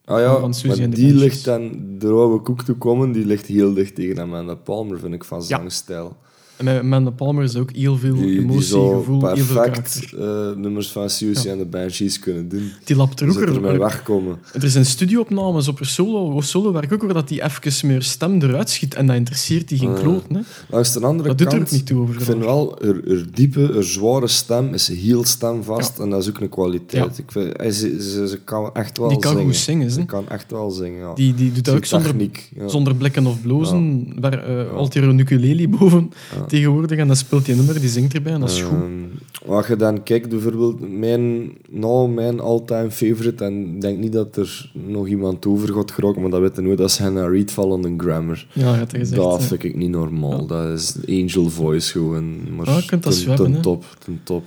[0.04, 3.12] ah ja, van Suzy maar and the die ligt dan, de oude koek te komen,
[3.12, 6.06] die ligt heel dicht tegen Amanda Palmer, vind ik, van zangstijl.
[6.06, 6.16] En
[6.62, 10.12] met Amanda Palmer is ook heel veel Die, die emotie, zou gevoel, heel veel perfect
[10.18, 12.70] eh, nummers van Siouxsie en de Banshees kunnen doen.
[12.84, 14.38] Die lapt er Die ook er- wegkomen.
[14.60, 18.70] Er zijn studioopnames op haar solo, solowerk ook waar dat die even meer stem eruit
[18.70, 20.00] schiet en dat interesseert die geen Ah.
[20.00, 20.24] kloot.
[20.32, 20.40] Hè?
[20.70, 22.94] Langs de andere Dat doet er kant, ook niet toe over ik vind wel, haar,
[23.06, 27.18] haar diepe, haar zware stem is heel stemvast en dat is ook een kwaliteit.
[27.18, 29.46] Ik vind, hij- ze, ze, ze kan echt wel Die kan zingen.
[29.46, 31.14] goed zingen, Ze kan echt wel zingen, ja.
[31.14, 32.14] Die, die doet dat ook zonder,
[32.56, 32.68] ja.
[32.68, 34.12] zonder blikken of blozen.
[34.20, 34.62] Waar, eh Ja.
[34.62, 36.44] altijd een ukulele boven Ja.
[36.52, 38.78] Tegenwoordig en dan speelt hij een nummer, die zingt erbij en dat is goed.
[38.78, 44.12] Ehm, als je dan kijkt, bijvoorbeeld, mijn, nou, mijn all-time favorite, en ik denk niet
[44.12, 47.52] dat er nog iemand over gaat geraken, maar dat weten we, dat is Hannah Reid
[47.52, 48.46] van London Grammar.
[48.52, 49.22] Ja, je het gezegd.
[49.22, 50.40] dat vind ik niet normaal.
[50.40, 50.46] Ja.
[50.46, 52.54] Dat is angel voice gewoon.
[52.56, 54.42] Maar Ah, je kunt dat ten, zwemmen, ten top, ten top.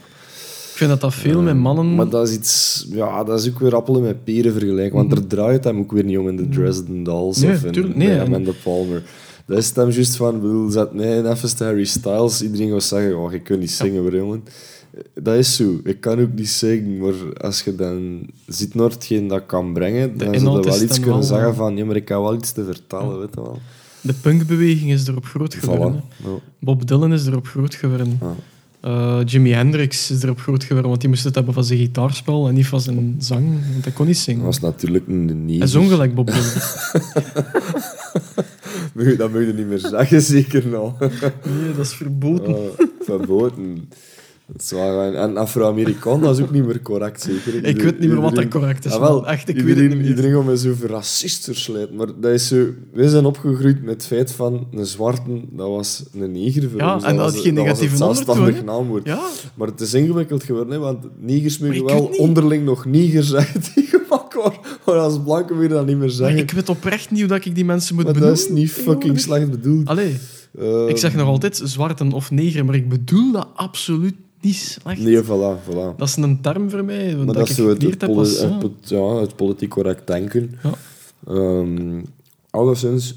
[0.72, 1.96] Ik vind dat dat veel met Ehm, mannen...
[1.96, 2.86] Maar dat is iets...
[2.92, 4.96] Ja, dat is ook weer appelen met peren vergelijken.
[4.98, 7.38] Want er draait hem ook weer niet om in de Dresden Dolls.
[7.38, 9.04] Nee, of in tuurlijk, nee, bij en- Amanda Palmer.
[9.48, 12.42] Dat is hem juist van, bedoel, zet mij even te Harry Styles.
[12.42, 14.44] Iedereen gaat zeggen, oh, je kunt niet zingen, maar jongen.
[15.14, 15.80] Dat is zo.
[15.84, 20.18] Ik kan ook niet zingen, maar als je dan ziet naar hetgeen dat kan brengen,
[20.18, 22.22] dan zou je wel is iets dan kunnen wel, zeggen van, ja, maar ik kan
[22.22, 23.60] wel iets te vertellen, weet je wel.
[24.02, 25.94] De punkbeweging is erop groot geworden.
[25.94, 26.00] hè.
[26.00, 26.24] Voilà.
[26.26, 26.40] Ja.
[26.60, 28.20] Bob Dylan is erop groot geworden.
[28.22, 28.36] Ja.
[28.82, 32.48] Eh, Jimi Hendrix is erop groot geworden, want die moest het hebben van zijn gitaarspel
[32.48, 34.46] en niet van zijn zang, want hij kon niet Dat zingen.
[34.46, 36.42] was natuurlijk een Hij zong gelijk Bob Dylan.
[39.18, 41.00] Dat moet je niet meer zeggen, zeker nog.
[41.00, 41.10] nee,
[41.76, 42.56] dat is verboden.
[43.02, 43.90] Verboden.
[44.48, 45.14] Dat is waar.
[45.14, 47.64] En- Afro-Amerikaan, dat is ook niet meer correct, zeker.
[47.66, 49.28] Ik weet niet meer wat dat correct is, Ah, wel.
[49.28, 50.10] Echt, ik weet iedereen, het niet meer.
[50.16, 51.96] Iedereen gaat met zo'n racist verslijten.
[51.96, 52.66] Maar dat is zo...
[52.94, 56.94] Wij zijn opgegroeid met het feit van een zwarte, dat was een neger voor Ja,
[56.94, 57.04] ons.
[57.04, 59.06] en dat was, had geen negatieve Dat zelfstandig naamwoord.
[59.06, 59.22] Ja,
[59.56, 63.62] Maar het is ingewikkeld geworden, hè, want negers mogen wel niet- onderling nog neger zeggen
[63.76, 64.02] tegen
[64.86, 66.38] Maar als blanke je dat niet meer maar zeggen.
[66.38, 68.46] ik weet oprecht niet hoe dat ik die mensen moet maar dat benoemen.
[68.46, 69.88] is niet fucking slecht bedoeld.
[69.88, 70.16] Allee,
[70.60, 75.00] Eh, ik zeg nog altijd zwarten of neger, maar ik bedoel dat absoluut niet slecht.
[75.00, 75.96] Nee, voilà, voilà.
[75.98, 79.16] Dat is een term voor mij, Maar dat, dat ik is zo het, poli- ja.
[79.22, 80.52] het politiek correct denken.
[80.64, 80.72] Ja.
[81.28, 82.02] Ehm,
[82.50, 83.16] alleszins,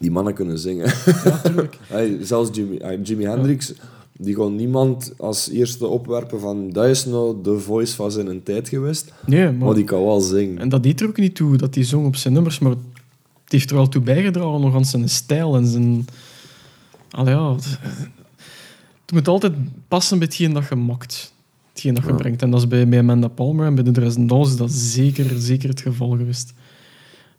[0.00, 0.92] die mannen kunnen zingen.
[1.24, 1.78] Ja, tuurlijk.
[1.86, 3.72] Hey, zelfs Jimi, Jimi Hendrix,
[4.18, 8.68] die gewoon niemand als eerste opwerpen van dat is nou de voice van zijn tijd
[8.68, 9.12] geweest.
[9.26, 9.54] Nee, maar...
[9.54, 10.58] Maar die kan wel zingen.
[10.58, 13.52] En dat deed er ook niet toe, dat hij zong op zijn nummers, maar het
[13.52, 16.04] heeft er wel toe bijgedragen, nog aan zijn stijl en zijn...
[17.10, 17.54] Allee, ja...
[17.54, 19.52] Het, moet altijd
[19.88, 21.32] passen bij hetgeen dat je mokt.
[21.72, 22.16] Hetgeen dat je Ja.
[22.16, 22.42] brengt.
[22.42, 25.24] En dat is bij, bij Amanda Palmer en bij de Dresden Dolls is dat zeker,
[25.38, 26.52] zeker het geval geweest.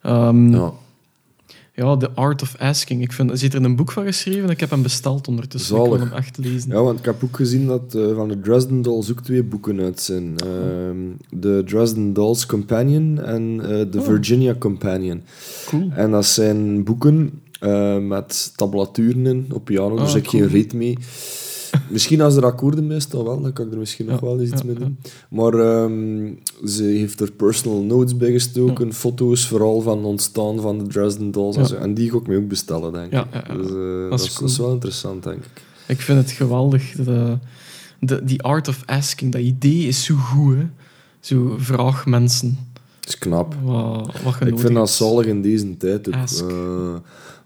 [0.02, 0.72] Ehm, ja.
[1.86, 1.98] Ja.
[1.98, 3.02] The Art of Asking.
[3.02, 5.76] Ik vind, er zit er een boek van geschreven, ik heb hem besteld ondertussen.
[5.78, 6.72] Ik wil hem echt lezen.
[6.72, 9.80] ja, want ik heb ook gezien dat eh, van de Dresden Dolls ook twee boeken
[9.80, 10.34] uit zijn.
[10.38, 10.98] Ehm,
[11.42, 14.04] de Dresden Dolls Companion en eh, de Oh.
[14.06, 15.22] Virginia Companion.
[15.66, 15.90] Cool.
[15.96, 20.42] En dat zijn boeken eh, met tablaturen in op piano, Ah, zeg ik cool.
[20.44, 20.98] geen reet mee.
[21.90, 24.52] Misschien als er akkoorden mee staan wel, dan kan ik er misschien nog wel eens
[24.52, 24.98] iets mee doen.
[25.30, 26.34] Maar ehm,
[26.66, 31.32] ze heeft er personal notes bij gestoken, foto's vooral van het ontstaan van de Dresden
[31.32, 31.56] Dolls.
[31.56, 31.76] En, zo.
[31.76, 33.12] en die ga ik me ook bestellen, denk ik.
[33.12, 33.54] Ja, ja, ja.
[33.54, 34.42] Dus, eh, Dat dat, is is, cool.
[34.42, 35.62] dat is wel interessant, denk ik.
[35.88, 36.92] Ik vind het geweldig.
[36.92, 37.38] De,
[38.00, 40.56] de, die art of asking, dat idee is zo goed.
[40.56, 40.66] Hè?
[41.20, 42.58] Zo vraag mensen
[43.00, 43.56] Het is knap.
[43.64, 46.14] wat Ik vind dat zalig in deze tijd ook.
[46.14, 46.46] Ask.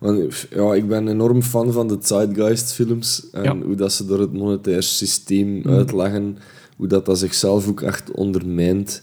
[0.02, 3.58] Want, ja, ik ben enorm fan van de Zeitgeist-films en Ja.
[3.58, 5.70] hoe dat ze door het monetair systeem Mhm.
[5.70, 6.38] uitleggen,
[6.78, 9.02] hoe dat, dat zichzelf ook echt ondermijnt.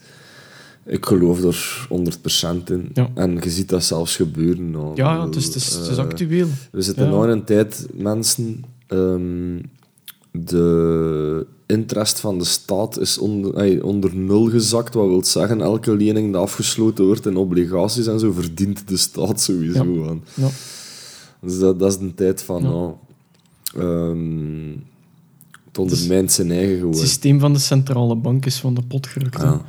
[0.86, 2.90] Ik geloof er 100% in.
[2.94, 3.11] Ja.
[3.14, 4.70] En je ziet dat zelfs gebeuren.
[4.70, 4.92] nou.
[4.94, 6.46] Ja, het is, het is, het is eh, actueel.
[6.72, 7.16] we zitten Ja.
[7.16, 9.59] nu in een tijd, mensen, ehm,
[10.32, 14.94] de interest van de staat is onder, onder nul gezakt.
[14.94, 19.40] Wat wil zeggen, elke lening die afgesloten wordt in obligaties en zo, verdient de staat
[19.40, 20.22] sowieso aan.
[20.34, 20.49] Ja.
[21.41, 22.95] Dus dat, dat is een tijd van, Ja.
[23.82, 24.70] ehm,
[25.66, 26.95] het ondermijnt zijn eigen Het gewoon.
[26.95, 29.41] systeem van de centrale bank is van de pot gerukt.
[29.43, 29.62] Ja.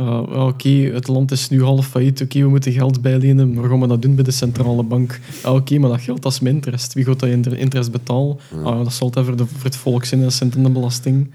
[0.00, 2.22] Uh, wel, Oké, het land is nu half failliet.
[2.22, 3.54] Oké, we moeten geld bijlenen.
[3.54, 5.20] Maar gaan we dat doen bij de centrale bank?
[5.44, 6.92] Oké, maar dat geld dat is mijn interest.
[6.94, 8.36] Wie gaat dat inter- interest betalen?
[8.64, 10.20] Ah, dat zal het voor, de, voor het volk zijn.
[10.20, 11.30] Dat is in de belasting.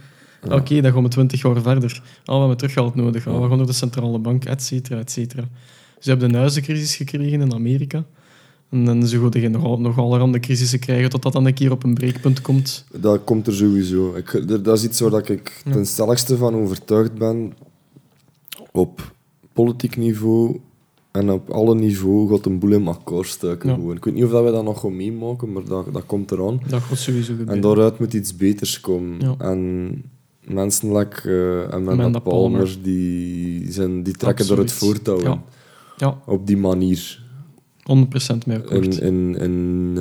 [0.49, 2.01] Oké, dan gaan we twintig jaar verder.
[2.25, 3.27] Ah, we hebben teruggeld nodig.
[3.27, 5.43] Ah, we gaan naar de centrale bank, et cetera, et cetera.
[5.99, 8.05] Ze hebben een huizencrisis gekregen in Amerika.
[8.69, 11.93] En dan ze gaan nog, nog allerhande crisissen krijgen totdat dat een keer op een
[11.93, 12.85] breekpunt komt.
[12.99, 14.15] Dat komt er sowieso.
[14.15, 17.53] Ik, dat is iets waar dat ik ten stelligste van overtuigd ben.
[18.71, 19.13] Op
[19.53, 20.59] politiek niveau
[21.11, 23.69] en op alle niveau gaat een boel in elkaar stuiken.
[23.69, 23.75] Ja.
[23.75, 23.95] Gewoon.
[23.95, 26.61] Ik weet niet of dat wij dat nog gaan meemaken, maar dat, dat komt eraan.
[26.67, 27.55] Dat gaat sowieso gebeuren.
[27.55, 29.19] En daaruit moet iets beters komen.
[29.19, 29.35] Ja.
[29.37, 29.91] En
[30.43, 32.77] mensen like uh, Amanda, Palmer, Palmer.
[32.81, 35.21] die, zijn, die trekken door het voortouw.
[35.21, 35.43] Ja.
[35.97, 37.27] Ja, Op die manier.
[37.89, 38.97] 100% mee akkoord.
[38.97, 39.93] In, in, in,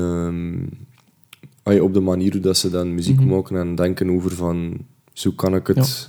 [1.65, 3.29] ehm, op de manier hoe dat ze dan muziek Mhm.
[3.29, 4.77] maken en denken over van
[5.13, 6.09] zo kan ik het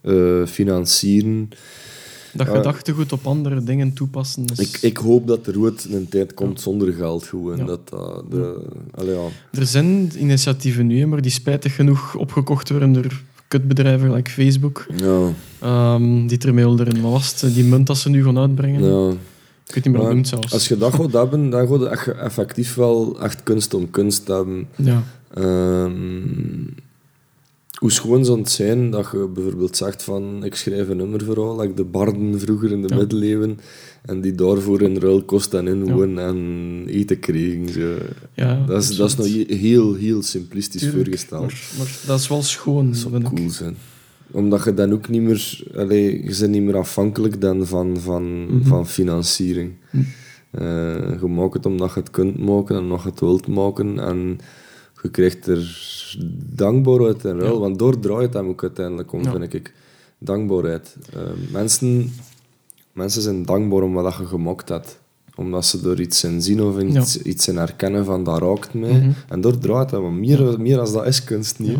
[0.00, 1.48] eh, financieren.
[2.32, 2.52] Dat Ja.
[2.54, 4.44] gedachtegoed op andere dingen toepassen.
[4.56, 7.30] Ik, ik hoop dat er ooit een tijd komt zonder geld.
[7.66, 9.16] Dat, dat, de, allee.
[9.52, 14.86] Er zijn initiatieven nu, maar die spijtig genoeg opgekocht worden door kutbedrijven like Facebook.
[14.96, 15.28] Ja,
[15.60, 16.64] Ehm, die ermee.
[16.64, 17.54] Wat was het?
[17.54, 19.18] Die munt dat ze nu gaan uitbrengen?
[19.72, 19.76] Ja.
[19.76, 20.52] Ik weet niet meer hoe Maar het noemt zelfs.
[20.52, 24.26] Als je dat gaat hebben, dan gaat je echt effectief wel echt kunst om kunst
[24.28, 24.68] hebben.
[24.76, 25.02] Ja.
[25.34, 26.64] Ehm,
[27.78, 31.60] hoe schoon zou het zijn dat je bijvoorbeeld zegt van ik schrijf een nummer vooral,
[31.60, 32.96] like de barden vroeger in de Ja.
[32.96, 33.58] middeleeuwen,
[34.02, 37.68] en die daarvoor in ruil kost en inwonen en eten kregen.
[37.68, 37.94] Zo.
[38.34, 41.40] Ja, Dat, is, dat is nog heel, heel simplistisch Tuurlijk, voorgesteld.
[41.42, 42.86] Maar, maar dat is wel schoon.
[42.86, 43.76] Dat zou cool zijn.
[44.32, 45.60] Omdat je dan ook niet meer...
[45.76, 48.66] Allee, je bent niet meer afhankelijk dan van, van, Mhm.
[48.68, 49.72] van financiering.
[50.50, 53.98] Eh, je maakt het omdat je het kunt maken en nog het wilt maken.
[53.98, 54.38] En
[55.02, 55.88] je krijgt er
[56.54, 57.52] dankbaarheid ruil.
[57.54, 57.58] Ja.
[57.58, 59.30] Want door draait hem ook uiteindelijk om, Ja.
[59.30, 59.74] vind ik.
[60.18, 60.96] Dankbaarheid.
[61.14, 61.20] Eh,
[61.52, 62.12] mensen,
[62.92, 64.98] mensen zijn dankbaar om wat je gemaakt hebt.
[65.36, 67.00] Omdat ze er iets in zien of in Ja.
[67.00, 68.92] iets, iets in herkennen van dat raakt mij.
[68.98, 69.10] Mhm.
[69.28, 70.00] En door draait het.
[70.00, 71.78] Maar meer, meer als dat is kunst niet.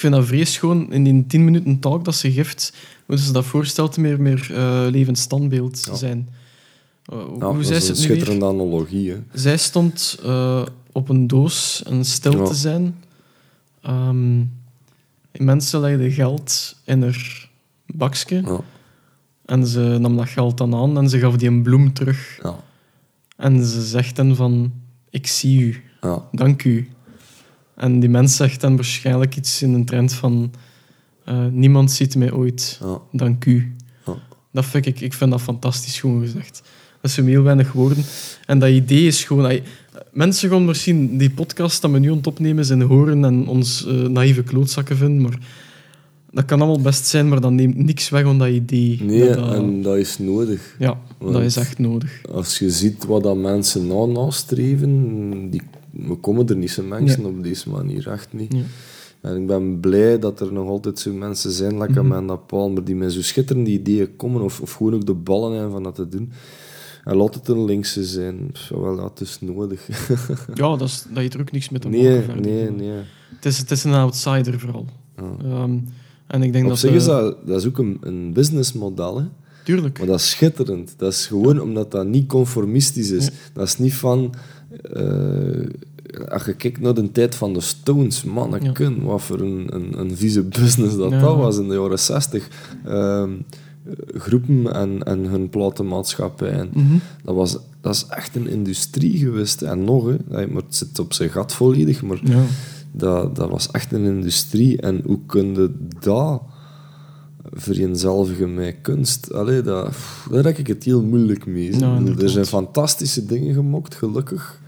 [0.00, 2.72] Ik vind dat vrees gewoon in die 10 minuten talk dat ze geeft,
[3.06, 5.94] hoe ze dat voorstelt, meer, meer eh levend standbeeld Ja.
[5.94, 6.28] zijn.
[7.04, 8.16] Eh, Ja, hoe zei is ze een het nu weer?
[8.24, 9.10] schitterende analogie.
[9.10, 9.16] Hè.
[9.32, 12.44] Zij stond eh, op een doos en stil Ja.
[12.44, 12.94] te zijn.
[13.82, 14.42] Ehm,
[15.32, 17.48] mensen legden geld in haar
[17.86, 18.62] bakje
[19.44, 22.38] en ze nam dat geld dan aan en ze gaf die een bloem terug.
[22.42, 22.56] ja,
[23.36, 24.72] En ze zegt dan van,
[25.10, 26.28] ik zie u, ja.
[26.32, 26.88] dank u.
[27.80, 30.50] En die mens zegt dan waarschijnlijk iets in een trend van,
[31.24, 32.98] eh, niemand ziet mij ooit, ja.
[33.12, 33.74] dank u.
[34.06, 34.16] Ja.
[34.52, 36.62] Dat vind ik, ik vind dat fantastisch gewoon gezegd.
[37.00, 38.04] Dat zijn heel weinig woorden.
[38.46, 39.60] En dat idee is gewoon...
[40.12, 43.86] mensen gaan misschien die podcast dat we nu aan het opnemen zijn horen en ons
[43.86, 45.38] eh, naïeve klootzakken vinden, maar
[46.30, 49.00] dat kan allemaal best zijn, maar dat neemt niks weg van dat idee.
[49.02, 50.76] Nee, dat, dat- en dat is nodig.
[50.78, 52.20] ja, dat is echt nodig.
[52.32, 57.24] Als je ziet wat dat mensen nou nastreven, die, we komen er niet zo mensen
[57.24, 58.52] op deze manier, echt niet.
[58.52, 58.62] Ja.
[59.20, 62.84] En ik ben blij dat er nog altijd zo mensen zijn, lekker met dat Palmer,
[62.84, 65.94] die met zo schitterende ideeën komen, of, of gewoon ook de ballen hebben van dat
[65.94, 66.32] te doen.
[67.04, 68.52] En laat het een linkse zijn.
[68.68, 69.88] Wel, dat is nodig.
[70.54, 72.40] Ja, dat, is, dat heeft er ook niks mee te maken.
[72.40, 73.02] Nee, nee, nee.
[73.34, 74.86] Het, is, het is een outsider vooral.
[75.16, 75.34] Ja.
[75.44, 75.78] Ehm,
[76.26, 76.78] en ik denk Op dat...
[76.78, 79.24] zich eh, is dat, dat is ook een, een businessmodel, hè.
[79.64, 79.98] Tuurlijk.
[79.98, 80.94] Maar dat is schitterend.
[80.96, 83.24] Dat is gewoon omdat dat niet conformistisch is.
[83.24, 83.32] Ja.
[83.52, 84.34] Dat is niet van...
[84.82, 89.98] eh, als je kijkt naar de tijd van de Stones, manneken, wat voor een, een,
[90.00, 91.20] een vieze business dat Ja.
[91.20, 92.48] dat was in de jaren zestig.
[92.84, 93.30] Ehm,
[94.14, 96.70] groepen en, en hun platenmaatschappijen.
[96.74, 96.96] Mhm.
[97.24, 99.62] Dat, was, dat is echt een industrie geweest.
[99.62, 102.42] En nog, hè, maar het zit op zijn gat volledig, maar Ja.
[102.92, 104.80] dat, dat was echt een industrie.
[104.80, 106.42] En hoe kun je dat
[107.52, 109.32] vereenzelvigen met kunst?
[109.32, 109.94] Allee, dat,
[110.30, 111.78] daar heb ik het heel moeilijk mee.
[111.78, 114.59] Ja, bedoel, er zijn fantastische dingen gemokt, gelukkig.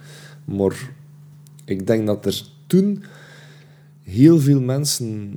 [0.44, 0.90] Maar
[1.64, 3.02] ik denk dat er toen
[4.02, 5.34] heel veel mensen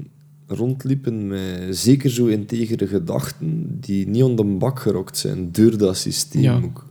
[0.48, 5.98] rondliepen met zeker zo integere gedachten die niet aan de bak gerokt zijn door dat
[5.98, 6.62] systeem Ja.
[6.64, 6.86] ook.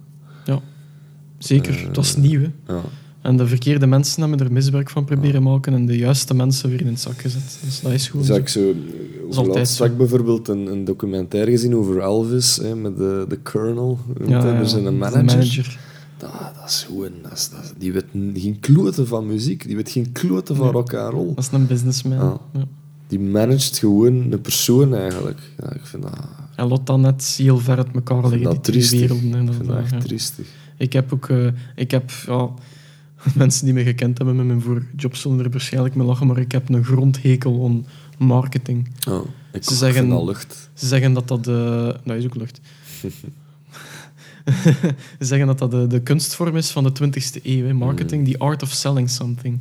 [0.44, 0.60] ja.
[1.38, 1.74] Zeker.
[1.74, 2.72] Eh, het was nieuw, hè.
[2.74, 2.82] Ja.
[3.22, 6.80] En de verkeerde mensen hebben er misbruik van proberen maken en de juiste mensen weer
[6.80, 7.58] in het zak gezet.
[7.64, 8.74] Dus dat is gewoon Dus ik zo,
[9.30, 14.38] altijd ik bijvoorbeeld een, een documentaire gezien over Elvis, hè, met de, de Colonel, Ja,
[14.46, 15.78] ja, ja, zijn een manager.
[16.18, 18.04] Dat, dat is gewoon, dat is, dat die weet
[18.34, 21.34] geen kloten van muziek, die weet geen kloten van rock en roll.
[21.34, 22.18] Dat is een businessman.
[22.18, 22.40] Ja.
[22.52, 22.64] Ja.
[23.08, 25.38] Die managt gewoon een persoon eigenlijk.
[25.62, 26.18] Ja, ik vind dat,
[26.56, 28.98] En laat dan net heel ver uit elkaar liggen, die twee triestig.
[29.00, 29.46] werelden.
[29.48, 29.98] ik vind dat echt ja.
[29.98, 30.46] triestig.
[30.78, 31.28] Ik heb ook...
[31.28, 31.46] eh,
[31.76, 32.10] ik heb...
[32.26, 32.50] Ja,
[33.34, 36.38] mensen die me gekend hebben met mijn vorige job zullen er waarschijnlijk mee lachen, maar
[36.38, 37.86] ik heb een grondhekel aan
[38.18, 38.88] marketing.
[39.52, 40.70] Ik Ze zeggen- dat lucht.
[40.74, 41.96] Ze zeggen dat dat de...
[42.04, 42.60] Dat is ook lucht.
[44.44, 44.94] Ze
[45.30, 47.66] zeggen dat dat de, de kunstvorm is van de 20e eeuw.
[47.66, 47.72] hè.
[47.72, 48.32] Marketing, Mm.
[48.32, 49.60] the art of selling something.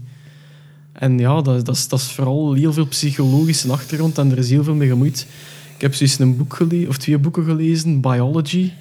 [0.92, 4.49] En ja, dat, dat, is, dat is vooral heel veel psychologische achtergrond en er is
[4.49, 5.28] heel veel mee gemoeid.
[5.76, 8.72] Ik heb zoiets een boek gelezen, of twee boeken gelezen, Biology,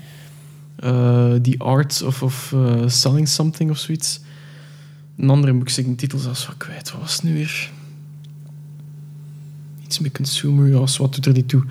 [0.76, 4.20] eh, The Art of, of eh, Selling Something of zoiets.
[5.16, 6.90] Een andere boek, ik de titel zelfs wel kwijt.
[6.92, 7.70] Wat was het nu weer?
[9.84, 11.64] Iets met consumer, ja, wat doet er niet toe.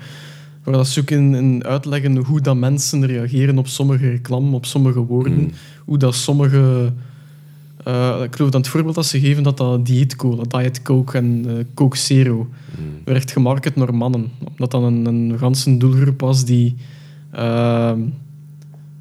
[0.64, 4.66] Waar dat ze ook in, in uitleggen hoe dat mensen reageren op sommige reclame, op
[4.66, 5.32] sommige woorden.
[5.32, 5.50] Mm.
[5.84, 6.92] Hoe dat sommige...
[7.84, 11.16] eh, ik geloof dat het voorbeeld dat ze geven, dat dat Diet Cola, Diet Coke
[11.18, 12.48] en eh, Coke Zero
[12.78, 12.84] Mm.
[13.04, 14.30] werd gemarket naar mannen.
[14.50, 16.74] Omdat dat een, een ganse doelgroep was die...
[17.30, 17.92] eh,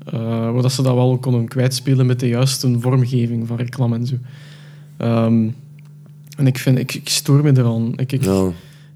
[0.06, 4.16] waar dat ze dat wel konden kwijtspelen met de juiste vormgeving van reclame en zo.
[4.98, 5.48] Ehm,
[6.38, 7.94] En ik, vind, ik, ik stoor me eraan.
[7.96, 8.24] Ik, ik.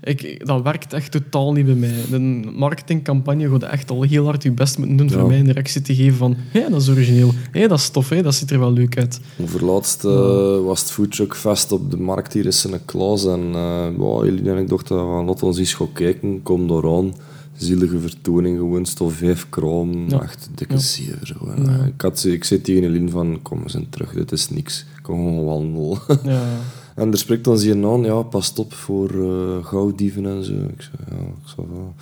[0.06, 1.94] Ik, dat werkt echt totaal niet bij mij.
[2.10, 2.20] De
[2.56, 5.14] marketingcampagne gaat echt al heel hard je best moeten doen Ja.
[5.20, 7.32] voor mij een reactie te geven van hé, dat is origineel.
[7.52, 8.10] Hé, dat is tof.
[8.10, 9.20] Hé, dat ziet er wel leuk uit.
[9.42, 13.26] Overlaatst eh, was het foodtruckfest op de markt hier in Sint-Klaas.
[13.26, 16.40] En uh, wow, Eline en ik dachten van, laten we eens gaan kijken.
[16.44, 17.14] Kom daar aan.
[17.58, 20.10] Zielige vertoning, gewoon stof vijf kraam.
[20.10, 20.22] Ja.
[20.22, 21.54] Echt dikke Ja.
[21.56, 21.72] hè.
[21.72, 21.84] Ja.
[21.86, 24.14] ik, had, ik zei tegen Eline van, kom, we zijn terug.
[24.14, 24.86] Dit is niks.
[25.02, 26.00] Kom gewoon wandelen.
[26.24, 26.44] Ja.
[26.96, 30.54] En er spreekt ons hier aan, ja, pas op voor eh gauwdieven en zo.
[30.54, 31.96] Ik zei, ja, ik zei wel.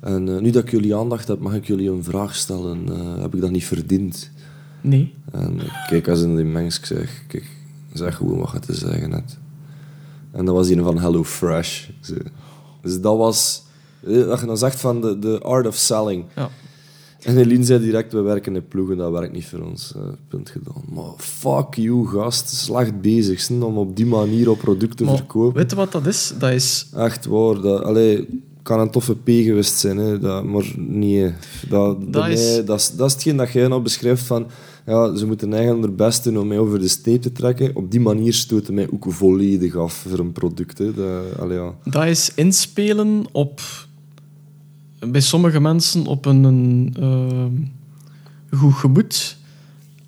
[0.00, 2.88] En eh, nu dat ik jullie aandacht heb, mag ik jullie een vraag stellen.
[2.88, 4.30] Eh, heb ik dat niet verdiend?
[4.80, 5.14] Nee.
[5.32, 7.50] En ik kijk als in die mens, ik zeg, kijk,
[7.92, 9.38] zeg gewoon wat je te zeggen hebt.
[10.30, 11.88] En dat was die van Hello Fresh.
[12.00, 12.14] Zo.
[12.82, 13.62] Dus dat was,
[14.00, 16.24] dat je dan zegt van de, de art of selling.
[16.36, 16.50] Ja.
[17.22, 19.92] En Eline zei direct, we werken in ploegen, dat werkt niet voor ons.
[19.96, 20.82] Eh, punt gedaan.
[20.94, 22.48] Maar fuck you, gast.
[22.48, 25.56] Slecht bezig zijn om op die manier op producten te verkopen.
[25.60, 26.32] weet je wat dat is?
[26.38, 26.86] Dat is...
[26.96, 27.60] Echt waar.
[27.60, 28.28] Dat, allee,
[28.62, 31.32] kan een toffe P geweest zijn, hè, dat, maar nee.
[31.68, 34.46] Dat, bij is- mij, dat, is, dat is hetgeen dat jij nou beschrijft van...
[34.86, 37.76] Ja, ze moeten eigenlijk hun best doen om mij over de steep te trekken.
[37.76, 40.78] Op die manier stoten mij ook volledig af voor een product.
[40.78, 40.94] Hè.
[40.94, 41.74] Dat, allee, ja.
[41.84, 43.60] Dat is inspelen op...
[45.06, 49.36] Bij sommige mensen op een, een eh, goed gemoed.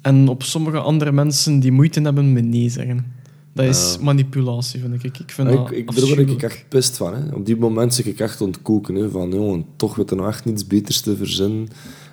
[0.01, 3.05] En op sommige andere mensen die moeite hebben met nee zeggen.
[3.53, 4.05] Dat is Ja.
[4.05, 5.19] manipulatie, vind ik.
[5.19, 7.15] Ik, vind Ja, dat ik, ik, daar word ik echt pist van.
[7.15, 7.35] Hè.
[7.35, 8.95] Op die moment zit ik echt ontkoken.
[8.95, 11.69] Hè, van, jongen, toch weten we nou echt niets beters te verzinnen.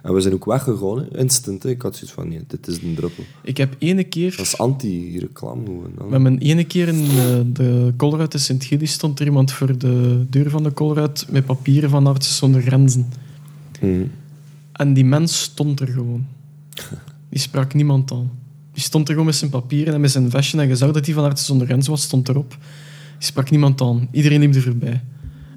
[0.07, 1.63] En we zijn ook weggegaan, instant.
[1.63, 1.69] Hè.
[1.69, 3.23] Ik had zoiets van, nee, dit is een druppel.
[3.43, 4.29] Ik heb ene keer...
[4.29, 6.09] Dat is anti-reclame gewoon.
[6.09, 10.25] Met mijn ene keer in eh, de Colruyt in Sint-Gilles stond er iemand voor de
[10.29, 13.09] deur van de Colruyt met papieren van Artsen zonder Grenzen.
[13.81, 14.03] Mhm.
[14.71, 16.25] En die mens stond er gewoon.
[17.29, 18.31] Die sprak niemand aan.
[18.73, 21.05] Die stond er gewoon met zijn papieren en met zijn vestje en je zag dat
[21.05, 22.49] hij van Artsen zonder Grenzen was, stond erop.
[23.17, 24.07] Die sprak niemand aan.
[24.11, 25.01] Iedereen liep er voorbij.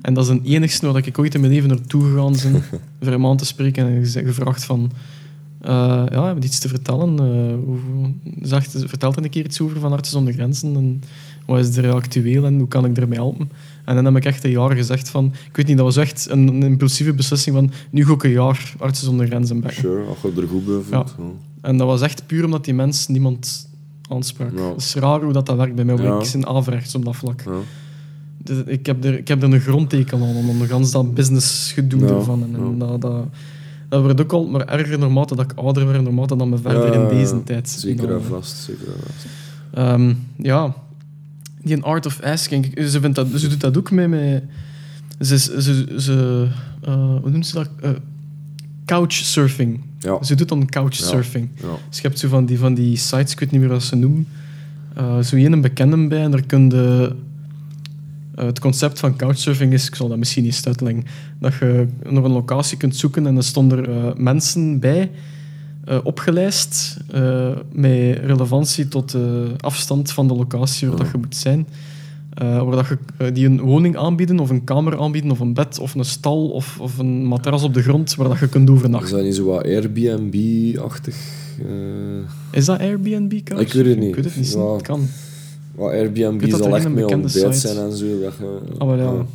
[0.02, 2.62] En dat is een enigste waar ik ooit in mijn leven naartoe gegaan ben
[3.01, 4.90] voor hem aan te spreken en gevraagd van...
[5.60, 5.70] eh,
[6.10, 7.18] ja, heb je iets te vertellen?
[7.64, 7.78] Hoe,
[8.43, 10.77] zegt, vertelt er een keer iets over van Artsen zonder Grenzen?
[10.77, 11.02] En
[11.47, 13.51] wat is er actueel en hoe kan ik ermee helpen?
[13.85, 15.24] En dan heb ik echt een jaar gezegd van...
[15.48, 17.70] Ik weet niet, dat was echt een, een impulsieve beslissing van...
[17.90, 19.81] Nu ga ik een jaar Artsen zonder Grenzen backen.
[19.81, 21.05] Sure, als je er goed bij ja.
[21.60, 23.68] En dat was echt puur omdat die mens niemand
[24.09, 24.51] aansprak.
[24.56, 24.68] Ja.
[24.68, 26.20] Het is raar hoe dat, dat werkt bij mij, Ja.
[26.20, 27.43] ik ben averechts op dat vlak.
[27.47, 27.51] Ja.
[28.44, 31.72] Dus ik, heb er, ik heb er een grondteken aan, om de gans dat business
[31.72, 32.42] gedoe Ja, ervan.
[32.42, 32.86] En, en ja.
[32.86, 33.24] dat, dat,
[33.88, 36.92] dat wordt ook al maar erger naarmate dat ik ouder werd, naarmate dat me verder
[36.92, 37.68] Ja, in deze tijd.
[37.68, 39.26] Zeker dan- en vast, zeker en vast.
[39.72, 40.74] Ehm, ja,
[41.62, 42.72] die art of asking.
[42.88, 44.42] Ze, vindt dat, ze doet dat ook mee met...
[45.20, 46.46] Ze, ze, ze,
[46.82, 47.68] eh, hoe noemt ze dat?
[47.80, 47.90] Eh,
[48.84, 49.80] couchsurfing.
[49.98, 50.22] Ja.
[50.22, 51.48] Ze doet dan couchsurfing.
[51.54, 51.68] Ja.
[51.88, 53.96] Dus je hebt zo van die, van die sites, ik weet niet meer wat ze
[53.96, 54.26] noemen.
[54.94, 57.12] Eh zo een bekende bij en daar kun je...
[58.40, 61.04] eh, het concept van couchsurfing is, ik zal dat misschien eens uitleggen,
[61.38, 65.10] dat je naar een locatie kunt zoeken en er stonden er eh, mensen bij,
[66.04, 71.66] opgelijst, eh, met relevantie tot de afstand van de locatie waar dat je moet zijn.
[72.34, 75.94] Waar dat je, die een woning aanbieden, of een kamer aanbieden, of een bed, of
[75.94, 79.16] een stal, of, of een matras op de grond, waar dat je kunt Is overnachten.
[79.16, 81.16] dat niet zo wat Airbnb-achtig?
[82.50, 83.60] Is dat Airbnb couch?
[83.60, 84.08] Ik weet het niet.
[84.08, 84.52] Ik weet het niet.
[84.52, 84.72] Ja.
[84.72, 85.08] Het kan.
[85.89, 88.20] Airbnb zal er echt een mee ontbijt zijn en zo.
[88.20, 89.27] Dat je, Ah, ja.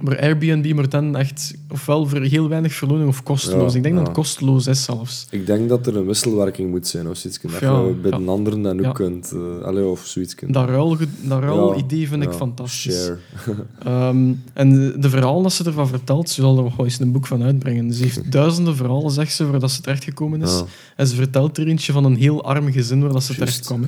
[0.00, 3.70] Maar Airbnb moet dan echt ofwel voor heel weinig verloning of kosteloos.
[3.72, 4.00] Ja, ik denk ja.
[4.00, 5.26] dat het kosteloos is zelfs.
[5.30, 7.40] Ik denk dat er een wisselwerking moet zijn of zoiets.
[7.40, 9.32] Dat Ja, je bij de anderen dan ook kunt.
[9.32, 10.54] eh, allee, of zoiets kunt.
[10.54, 13.10] Dat ruil, dat ruil idee vind ik fantastisch.
[13.84, 17.00] Ehm, en de, de verhalen dat ze ervan vertelt, ze zal er nog wel eens
[17.00, 17.92] een boek van uitbrengen.
[17.92, 20.62] Ze heeft duizenden verhalen, zegt ze, waar dat ze terechtgekomen is.
[20.96, 23.84] En ze vertelt er eentje van een heel arm gezin waar dat ze terecht kwam.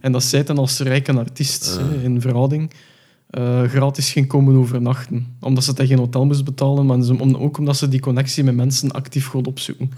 [0.00, 2.70] En dat zij dan als rijke artiest hè, in verhouding
[3.30, 5.26] eh, gratis ging komen overnachten.
[5.40, 8.44] Omdat ze tegen geen hotel moest betalen, maar ze- om, ook omdat ze die connectie
[8.44, 9.90] met mensen actief goed opzoeken.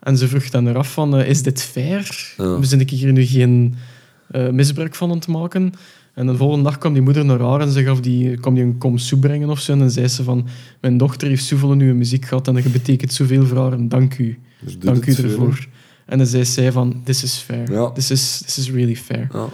[0.00, 2.34] En ze vroeg dan eraf van, eh, is dit fair?
[2.60, 3.74] We zijn ik hier nu geen
[4.30, 5.72] eh, misbruik van aan het maken?
[6.14, 8.62] En de volgende dag kwam die moeder naar haar en ze gaf die, kwam die
[8.64, 9.72] een kom soep brengen of zo.
[9.72, 10.46] En dan zei ze van,
[10.80, 13.88] mijn dochter heeft zoveel in uw muziek gehad en dat betekent zoveel voor haar en
[13.88, 14.38] dank u.
[14.60, 15.66] Dus Dank u ervoor.
[16.06, 17.72] En dan zei zij van, this is fair.
[17.72, 17.90] Ja.
[17.90, 19.28] This, is, this is really fair.
[19.32, 19.48] Ja.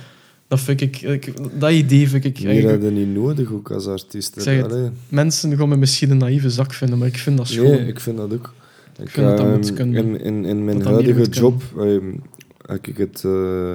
[0.49, 2.39] Dat, vind ik, ik, dat idee vind ik...
[2.39, 4.43] Meer eigenlijk- heb je niet nodig ook als artiest.
[4.43, 4.91] zeg het.
[5.09, 7.65] Mensen gaan me misschien een naïeve zak vinden, maar ik vind dat schoon.
[7.71, 8.55] Nee, ik vind dat ook.
[9.01, 10.05] Ik, vind dat dat ehm, moet kunnen.
[10.05, 12.13] In, in, in mijn Dat dat huidige job ehm,
[12.67, 13.25] heb ik het...
[13.25, 13.75] eh,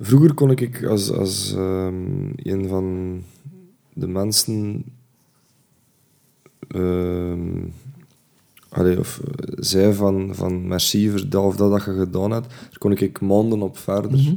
[0.00, 1.94] vroeger kon ik als, als ehm,
[2.36, 3.22] een van
[3.92, 4.84] de mensen...
[8.74, 12.48] allee, of eh, zei van, van merci voor dat of dat dat je gedaan hebt,
[12.48, 14.10] daar kon ik maanden op verder.
[14.10, 14.34] Mhm.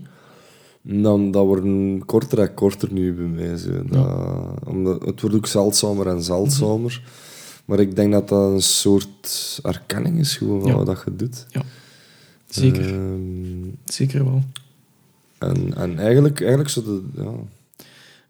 [1.01, 3.57] dan, dat wordt korter en korter nu bij mij.
[3.57, 3.72] Zo.
[3.85, 4.07] Dat,
[4.65, 7.01] omdat, het wordt ook zeldzamer en zeldzamer.
[7.65, 10.77] Maar ik denk dat dat een soort erkenning is gewoon van Ja.
[10.77, 11.45] wat dat je doet.
[11.49, 11.61] Ja,
[12.47, 12.93] zeker.
[12.93, 14.41] Ehm, zeker wel.
[15.38, 17.31] en, en eigenlijk, eigenlijk zo de, ja,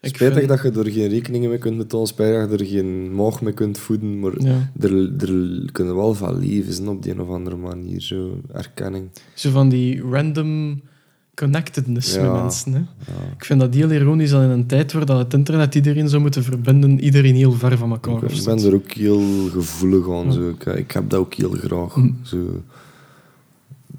[0.02, 3.16] spijtig vind- dat je er geen rekeningen mee kunt betalen, spijtig dat je er geen
[3.16, 4.72] maag mee kunt voeden, maar Ja.
[4.80, 8.02] er, er kunnen wel van leven zijn op die een of andere manier.
[8.02, 9.10] Zo, erkenning.
[9.34, 10.82] Zo van die random
[11.36, 12.32] connectedness Ja.
[12.32, 12.74] met mensen.
[12.74, 12.80] Hè.
[12.80, 13.32] Ja.
[13.38, 16.22] Ik vind dat heel ironisch dat in een tijd waar dat het internet iedereen zou
[16.22, 20.34] moeten verbinden, iedereen heel ver van elkaar Ik, ik ben er ook heel gevoelig aan.
[20.34, 20.50] Zo.
[20.50, 21.96] Ik, ik heb dat ook heel graag.
[21.96, 22.18] Mm.
[22.24, 22.38] Zo,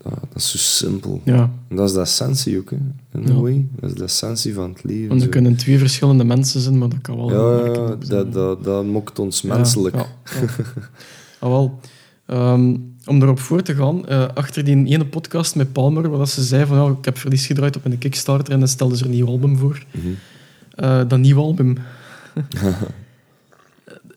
[0.02, 1.20] dat, dat is zo simpel.
[1.24, 2.76] Ja, En dat is de essentie ook, hè,
[3.12, 3.32] in Ja.
[3.32, 3.66] a way.
[3.80, 5.08] Dat is de essentie van het leven.
[5.08, 7.64] want er kunnen twee verschillende mensen zijn, maar dat kan wel...
[7.64, 9.96] ja, dat, dat, dat maakt ons menselijk.
[11.40, 11.46] Ja.
[11.46, 11.80] Ah, wel.
[12.26, 16.42] Ehm, om erop voor te gaan, eh, achter die ene podcast met Palmer, waar ze
[16.42, 19.10] zei van ja, ik heb verlies gedraaid op een Kickstarter en dan stelden ze een
[19.10, 19.84] nieuw album voor.
[19.90, 20.06] Mhm.
[20.74, 21.74] Eh, dat nieuwe album.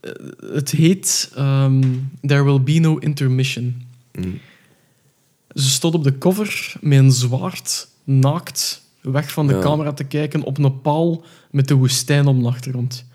[0.01, 0.11] Eh,
[0.53, 1.81] het heet ehm,
[2.21, 3.81] There Will Be No Intermission.
[4.19, 4.39] Mm.
[5.53, 9.59] Ze stond op de cover met een zwaard, naakt, weg van de Ja.
[9.61, 13.05] camera te kijken, op een paal met de woestijn om de achtergrond.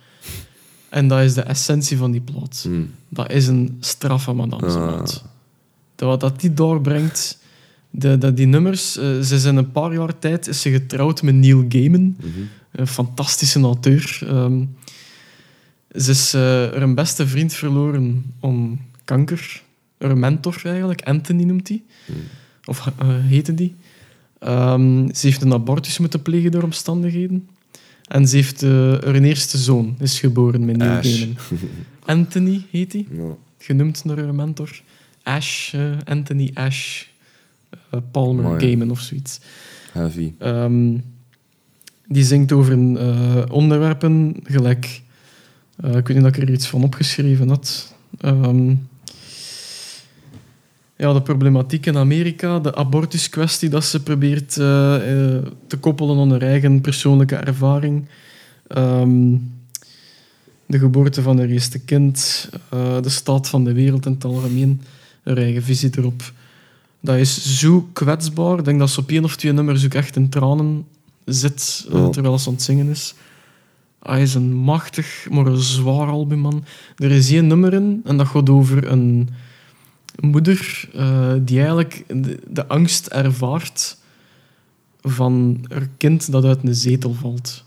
[0.88, 2.64] En dat is de essentie van die plaat.
[2.68, 2.90] Mm.
[3.08, 4.98] Dat is een straffe madame, Ah.
[4.98, 7.38] Dat Wat dat die doorbrengt,
[7.90, 8.96] de, de, die nummers...
[8.96, 12.28] eh, ze zijn een paar jaar tijd is ze getrouwd met Neil Gaiman, Mhm.
[12.72, 14.18] een fantastische auteur.
[14.26, 14.64] Ehm,
[15.94, 19.62] ze is eh, haar beste vriend verloren om kanker.
[19.98, 21.82] Haar mentor eigenlijk, Anthony noemt hij.
[22.06, 22.16] Mm.
[22.66, 23.74] Of eh, heette die.
[24.38, 27.48] Ehm, ze heeft een abortus moeten plegen door omstandigheden.
[28.04, 30.82] En ze heeft eh, haar eerste zoon, is geboren met.
[30.82, 31.36] Gaiman.
[32.04, 33.06] Anthony heet hij,
[33.58, 34.80] genoemd naar haar mentor.
[35.22, 37.02] Ash, eh, Anthony Ash
[38.10, 38.60] Palmer Mooi.
[38.60, 39.40] Gaiman of zoiets.
[39.92, 40.32] Heavy.
[40.38, 40.96] Ehm,
[42.08, 42.76] die zingt over
[43.50, 45.02] onderwerpen gelijk...
[45.76, 47.94] ik weet niet dat ik er iets van opgeschreven had.
[48.20, 48.74] Ehm,
[50.96, 56.30] ja, de problematiek in Amerika, de abortuskwestie dat ze probeert eh, eh, te koppelen aan
[56.30, 58.06] haar eigen persoonlijke ervaring.
[58.66, 59.34] Ehm,
[60.66, 64.80] de geboorte van haar eerste kind, eh, de staat van de wereld in het algemeen,
[65.24, 66.32] haar eigen visie erop.
[67.00, 68.58] Dat is zo kwetsbaar.
[68.58, 70.86] Ik denk dat ze op één of twee nummers ook echt in tranen
[71.24, 73.14] zit terwijl ze aan het zingen is.
[74.02, 76.64] Hij is een machtig, maar een zwaar album, man.
[76.96, 79.28] Er is één nummer in en dat gaat over een
[80.20, 83.96] moeder eh, die eigenlijk de, de angst ervaart
[85.02, 87.64] van haar kind dat uit een zetel valt.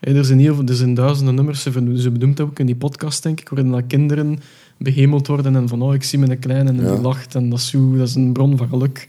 [0.00, 3.22] Er, zijn heel, veel- er zijn duizenden nummers, ze, ze benoemt ook in die podcast,
[3.22, 4.38] denk ik, waarin dat kinderen
[4.78, 6.90] behemeld worden en van oh, ik zie mijn kleine en Ja.
[6.92, 9.08] die lacht en dat is, zo, dat is een bron van geluk.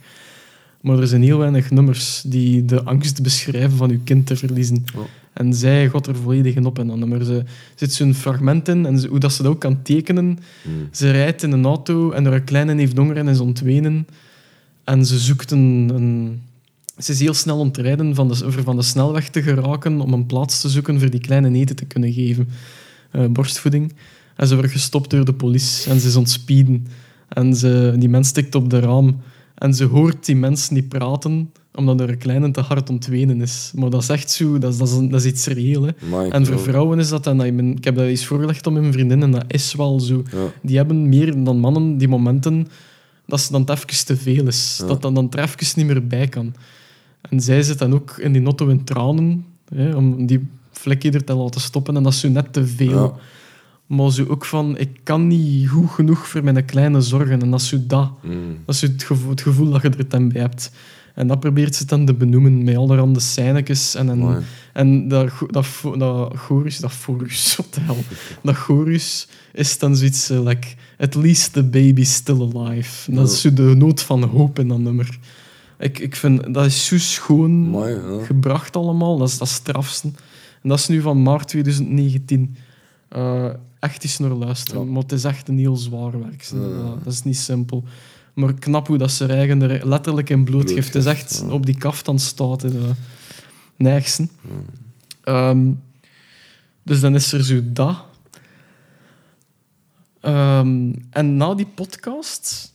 [0.86, 4.84] Maar er zijn heel weinig nummers die de angst beschrijven van uw kind te verliezen.
[5.34, 7.26] En zij gaat er volledig in op in dat nummer.
[7.26, 7.44] Ze
[7.76, 10.26] zit zo'n fragment in en ze- hoe dat ze dat ook kan tekenen.
[10.26, 10.40] Mm.
[10.92, 14.08] Ze rijdt in een auto en haar kleine heeft honger en is ontwenen.
[14.84, 16.42] En ze zoekt een, een...
[16.98, 20.62] Ze is heel snel ontrijden van de, van de snelweg te geraken om een plaats
[20.62, 22.48] te zoeken voor die kleine eten te kunnen geven.
[23.12, 23.94] Eh, borstvoeding.
[24.36, 26.88] En ze wordt gestopt door de politie en ze is ontspeeden.
[27.28, 29.18] En ze, die mens stikt op de raam.
[29.56, 33.72] En ze hoort die mensen niet praten, omdat haar kleine te hard ontwenen is.
[33.76, 35.84] Maar dat is echt zo, dat is, dat is, een- dat is iets reëel.
[35.84, 35.92] Hè.
[36.32, 39.32] En voor vrouwen is dat, dat, ik heb dat eens voorgelegd aan mijn vriendin, en
[39.32, 40.24] dat is wel zo.
[40.32, 40.38] Ja.
[40.62, 42.68] Die hebben meer dan mannen die momenten
[43.26, 44.78] dat ze dan even te veel is.
[44.82, 44.88] Ja.
[44.88, 46.54] Dat dan, dan er even niet meer bij kan.
[47.22, 49.46] En zij zit dan ook in die notto in tranen,
[49.76, 51.96] hè, om die vlekje er te laten stoppen.
[51.96, 53.04] En dat is zo net te veel.
[53.04, 53.14] Ja.
[53.86, 57.42] Maar zo ook van, ik kan niet goed genoeg voor mijn kleine zorgen.
[57.42, 58.12] En dat is zo dat.
[58.24, 58.58] Mm.
[58.66, 60.72] Dat is het gevoel, het gevoel dat je er dan bij hebt.
[61.16, 63.96] En dat probeert ze dan te benoemen met allerhande scènetjes.
[63.96, 64.44] En, en, Mooi.
[64.74, 65.68] en dat, dat,
[65.98, 67.98] dat chorus, dat chorus, wat de hel.
[68.44, 70.68] Dat chorus is dan zoiets eh, like,
[70.98, 73.12] at least the baby's still alive.
[73.12, 75.20] En dat is zo de noot van hoop in dat nummer.
[75.80, 78.26] Ik, ik vind, dat is zo schoon Mooi, ja.
[78.26, 79.18] gebracht allemaal.
[79.18, 80.08] Dat is dat strafste.
[80.62, 82.56] En dat is nu van maart 2019.
[83.08, 83.50] Eh,
[83.90, 84.86] echt eens naar luisteren.
[84.86, 84.92] Ja.
[84.92, 86.42] Maar het is echt een heel zwaar werk.
[86.44, 86.96] Ja.
[87.04, 87.84] Dat is niet simpel.
[88.34, 90.94] Maar knap hoe dat ze eigen er letterlijk in bloot geeft.
[90.94, 91.54] Het is echt ja.
[91.54, 92.62] op die kaftan staat.
[92.62, 92.92] hè, de
[93.76, 94.30] Nijgsten.
[95.24, 95.72] Ehm,
[96.84, 98.06] dus dan is er zo dat.
[100.20, 102.74] Ehm, en na die podcast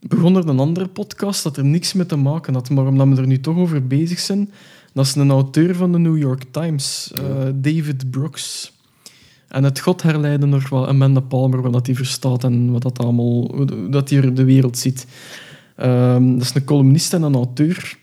[0.00, 2.70] begon er een andere podcast dat er niks mee te maken had.
[2.70, 4.50] Maar omdat we er nu toch over bezig zijn,
[4.92, 8.72] dat is een auteur van de New York Times, eh, David Brooks.
[9.48, 13.66] En het god herleiden naar wat Amanda Palmer, wat hij verstaat en wat dat allemaal,
[13.90, 15.06] dat hij er de wereld ziet.
[15.76, 17.98] Ehm, dat is een columnist en een auteur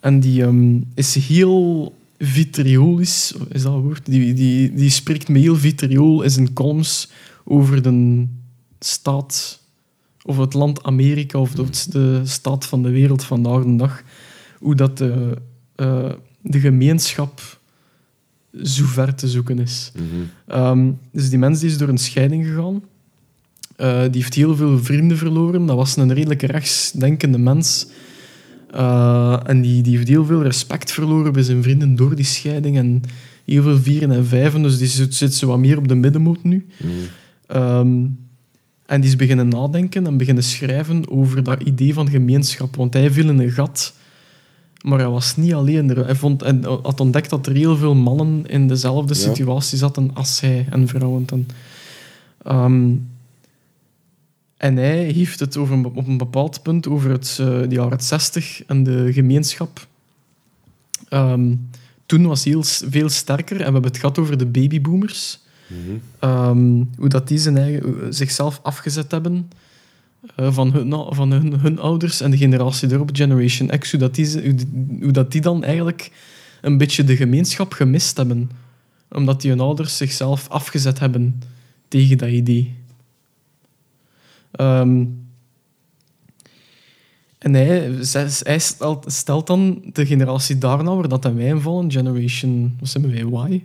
[0.00, 4.06] En die ehm, is heel vitriolisch, is dat een woord?
[4.06, 7.10] Die, die, die spreekt met heel vitriol in zijn columns
[7.44, 8.26] over de
[8.78, 9.60] staat,
[10.22, 14.02] of het land Amerika, of de, de staat van de wereld vandaag de dag.
[14.58, 15.36] Hoe dat de,
[15.74, 17.55] eh, de gemeenschap
[18.62, 19.92] zo ver te zoeken is.
[19.94, 20.04] Mhm.
[20.46, 22.82] Ehm, dus die mens die is door een scheiding gegaan.
[23.76, 25.66] Eh, die heeft heel veel vrienden verloren.
[25.66, 27.86] Dat was een redelijk rechtsdenkende mens.
[28.70, 32.76] Eh, en die, die heeft heel veel respect verloren bij zijn vrienden door die scheiding.
[32.76, 33.02] En
[33.44, 34.62] heel veel vieren en vijven.
[34.62, 36.66] Dus die zit, zit zo wat meer op de middenmoot nu.
[36.76, 36.90] Mhm.
[37.46, 38.04] Ehm,
[38.86, 42.76] en die is beginnen nadenken en beginnen schrijven over dat idee van gemeenschap.
[42.76, 43.94] Want hij viel in een gat,
[44.86, 45.90] maar hij was niet alleen.
[45.90, 49.20] Er- Hij vond, hij had ontdekt dat er heel veel mannen in dezelfde Ja.
[49.20, 51.26] situatie zaten als hij en vrouwen.
[52.42, 52.90] Ehm,
[54.56, 58.62] en hij heeft het over, op een bepaald punt over het, eh, de jaren 60
[58.66, 59.86] en de gemeenschap.
[61.08, 61.54] Ehm,
[62.06, 65.38] toen was heel veel sterker en we hebben het gehad over de babyboomers.
[66.18, 69.50] Ehm, hoe dat die zijn eigen, eh, zichzelf afgezet hebben
[70.34, 74.14] eh, van, hun, van hun, hun ouders en de generatie erop, Generation X, hoe dat,
[74.14, 74.54] die,
[75.00, 76.10] hoe, dat die dan eigenlijk
[76.60, 78.50] een beetje de gemeenschap gemist hebben.
[79.10, 81.42] Omdat die hun ouders zichzelf afgezet hebben
[81.88, 82.74] tegen dat idee.
[84.50, 85.04] Ehm,
[87.38, 87.92] en hij,
[88.58, 93.64] stelt, stelt dan de generatie daarna, waar dat wij invallen, Generation, wat zijn wij, Y?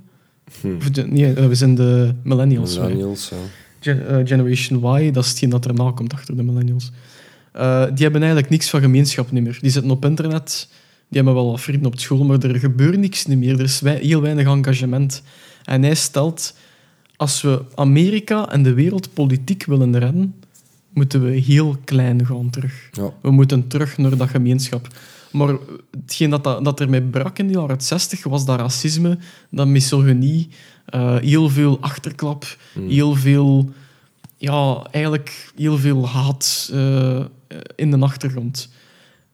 [0.61, 0.75] Hm.
[0.75, 2.77] Of nee, eh, we zijn de millennials.
[2.77, 2.87] wij.
[2.87, 3.35] Millennials, ja.
[3.81, 6.91] Gen- eh, Generation Y, dat is hetgeen dat erna komt achter de millennials.
[7.51, 9.57] Eh, die hebben eigenlijk niks van gemeenschap meer.
[9.61, 10.67] Die zitten op internet,
[11.07, 13.53] die hebben wel wat vrienden op school, maar er gebeurt niks niet meer.
[13.53, 15.23] Er is heel weinig engagement.
[15.63, 16.55] En hij stelt,
[17.15, 20.35] als we Amerika en de wereld politiek willen redden,
[20.93, 22.89] moeten we heel klein gaan terug.
[22.91, 23.13] Ja.
[23.21, 24.87] We moeten terug naar dat gemeenschap.
[25.31, 25.55] Maar
[26.01, 29.17] hetgeen dat, dat, dat ermee brak in de jaren 60 was dat racisme,
[29.49, 30.49] dat misogynie,
[30.85, 32.89] eh, heel veel achterklap, Mm.
[32.89, 33.69] heel veel,
[34.37, 37.25] ja, eigenlijk heel veel haat eh,
[37.75, 38.69] in de achtergrond.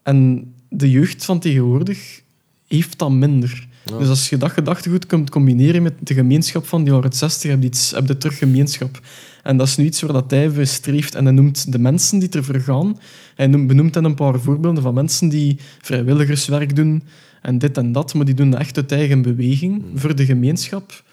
[0.04, 2.22] En de jeugd van tegenwoordig
[2.68, 3.68] heeft dat minder.
[3.86, 3.98] Ja.
[3.98, 7.62] Dus als je dat gedachtegoed kunt combineren met de gemeenschap van de jaren 60, heb
[7.62, 9.00] je, iets, heb je terug gemeenschap.
[9.48, 11.16] En dat is nu iets waar dat hij streeft.
[11.16, 13.00] En hij noemt de mensen die ervoor gaan.
[13.36, 17.04] Hij noemt, benoemt dan een paar voorbeelden van mensen die vrijwilligerswerk doen
[17.42, 21.04] en dit en dat, maar die doen dat echt uit eigen beweging voor de gemeenschap,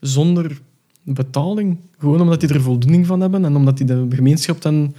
[0.00, 0.60] zonder
[1.02, 1.76] betaling.
[1.98, 4.94] Gewoon omdat die er voldoening van hebben en omdat die de gemeenschap dan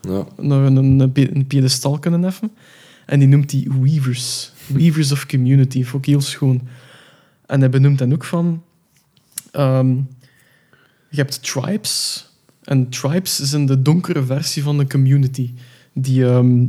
[0.00, 0.26] Ja.
[0.40, 2.50] naar een, een, piedestal kunnen heffen.
[3.06, 4.52] En die noemt die Weavers.
[4.66, 5.84] Weavers of Community.
[5.92, 6.60] Ik heel schoon.
[7.46, 8.62] En hij benoemt dan ook van...
[9.50, 9.94] ehm,
[11.08, 12.26] je hebt tribes.
[12.62, 15.52] En tribes zijn de donkere versie van een community.
[15.92, 16.64] Die, ehm,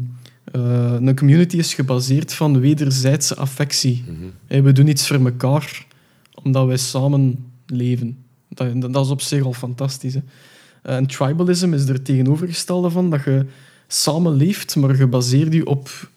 [0.51, 4.03] eh, een community is gebaseerd van wederzijdse affectie.
[4.07, 4.13] Mhm.
[4.47, 5.85] Hey, we doen iets voor elkaar,
[6.43, 8.17] omdat wij samen leven.
[8.49, 10.13] Dat, dat, dat is op zich al fantastisch.
[10.13, 10.21] Hè?
[10.81, 13.45] En tribalism is er tegenovergestelde van, dat je
[13.87, 16.09] samen leeft, maar gebaseerd je op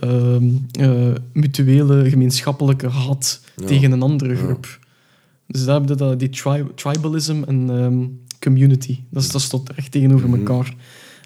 [0.00, 3.66] ehm, eh, mutuele, gemeenschappelijke haat Ja.
[3.66, 4.78] tegen een andere groep.
[5.52, 8.06] Dus daar heb je dat, die tri- tribalism en ehm,
[8.40, 8.98] community.
[9.10, 10.38] Dat, is, dat staat echt tegenover Mhm.
[10.38, 10.74] elkaar.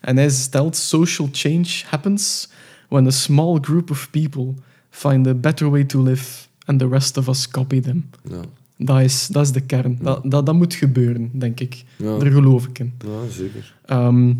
[0.01, 2.49] En hij stelt, social change happens
[2.89, 4.55] when a small group of people
[4.91, 8.11] find a better way to live and the rest of us copy them.
[8.31, 8.41] Ja.
[8.79, 9.99] Dat is, dat is de kern.
[10.01, 11.85] Dat, dat, dat moet gebeuren, denk ik.
[11.97, 12.19] Ja.
[12.19, 12.93] Daar geloof ik in.
[13.05, 13.75] ja, zeker.
[13.85, 14.33] Ehm,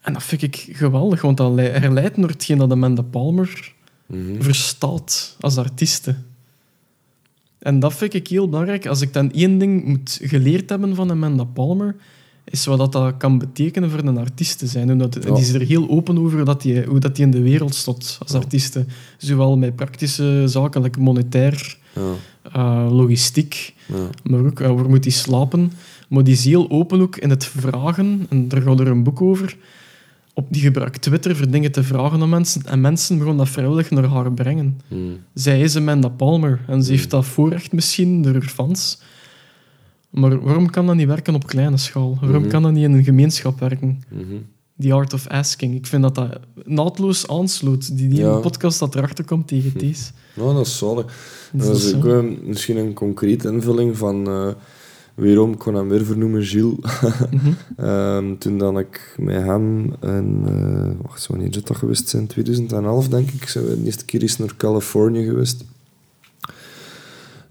[0.00, 3.72] en dat vind ik geweldig, want dat le- herleidt naar hetgeen dat Amanda Palmer
[4.06, 4.42] Mhm.
[4.42, 6.16] verstaat als artieste.
[7.58, 8.86] En dat vind ik heel belangrijk.
[8.86, 11.96] Als ik dan één ding moet geleerd hebben van Amanda Palmer,
[12.44, 14.88] is wat dat, dat kan betekenen voor een artiest te zijn.
[14.88, 15.20] Hoe dat, Ja.
[15.34, 18.16] Die is er heel open over dat die, hoe dat die in de wereld stond
[18.20, 18.38] als Ja.
[18.38, 18.84] artieste.
[19.18, 22.12] Zowel met praktische zaken, like monetair, Ja.
[22.52, 24.08] eh, logistiek, Ja.
[24.22, 25.72] maar ook eh, waar moet hij slapen.
[26.08, 29.20] Maar die is heel open ook in het vragen, en daar gaat er een boek
[29.22, 29.56] over.
[30.38, 32.62] Op, die gebruikt Twitter voor dingen te vragen aan mensen.
[32.66, 34.80] En mensen begonnen dat vrijwillig naar haar brengen.
[34.88, 35.00] Mhm.
[35.34, 39.00] Zij is Amanda Palmer en ze heeft dat voorrecht misschien door haar fans.
[40.10, 42.18] Maar waarom kan dat niet werken op kleine schaal?
[42.20, 42.50] Waarom Mhm.
[42.50, 44.02] kan dat niet in een gemeenschap werken?
[44.10, 44.22] Mhm.
[44.80, 45.74] The art of asking.
[45.74, 47.96] Ik vind dat dat naadloos aansloot.
[47.96, 48.38] Die, die Ja.
[48.38, 50.10] podcast dat erachter komt tegen deze.
[50.34, 51.04] Nou, dat is zalig.
[51.52, 54.26] Dus Dat dat is ook eh, misschien een concrete invulling van...
[54.28, 54.48] eh
[55.18, 56.76] weerom, ik kon hem weer vernoemen, Gilles.
[57.30, 57.52] Mhm.
[57.76, 60.42] Ehm, toen dan ik met hem in...
[60.46, 62.26] eh wacht, wanneer is het toch geweest zijn?
[62.26, 63.48] 2011, denk ik.
[63.48, 65.64] Zijn we de eerste keer eens naar Californië geweest.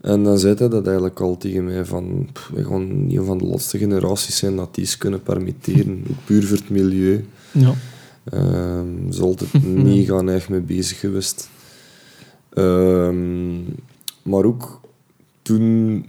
[0.02, 2.30] En dan zei hij dat eigenlijk al tegen mij van...
[2.34, 6.04] pff, wij gaan een van de laatste generaties zijn dat die eens kunnen permitteren.
[6.10, 7.26] Ook puur voor het milieu.
[7.52, 7.74] Ja.
[8.24, 11.50] Ehm ze altijd mega erg mee bezig geweest.
[12.50, 13.56] Ehm,
[14.24, 14.82] maar ook
[15.42, 16.06] toen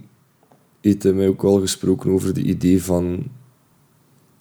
[0.81, 3.23] heeft hij mij ook wel gesproken over de idee van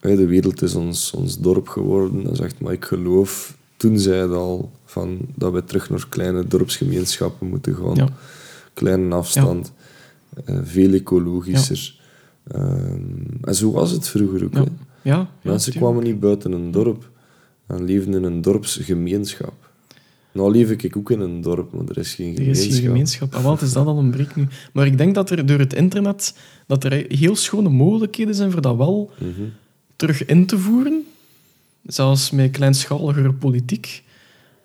[0.00, 2.24] de wereld is ons, ons dorp geworden.
[2.24, 6.46] Hij zegt, maar ik geloof, toen zei hij al, van, dat we terug naar kleine
[6.46, 7.94] dorpsgemeenschappen moeten gaan.
[7.94, 8.08] Ja.
[8.74, 9.72] Kleine afstand,
[10.44, 12.00] eh, veel ecologischer.
[12.48, 13.00] Ehm,
[13.40, 14.66] en zo was het vroeger ook.
[15.42, 17.10] Mensen kwamen niet buiten een dorp
[17.66, 19.67] en leefden in een dorpsgemeenschap.
[20.38, 22.68] Nou leef ik ook in een dorp, maar er is geen Er gemeenschap.
[22.70, 23.34] is geen gemeenschap.
[23.34, 24.46] Ah, wat is dat al een breek nu?
[24.72, 26.34] Maar ik denk dat er door het internet
[26.66, 29.30] dat er heel schone mogelijkheden zijn voor dat wel Mhm.
[29.96, 31.02] terug in te voeren.
[31.86, 34.02] Zelfs met kleinschaligere politiek.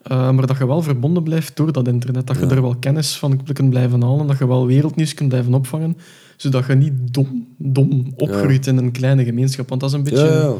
[0.03, 2.27] Eh, maar dat je wel verbonden blijft door dat internet.
[2.27, 2.49] Dat je Ja.
[2.51, 4.27] er wel kennis van kunt blijven halen.
[4.27, 5.97] Dat je wel wereldnieuws kunt blijven opvangen.
[6.37, 9.69] Zodat je niet dom, dom opgroeit in een kleine gemeenschap.
[9.69, 10.53] Want dat is een beetje Ja,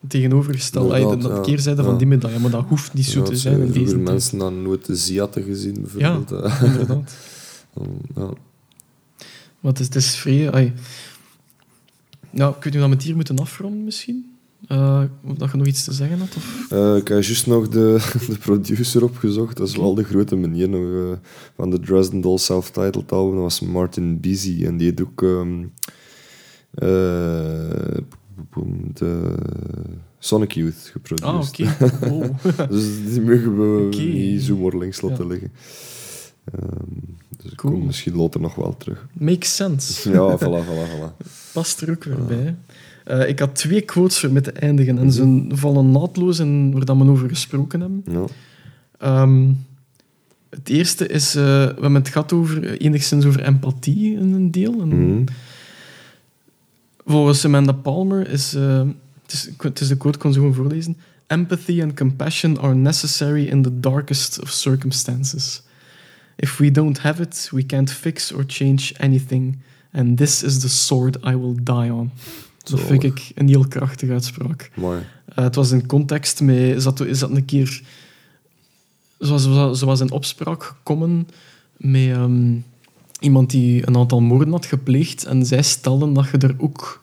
[0.00, 0.08] ja.
[0.08, 0.92] tegenovergesteld.
[0.92, 1.40] Inderdaad, dat ja.
[1.42, 1.98] keerzijde van Ja.
[1.98, 2.38] die medaille.
[2.38, 5.42] Maar dat hoeft niet zo Ja, te zijn in deze mensen dan nooit de Ziaten
[5.42, 5.80] gezien, Ja,
[6.18, 6.32] bijvoorbeeld.
[6.52, 6.62] eh.
[6.70, 7.16] inderdaad.
[8.16, 8.30] ja.
[9.60, 10.50] Maar het is, het is vrij...
[10.52, 10.72] ai.
[12.30, 14.24] Nou, ik weet niet of we met hier moeten afronden, misschien?
[14.68, 16.28] Eh, of dat je nog iets te zeggen had?
[16.36, 16.66] Of...
[16.70, 17.98] Eh, ik heb juist nog de,
[18.28, 19.56] de producer opgezocht.
[19.56, 21.18] Dat is wel de grote meneer nog, eh,
[21.56, 23.34] van de Dresden Dolls self-titled album.
[23.34, 24.64] Dat was Martin Busy.
[24.64, 25.64] En die heeft ook ehm,
[26.74, 27.96] eh,
[28.94, 29.34] de
[30.18, 31.70] Sonic Youth geproduceerd.
[31.80, 32.08] Ah, oké.
[32.08, 32.34] Wow.
[32.70, 35.30] Dus die mogen we niet zomaar links laten Ja.
[35.30, 35.52] liggen.
[36.52, 36.84] Ehm,
[37.42, 39.06] dus ik kom misschien later nog wel terug.
[39.12, 40.10] Makes sense.
[40.12, 41.26] Ja, voilà, voilà, voilà.
[41.52, 42.56] Past er ook weer bij.
[43.04, 44.98] Eh, ik had twee quotes voor met te eindigen.
[44.98, 48.04] En ze vallen naadloos in waar dat we over gesproken hebben.
[48.10, 48.24] Ja.
[48.98, 49.48] Ehm,
[50.50, 51.34] het eerste is...
[51.34, 54.80] eh, we hebben het gehad over, enigszins over empathie in een deel.
[54.80, 55.24] En Mhm.
[57.04, 58.54] Volgens Amanda Palmer is...
[58.54, 58.78] eh,
[59.22, 60.96] het, is het is de quote, ik zo gewoon voorlezen.
[61.26, 65.62] Empathy and compassion are necessary in the darkest of circumstances.
[66.36, 69.58] If we don't have it, we can't fix or change anything.
[69.92, 72.10] And this is the sword I will die on.
[72.62, 72.86] Dat Zo.
[72.86, 74.70] vind ik een heel krachtige uitspraak.
[74.74, 75.06] Mooi.
[75.24, 76.82] Eh, het was in context met...
[76.82, 77.82] Zat, is dat een keer...
[79.20, 81.28] Ze ze ze was in opspraak gekomen
[81.76, 82.56] met ehm,
[83.20, 85.24] iemand die een aantal moorden had gepleegd.
[85.24, 87.02] En zij stelden dat je er ook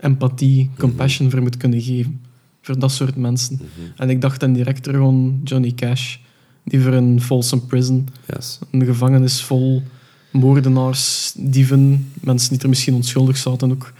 [0.00, 2.20] empathie, compassion voor moet kunnen geven.
[2.62, 3.60] Voor dat soort mensen.
[3.96, 6.16] En ik dacht dan direct terug aan Johnny Cash.
[6.64, 8.58] Die voor een Folsom Prison, Yes.
[8.70, 9.82] een gevangenis vol
[10.30, 13.92] moordenaars, dieven, mensen die er misschien onschuldig zaten ook,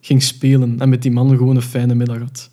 [0.00, 0.80] ging spelen.
[0.80, 2.50] En met die man gewoon een fijne middag had.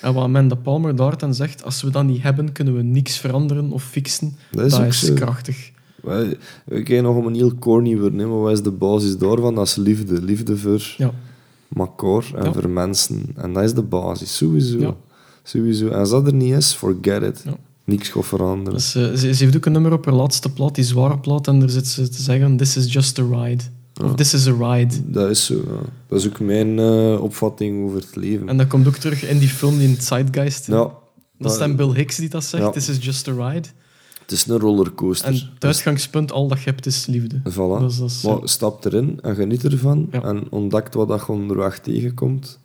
[0.00, 3.18] En wat Amanda Palmer daar dan zegt, als we dat niet hebben, kunnen we niks
[3.18, 4.36] veranderen of fixen.
[4.50, 5.71] Dat is dat is krachtig.
[6.02, 9.54] We kijken nog om een heel corny worden, hè, maar wat is de basis daarvan?
[9.54, 10.22] Dat is liefde.
[10.22, 11.10] Liefde voor Ja.
[11.76, 12.52] elkaar en Ja.
[12.52, 13.22] voor mensen.
[13.36, 14.78] En dat is de basis, sowieso.
[14.78, 14.94] Ja.
[15.42, 15.88] Sowieso.
[15.88, 17.44] En als dat er niet is, forget it.
[17.84, 18.72] Niks gaat veranderen.
[18.72, 21.46] Dus, eh, ze, ze heeft ook een nummer op haar laatste plaat, die zware plaat,
[21.48, 23.62] en daar zit ze te zeggen, this is just a ride.
[24.02, 24.14] Of Ja.
[24.14, 24.94] this is a ride.
[25.10, 25.80] Dat is zo, ja.
[26.08, 28.48] Dat is ook mijn eh, opvatting over het leven.
[28.48, 30.66] En dat komt ook terug in die film, die in Zeitgeist.
[30.66, 30.90] ja,
[31.38, 32.70] Dat is dan Bill Hicks die dat zegt, Ja.
[32.70, 33.68] this is just a ride.
[34.22, 35.28] Het is een rollercoaster.
[35.28, 37.40] En het uitgangspunt, al dat je hebt, is liefde.
[37.40, 37.80] Voilà.
[37.80, 40.08] Dus dat is, Maar stap erin en geniet ervan.
[40.10, 40.22] Ja.
[40.22, 42.58] En ontdekt wat dat je onderweg tegenkomt.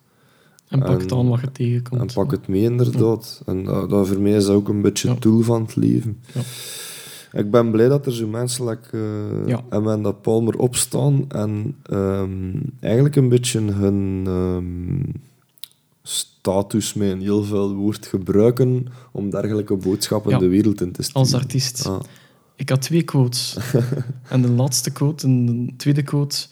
[0.67, 2.01] en pak het aan wat je tegenkomt.
[2.01, 3.41] En pak het mee, inderdaad.
[3.45, 6.17] En dat, dat voor mij is dat ook een beetje het doel van het leven.
[6.33, 6.41] Ja.
[7.33, 9.61] Ik ben blij dat er zo mensen like, eh, Ja.
[9.69, 15.11] Amanda Palmer opstaan en ehm, eigenlijk een beetje hun ehm,
[16.07, 20.37] status met een heel veel woord gebruiken om dergelijke boodschappen Ja.
[20.37, 21.21] de wereld in te sturen.
[21.21, 21.85] Als artiest.
[21.85, 21.99] Ah,
[22.55, 23.57] Ik had twee quotes.
[24.29, 26.45] en de laatste quote en de tweede quote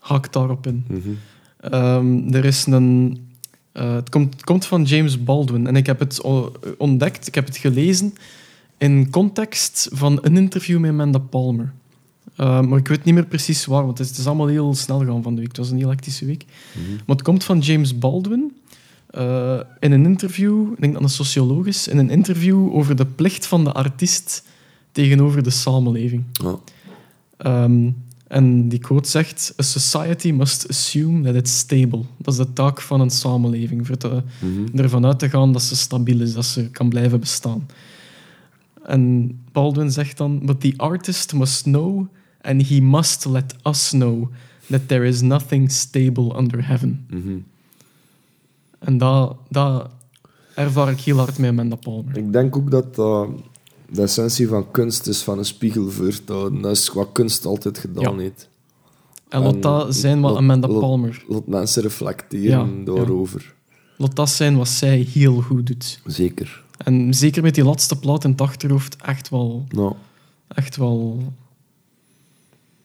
[0.00, 0.84] haakt daarop in.
[0.88, 1.08] mhm.
[1.60, 3.18] Ehm, er is een...
[3.72, 5.66] eh, het, komt, het komt van James Baldwin.
[5.66, 6.20] En ik heb het
[6.78, 8.14] ontdekt, ik heb het gelezen
[8.78, 11.72] in context van een interview met Amanda Palmer.
[12.36, 14.74] Eh, maar ik weet niet meer precies waar, want het is, het is allemaal heel
[14.74, 15.48] snel gegaan van de week.
[15.48, 16.44] Het was een heel hectische week.
[17.06, 18.52] Maar het komt van James Baldwin
[19.10, 22.96] eh, in een interview, ik denk dat het een socioloog is, in een interview over
[22.96, 24.42] de plicht van de artiest
[24.92, 26.24] tegenover de samenleving.
[27.36, 27.90] Ehm,
[28.26, 32.02] en die quote zegt: A society must assume that it's stable.
[32.18, 34.78] Dat is de taak van een samenleving, voor te, Mhm.
[34.78, 37.66] ervan uit te gaan dat ze stabiel is, dat ze kan blijven bestaan.
[38.82, 42.06] En Baldwin zegt dan: But the artist must know,
[42.40, 44.28] and he must let us know,
[44.68, 47.06] that there is nothing stable under heaven.
[47.10, 47.38] Mhm.
[48.78, 49.90] En dat, dat
[50.54, 52.16] ervaar ik heel hard met Amanda Palmer.
[52.16, 53.28] Ik denk ook dat dat
[53.92, 56.60] de essentie van kunst is van een spiegel voor te houden.
[56.60, 58.20] Dat is wat kunst altijd gedaan Ja.
[58.22, 58.48] heeft.
[59.28, 61.24] En laat En dat zijn wat Amanda Palmer...
[61.28, 63.54] Laat mensen reflecteren Ja, daarover.
[63.96, 66.00] laat dat zijn wat zij heel goed doet.
[66.06, 66.64] Zeker.
[66.84, 69.92] En zeker met die laatste plaat in het achterhoofd, echt wel, Nou,
[70.48, 71.18] echt wel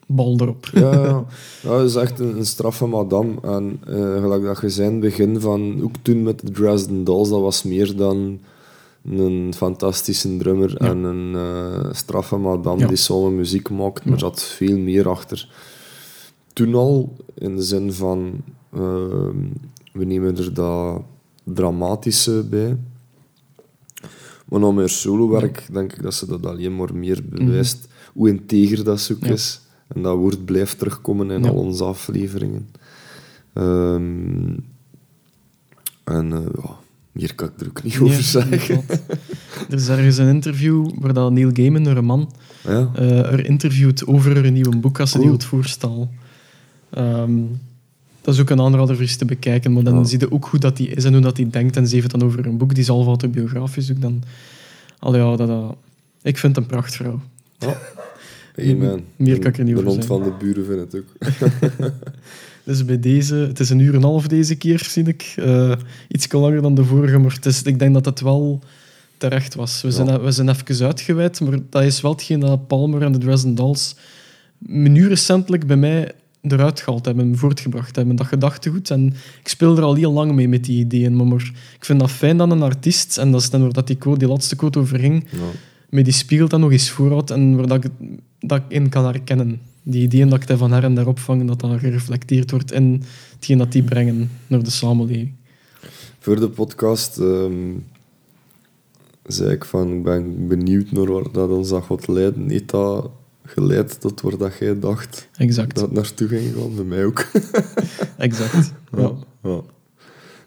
[0.07, 0.65] bal erop.
[0.73, 1.25] ja, ja.
[1.61, 3.33] ja, dat is echt een, een straffe madame.
[3.41, 7.03] En eh, gelijk dat je zei in het begin van, ook toen met de Dresden
[7.03, 8.39] Dolls, dat was meer dan
[9.09, 12.87] een fantastische drummer en een eh straffe madame Ja.
[12.87, 15.49] die zo'n muziek maakt, maar zat veel meer achter.
[16.53, 18.31] Toen al, in de zin van,
[18.73, 19.37] ehm,
[19.93, 21.01] we nemen er dat
[21.43, 22.77] dramatische bij.
[24.45, 27.87] Maar na meer solowerk denk ik dat ze dat alleen maar meer bewijst.
[28.13, 29.25] Hoe integer dat Mhm.
[29.27, 29.33] Ja.
[29.33, 29.61] is.
[29.87, 32.69] En dat woord blijft terugkomen in al onze afleveringen.
[33.53, 34.53] Ehm,
[36.03, 36.69] en eh, ja,
[37.11, 38.83] meer kan ik er ook niet over zeggen.
[39.69, 42.31] Er is ergens een interview waar dat Neil Gaiman, een man,
[42.63, 45.37] Ja, eh, er interviewt over een nieuw boek als ze die Cool.
[45.37, 46.09] het voorstel.
[46.89, 47.31] Ehm,
[48.25, 50.59] dat is ook een aanrader voor eens te bekijken, maar dan zie je ook hoe
[50.59, 51.75] dat hij is en hoe dat hij denkt.
[51.77, 54.23] En ze heeft het dan over een boek die zelf autobiografisch ook dan...
[54.99, 55.75] Allee, ja, dat, dat-
[56.21, 57.19] ik vind het een prachtvrouw.
[58.57, 59.03] amen.
[59.15, 60.07] Meer kan ik er niet de over zeggen.
[60.07, 61.91] van de buren vindt het ook.
[62.63, 63.35] Dus bij deze...
[63.35, 65.33] Het is een uur en een half deze keer, zie ik.
[65.35, 65.71] Eh
[66.07, 68.59] iets langer dan de vorige, maar het is, ik denk dat het wel
[69.17, 69.81] terecht was.
[69.81, 70.21] We zijn, Ja.
[70.21, 73.95] we zijn even uitgeweid, maar dat is wel hetgeen dat Palmer en de Dresden Dolls
[74.59, 76.11] nu recentelijk bij mij
[76.47, 78.89] eruit gehaald hebben, voortgebracht hebben, dat gedachtegoed.
[78.89, 81.99] En ik speel er al heel lang mee met die ideeën, maar, maar ik vind
[81.99, 84.55] dat fijn dat een artiest, en dat is dan waar dat die, quote, die laatste
[84.55, 85.37] quote over ging, Ja.
[85.89, 87.91] me die spiegelt dan nog eens voorhoudt en waar dat ik,
[88.39, 89.61] dat ik in kan herkennen.
[89.83, 93.03] Die ideeën dat ik daar van her en daar opvang, dat dat gereflecteerd wordt in
[93.35, 95.33] hetgeen dat die brengen naar de samenleving.
[96.19, 97.53] Voor de podcast ehm,
[99.25, 102.45] zei ik van, ik ben benieuwd naar waar dat ons dat gaat leiden.
[102.45, 103.09] Niet dat
[103.45, 105.75] geleid tot waar dat jij dacht Exact.
[105.75, 107.25] dat het naartoe ging gaan, bij mij ook.
[108.17, 108.73] Exact.
[108.97, 109.11] Ja.
[109.43, 109.61] Ja.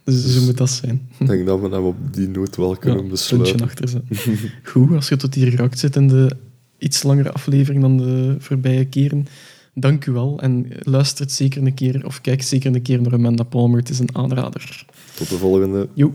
[0.04, 1.08] Dus zo moet dat zijn.
[1.18, 3.60] Ik denk dat we hem op die noot wel Ja, kunnen puntje besluiten.
[3.66, 4.16] achter zetten.
[4.72, 6.36] Goed, als je tot hier geraakt zit in de
[6.78, 9.26] iets langere aflevering dan de voorbije keren,
[9.74, 10.40] dank u wel.
[10.40, 13.78] En luister het zeker een keer, of kijk zeker een keer naar Amanda Palmer.
[13.78, 14.84] Het is een aanrader.
[15.14, 15.88] Tot de volgende.
[15.94, 16.14] Joep.